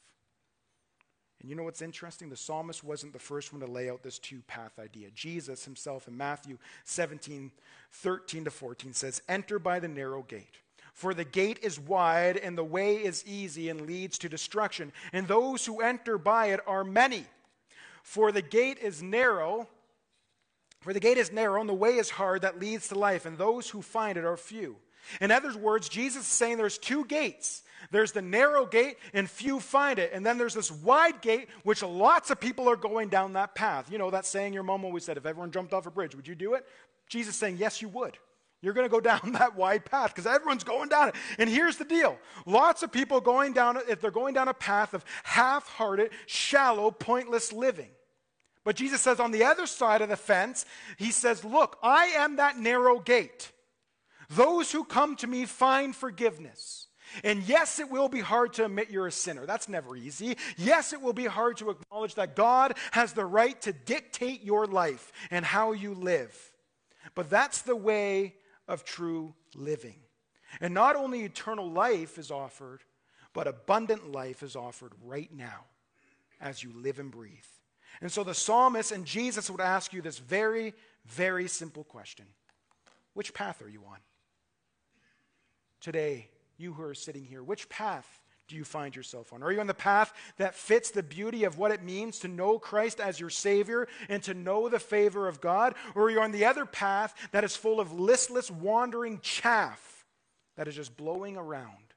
And 1.40 1.48
you 1.48 1.56
know 1.56 1.62
what's 1.62 1.82
interesting? 1.82 2.28
The 2.28 2.36
psalmist 2.36 2.84
wasn't 2.84 3.14
the 3.14 3.18
first 3.18 3.52
one 3.52 3.60
to 3.60 3.66
lay 3.66 3.88
out 3.88 4.02
this 4.02 4.18
two 4.18 4.42
path 4.46 4.78
idea. 4.78 5.08
Jesus 5.14 5.64
himself 5.64 6.06
in 6.06 6.16
Matthew 6.16 6.58
17, 6.84 7.50
13 7.92 8.44
to 8.44 8.50
14 8.50 8.92
says, 8.92 9.22
Enter 9.28 9.58
by 9.58 9.80
the 9.80 9.88
narrow 9.88 10.22
gate. 10.22 10.58
For 10.92 11.14
the 11.14 11.24
gate 11.24 11.58
is 11.62 11.80
wide 11.80 12.36
and 12.36 12.58
the 12.58 12.64
way 12.64 12.96
is 12.96 13.24
easy 13.26 13.70
and 13.70 13.86
leads 13.86 14.18
to 14.18 14.28
destruction, 14.28 14.92
and 15.12 15.26
those 15.26 15.64
who 15.64 15.80
enter 15.80 16.18
by 16.18 16.46
it 16.46 16.60
are 16.66 16.84
many. 16.84 17.24
For 18.02 18.32
the 18.32 18.42
gate 18.42 18.78
is 18.78 19.02
narrow, 19.02 19.66
for 20.80 20.92
the 20.92 21.00
gate 21.00 21.16
is 21.16 21.32
narrow 21.32 21.60
and 21.60 21.68
the 21.68 21.74
way 21.74 21.96
is 21.96 22.10
hard 22.10 22.42
that 22.42 22.60
leads 22.60 22.88
to 22.88 22.98
life, 22.98 23.24
and 23.24 23.38
those 23.38 23.70
who 23.70 23.80
find 23.80 24.18
it 24.18 24.24
are 24.24 24.36
few. 24.36 24.76
In 25.20 25.30
other 25.30 25.56
words, 25.56 25.88
Jesus 25.88 26.22
is 26.22 26.28
saying 26.28 26.56
there's 26.56 26.78
two 26.78 27.04
gates. 27.04 27.62
There's 27.90 28.12
the 28.12 28.22
narrow 28.22 28.66
gate, 28.66 28.98
and 29.14 29.28
few 29.28 29.58
find 29.58 29.98
it. 29.98 30.12
And 30.12 30.24
then 30.24 30.36
there's 30.36 30.54
this 30.54 30.70
wide 30.70 31.22
gate, 31.22 31.48
which 31.62 31.82
lots 31.82 32.30
of 32.30 32.38
people 32.38 32.68
are 32.68 32.76
going 32.76 33.08
down 33.08 33.32
that 33.32 33.54
path. 33.54 33.90
You 33.90 33.98
know, 33.98 34.10
that 34.10 34.26
saying 34.26 34.52
your 34.52 34.62
mom 34.62 34.84
always 34.84 35.04
said 35.04 35.16
if 35.16 35.26
everyone 35.26 35.50
jumped 35.50 35.72
off 35.72 35.86
a 35.86 35.90
bridge, 35.90 36.14
would 36.14 36.28
you 36.28 36.34
do 36.34 36.54
it? 36.54 36.66
Jesus 37.08 37.36
saying, 37.36 37.56
yes, 37.58 37.80
you 37.80 37.88
would. 37.88 38.18
You're 38.62 38.74
going 38.74 38.84
to 38.84 38.90
go 38.90 39.00
down 39.00 39.32
that 39.32 39.56
wide 39.56 39.84
path 39.84 40.14
because 40.14 40.26
everyone's 40.26 40.64
going 40.64 40.88
down 40.88 41.08
it. 41.08 41.14
And 41.38 41.48
here's 41.48 41.76
the 41.76 41.84
deal 41.84 42.18
lots 42.46 42.82
of 42.82 42.92
people 42.92 43.20
going 43.20 43.52
down 43.52 43.78
if 43.88 44.00
they're 44.00 44.10
going 44.10 44.34
down 44.34 44.48
a 44.48 44.54
path 44.54 44.94
of 44.94 45.04
half 45.22 45.66
hearted, 45.68 46.10
shallow, 46.26 46.90
pointless 46.90 47.52
living. 47.52 47.88
But 48.62 48.76
Jesus 48.76 49.00
says 49.00 49.20
on 49.20 49.30
the 49.30 49.44
other 49.44 49.66
side 49.66 50.02
of 50.02 50.10
the 50.10 50.16
fence, 50.16 50.66
He 50.98 51.10
says, 51.10 51.44
Look, 51.44 51.78
I 51.82 52.06
am 52.16 52.36
that 52.36 52.58
narrow 52.58 53.00
gate. 53.00 53.50
Those 54.30 54.70
who 54.70 54.84
come 54.84 55.16
to 55.16 55.26
me 55.26 55.44
find 55.44 55.94
forgiveness. 55.94 56.86
And 57.24 57.42
yes, 57.42 57.80
it 57.80 57.90
will 57.90 58.08
be 58.08 58.20
hard 58.20 58.52
to 58.54 58.66
admit 58.66 58.90
you're 58.90 59.08
a 59.08 59.12
sinner. 59.12 59.44
That's 59.44 59.68
never 59.68 59.96
easy. 59.96 60.36
Yes, 60.56 60.92
it 60.92 61.02
will 61.02 61.12
be 61.12 61.26
hard 61.26 61.56
to 61.56 61.70
acknowledge 61.70 62.14
that 62.14 62.36
God 62.36 62.74
has 62.92 63.12
the 63.12 63.26
right 63.26 63.60
to 63.62 63.72
dictate 63.72 64.44
your 64.44 64.66
life 64.66 65.10
and 65.30 65.44
how 65.44 65.72
you 65.72 65.94
live. 65.94 66.52
But 67.16 67.28
that's 67.28 67.62
the 67.62 67.74
way 67.74 68.36
of 68.68 68.84
true 68.84 69.34
living. 69.56 69.96
And 70.60 70.72
not 70.72 70.94
only 70.94 71.22
eternal 71.22 71.68
life 71.68 72.16
is 72.16 72.30
offered, 72.30 72.82
but 73.32 73.48
abundant 73.48 74.12
life 74.12 74.42
is 74.42 74.54
offered 74.54 74.92
right 75.04 75.32
now 75.32 75.64
as 76.40 76.62
you 76.62 76.72
live 76.74 76.98
and 77.00 77.10
breathe. 77.10 77.34
And 78.00 78.10
so 78.10 78.22
the 78.22 78.34
psalmist 78.34 78.92
and 78.92 79.04
Jesus 79.04 79.50
would 79.50 79.60
ask 79.60 79.92
you 79.92 80.02
this 80.02 80.18
very, 80.18 80.74
very 81.06 81.48
simple 81.48 81.82
question 81.82 82.26
Which 83.14 83.34
path 83.34 83.60
are 83.62 83.68
you 83.68 83.82
on? 83.88 83.98
Today, 85.80 86.28
you 86.58 86.72
who 86.72 86.82
are 86.82 86.94
sitting 86.94 87.24
here, 87.24 87.42
which 87.42 87.68
path 87.68 88.20
do 88.48 88.56
you 88.56 88.64
find 88.64 88.94
yourself 88.94 89.32
on? 89.32 89.42
Are 89.42 89.52
you 89.52 89.60
on 89.60 89.66
the 89.66 89.74
path 89.74 90.12
that 90.36 90.54
fits 90.54 90.90
the 90.90 91.02
beauty 91.02 91.44
of 91.44 91.56
what 91.56 91.70
it 91.70 91.82
means 91.82 92.18
to 92.18 92.28
know 92.28 92.58
Christ 92.58 93.00
as 93.00 93.20
your 93.20 93.30
Savior 93.30 93.86
and 94.08 94.22
to 94.24 94.34
know 94.34 94.68
the 94.68 94.80
favor 94.80 95.28
of 95.28 95.40
God? 95.40 95.74
Or 95.94 96.04
are 96.04 96.10
you 96.10 96.20
on 96.20 96.32
the 96.32 96.44
other 96.44 96.66
path 96.66 97.14
that 97.30 97.44
is 97.44 97.56
full 97.56 97.80
of 97.80 97.92
listless, 97.92 98.50
wandering 98.50 99.20
chaff 99.20 100.04
that 100.56 100.68
is 100.68 100.74
just 100.74 100.96
blowing 100.96 101.36
around? 101.36 101.89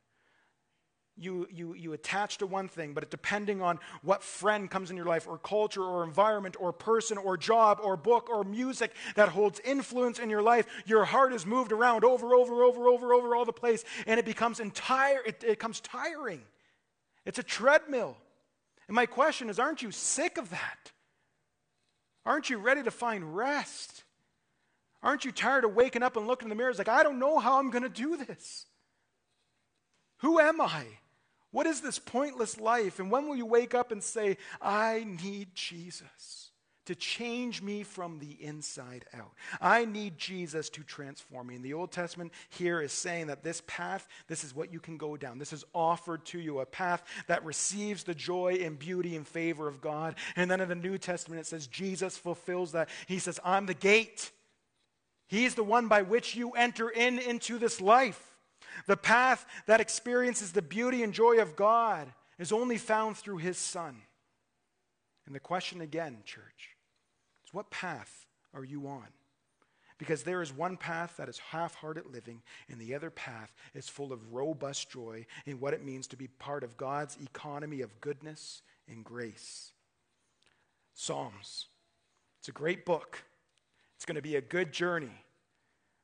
You, 1.15 1.47
you, 1.51 1.73
you 1.73 1.93
attach 1.93 2.39
to 2.39 2.47
one 2.47 2.67
thing, 2.67 2.93
but 2.93 3.09
depending 3.11 3.61
on 3.61 3.79
what 4.01 4.23
friend 4.23 4.69
comes 4.69 4.89
in 4.89 4.97
your 4.97 5.05
life, 5.05 5.27
or 5.27 5.37
culture, 5.37 5.83
or 5.83 6.03
environment, 6.03 6.55
or 6.59 6.73
person, 6.73 7.17
or 7.17 7.37
job, 7.37 7.79
or 7.83 7.95
book, 7.95 8.29
or 8.29 8.43
music 8.43 8.91
that 9.15 9.29
holds 9.29 9.59
influence 9.59 10.17
in 10.17 10.29
your 10.29 10.41
life, 10.41 10.65
your 10.85 11.05
heart 11.05 11.33
is 11.33 11.45
moved 11.45 11.71
around 11.71 12.03
over, 12.03 12.33
over, 12.33 12.63
over, 12.63 12.87
over, 12.87 13.13
over 13.13 13.35
all 13.35 13.45
the 13.45 13.53
place, 13.53 13.83
and 14.07 14.19
it 14.19 14.25
becomes 14.25 14.59
entire, 14.59 15.21
it, 15.23 15.43
it 15.43 15.59
becomes 15.59 15.79
tiring. 15.79 16.41
It's 17.25 17.39
a 17.39 17.43
treadmill. 17.43 18.17
And 18.87 18.95
my 18.95 19.05
question 19.05 19.49
is, 19.49 19.59
aren't 19.59 19.81
you 19.81 19.91
sick 19.91 20.37
of 20.37 20.49
that? 20.49 20.91
Aren't 22.25 22.49
you 22.49 22.57
ready 22.57 22.83
to 22.83 22.91
find 22.91 23.35
rest? 23.35 24.03
Aren't 25.03 25.25
you 25.25 25.31
tired 25.31 25.65
of 25.65 25.75
waking 25.75 26.01
up 26.01 26.17
and 26.17 26.25
looking 26.25 26.45
in 26.45 26.49
the 26.49 26.55
mirror? 26.55 26.69
It's 26.69 26.79
like, 26.79 26.87
I 26.87 27.03
don't 27.03 27.19
know 27.19 27.37
how 27.37 27.59
I'm 27.59 27.69
going 27.69 27.83
to 27.83 27.89
do 27.89 28.17
this. 28.17 28.65
Who 30.19 30.39
am 30.39 30.61
I? 30.61 30.85
What 31.53 31.67
is 31.67 31.81
this 31.81 31.99
pointless 31.99 32.59
life? 32.59 32.99
And 32.99 33.11
when 33.11 33.27
will 33.27 33.35
you 33.35 33.45
wake 33.45 33.75
up 33.75 33.91
and 33.91 34.03
say, 34.03 34.37
I 34.59 35.05
need 35.23 35.53
Jesus 35.53 36.49
to 36.85 36.95
change 36.95 37.61
me 37.61 37.83
from 37.83 38.17
the 38.17 38.31
inside 38.43 39.05
out? 39.13 39.33
I 39.61 39.85
need 39.85 40.17
Jesus 40.17 40.67
to 40.71 40.81
transform 40.81 41.45
me. 41.47 41.55
And 41.55 41.63
the 41.63 41.75
Old 41.75 41.91
Testament 41.91 42.33
here 42.49 42.81
is 42.81 42.91
saying 42.91 43.27
that 43.27 43.43
this 43.43 43.61
path, 43.67 44.07
this 44.27 44.43
is 44.43 44.55
what 44.55 44.73
you 44.73 44.79
can 44.79 44.97
go 44.97 45.15
down. 45.15 45.37
This 45.37 45.53
is 45.53 45.63
offered 45.75 46.25
to 46.25 46.39
you, 46.39 46.59
a 46.59 46.65
path 46.65 47.03
that 47.27 47.45
receives 47.45 48.03
the 48.03 48.15
joy 48.15 48.57
and 48.59 48.79
beauty 48.79 49.15
and 49.15 49.27
favor 49.27 49.67
of 49.67 49.79
God. 49.79 50.15
And 50.35 50.49
then 50.49 50.59
in 50.59 50.69
the 50.69 50.75
New 50.75 50.97
Testament, 50.97 51.39
it 51.39 51.45
says 51.45 51.67
Jesus 51.67 52.17
fulfills 52.17 52.71
that. 52.71 52.89
He 53.07 53.19
says, 53.19 53.39
I'm 53.45 53.67
the 53.67 53.75
gate. 53.75 54.31
He's 55.27 55.53
the 55.53 55.63
one 55.63 55.87
by 55.87 56.01
which 56.01 56.35
you 56.35 56.53
enter 56.53 56.89
in 56.89 57.19
into 57.19 57.59
this 57.59 57.79
life. 57.79 58.32
The 58.87 58.97
path 58.97 59.45
that 59.65 59.81
experiences 59.81 60.51
the 60.51 60.61
beauty 60.61 61.03
and 61.03 61.13
joy 61.13 61.39
of 61.39 61.55
God 61.55 62.11
is 62.39 62.51
only 62.51 62.77
found 62.77 63.17
through 63.17 63.37
His 63.37 63.57
Son. 63.57 64.01
And 65.25 65.33
the 65.33 65.39
question 65.39 65.81
again, 65.81 66.17
church, 66.25 66.75
is 67.45 67.53
what 67.53 67.71
path 67.71 68.25
are 68.53 68.63
you 68.63 68.87
on? 68.87 69.07
Because 69.97 70.23
there 70.23 70.41
is 70.41 70.51
one 70.51 70.75
path 70.75 71.15
that 71.17 71.29
is 71.29 71.37
half 71.37 71.75
hearted 71.75 72.05
living, 72.11 72.41
and 72.69 72.79
the 72.79 72.95
other 72.95 73.09
path 73.09 73.53
is 73.73 73.87
full 73.87 74.11
of 74.11 74.33
robust 74.33 74.89
joy 74.89 75.25
in 75.45 75.59
what 75.59 75.73
it 75.73 75.85
means 75.85 76.07
to 76.07 76.17
be 76.17 76.27
part 76.27 76.63
of 76.63 76.75
God's 76.75 77.17
economy 77.21 77.81
of 77.81 78.01
goodness 78.01 78.63
and 78.89 79.05
grace. 79.05 79.71
Psalms. 80.93 81.67
It's 82.39 82.49
a 82.49 82.51
great 82.53 82.85
book. 82.85 83.23
It's 83.95 84.05
going 84.05 84.15
to 84.15 84.21
be 84.21 84.35
a 84.35 84.41
good 84.41 84.73
journey, 84.73 85.23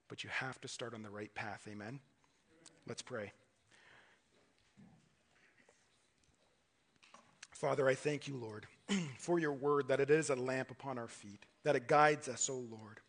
but 0.08 0.24
you 0.24 0.30
have 0.30 0.62
to 0.62 0.70
start 0.70 0.94
on 0.94 1.04
the 1.04 1.10
right 1.10 1.34
path. 1.34 1.68
Amen. 1.70 2.00
Let's 2.90 3.04
pray. 3.04 3.32
Father, 7.52 7.88
I 7.88 7.94
thank 7.94 8.28
you, 8.28 8.36
Lord, 8.36 8.66
for 9.20 9.38
your 9.38 9.54
word, 9.54 9.90
that 9.90 10.00
it 10.00 10.10
is 10.10 10.32
a 10.32 10.36
lamp 10.36 10.72
upon 10.72 10.98
our 10.98 11.08
feet, 11.08 11.46
that 11.64 11.76
it 11.76 11.88
guides 11.88 12.28
us, 12.28 12.50
O 12.50 12.54
oh 12.54 12.66
Lord. 12.72 13.00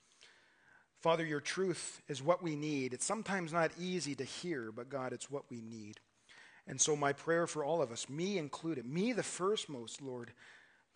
Father, 1.01 1.25
your 1.25 1.41
truth 1.41 2.03
is 2.09 2.23
what 2.23 2.43
we 2.43 2.57
need. 2.57 2.93
It's 2.93 3.07
sometimes 3.07 3.55
not 3.55 3.71
easy 3.81 4.15
to 4.17 4.25
hear, 4.25 4.71
but 4.71 4.91
God, 4.91 5.15
it's 5.15 5.31
what 5.31 5.45
we 5.51 5.63
need. 5.63 5.99
And 6.67 6.79
so, 6.79 6.95
my 6.95 7.15
prayer 7.15 7.47
for 7.47 7.65
all 7.65 7.81
of 7.81 7.91
us, 7.91 8.07
me 8.11 8.37
included, 8.37 8.85
me 8.85 9.15
the 9.15 9.23
first 9.23 9.71
most, 9.71 10.03
Lord, 10.03 10.33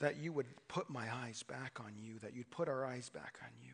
that 0.00 0.18
you 0.18 0.30
would 0.32 0.46
put 0.68 0.90
my 0.90 1.06
eyes 1.24 1.42
back 1.42 1.78
on 1.80 1.92
you, 1.96 2.18
that 2.18 2.34
you'd 2.34 2.50
put 2.50 2.68
our 2.68 2.84
eyes 2.84 3.08
back 3.08 3.38
on 3.42 3.50
you. 3.62 3.72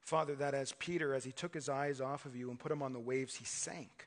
Father, 0.00 0.36
that 0.36 0.54
as 0.54 0.74
Peter, 0.78 1.12
as 1.12 1.24
he 1.24 1.32
took 1.32 1.54
his 1.54 1.68
eyes 1.68 2.00
off 2.00 2.24
of 2.24 2.36
you 2.36 2.50
and 2.50 2.58
put 2.58 2.68
them 2.68 2.82
on 2.82 2.92
the 2.92 3.00
waves, 3.00 3.34
he 3.34 3.44
sank. 3.44 4.06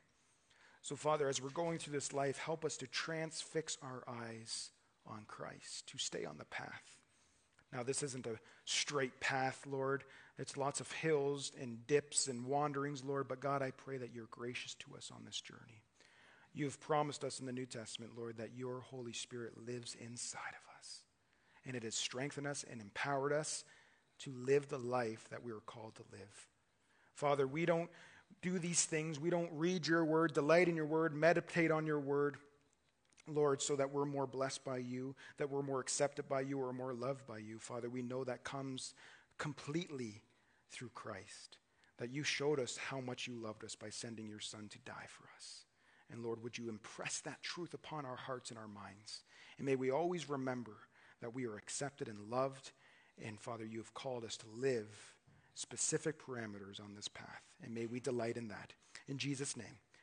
So, 0.86 0.96
Father, 0.96 1.28
as 1.28 1.42
we're 1.42 1.50
going 1.50 1.80
through 1.80 1.94
this 1.94 2.14
life, 2.14 2.38
help 2.38 2.64
us 2.64 2.78
to 2.78 2.86
transfix 2.86 3.76
our 3.82 4.04
eyes 4.08 4.70
on 5.08 5.24
Christ, 5.28 5.88
to 5.88 5.98
stay 5.98 6.26
on 6.26 6.38
the 6.38 6.46
path. 6.46 7.00
Now, 7.74 7.82
this 7.82 8.04
isn't 8.04 8.28
a 8.28 8.38
straight 8.66 9.20
path, 9.20 9.66
Lord. 9.66 10.04
It's 10.38 10.58
lots 10.58 10.82
of 10.82 10.92
hills 10.92 11.52
and 11.60 11.88
dips 11.88 12.28
and 12.28 12.46
wanderings, 12.46 13.04
Lord. 13.04 13.28
But 13.28 13.40
God, 13.40 13.64
I 13.64 13.72
pray 13.72 13.98
that 13.98 14.14
you're 14.14 14.28
gracious 14.30 14.76
to 14.76 14.96
us 14.96 15.10
on 15.12 15.26
this 15.26 15.42
journey. 15.42 15.82
You've 16.54 16.80
promised 16.80 17.24
us 17.24 17.40
in 17.40 17.48
the 17.48 17.52
New 17.52 17.66
Testament, 17.66 18.12
Lord, 18.16 18.38
that 18.38 18.56
your 18.56 18.82
Holy 18.82 19.14
Spirit 19.14 19.54
lives 19.66 19.96
inside 20.00 20.40
of 20.40 20.78
us. 20.80 21.00
And 21.66 21.76
it 21.76 21.82
has 21.82 21.96
strengthened 21.96 22.46
us 22.46 22.64
and 22.70 22.80
empowered 22.80 23.34
us 23.34 23.64
to 24.20 24.32
live 24.36 24.68
the 24.68 24.78
life 24.78 25.28
that 25.32 25.44
we 25.44 25.52
were 25.52 25.62
called 25.62 25.96
to 25.96 26.04
live. 26.12 26.48
Father, 27.16 27.48
we 27.48 27.66
don't 27.66 27.90
do 28.42 28.60
these 28.60 28.86
things. 28.86 29.20
We 29.20 29.30
don't 29.30 29.50
read 29.54 29.88
your 29.88 30.06
word, 30.06 30.34
delight 30.34 30.68
in 30.68 30.76
your 30.76 30.86
word, 30.86 31.14
meditate 31.14 31.72
on 31.72 31.86
your 31.86 32.00
word, 32.00 32.38
Lord, 33.28 33.62
so 33.62 33.76
that 33.76 33.92
we're 33.92 34.06
more 34.06 34.28
blessed 34.28 34.64
by 34.64 34.78
you, 34.78 35.16
that 35.38 35.50
we're 35.50 35.64
more 35.64 35.80
accepted 35.80 36.30
by 36.30 36.42
you, 36.42 36.60
or 36.60 36.72
more 36.72 36.94
loved 36.94 37.26
by 37.26 37.40
you. 37.40 37.58
Father, 37.60 37.90
we 37.90 38.02
know 38.02 38.24
that 38.24 38.44
comes 38.44 38.94
completely 39.38 40.22
through 40.70 40.92
Christ, 40.94 41.58
that 41.98 42.12
you 42.12 42.24
showed 42.24 42.60
us 42.60 42.78
how 42.78 43.00
much 43.00 43.28
you 43.28 43.36
loved 43.36 43.64
us 43.64 43.76
by 43.76 43.90
sending 43.90 44.28
your 44.28 44.40
Son 44.40 44.68
to 44.70 44.80
die 44.80 45.08
for 45.08 45.24
us. 45.36 45.66
And 46.12 46.24
Lord, 46.24 46.44
would 46.44 46.58
you 46.58 46.70
impress 46.70 47.20
that 47.22 47.42
truth 47.42 47.74
upon 47.74 48.06
our 48.06 48.16
hearts 48.16 48.52
and 48.52 48.60
our 48.60 48.68
minds? 48.68 49.24
And 49.58 49.66
may 49.66 49.76
we 49.76 49.90
always 49.90 50.30
remember 50.30 50.78
that 51.22 51.34
we 51.34 51.48
are 51.48 51.56
accepted 51.56 52.08
and 52.08 52.30
loved. 52.30 52.72
And 53.24 53.40
Father, 53.40 53.66
you 53.66 53.80
have 53.80 53.94
called 53.94 54.24
us 54.24 54.38
to 54.38 54.46
live 54.56 55.15
specific 55.56 56.20
parameters 56.20 56.80
on 56.80 56.94
this 56.96 57.08
path. 57.08 57.42
And 57.64 57.74
may 57.74 57.86
we 57.86 58.00
delight 58.00 58.38
in 58.38 58.50
that. 58.50 58.74
In 59.08 59.18
Jesus' 59.18 59.58
name. 59.58 59.80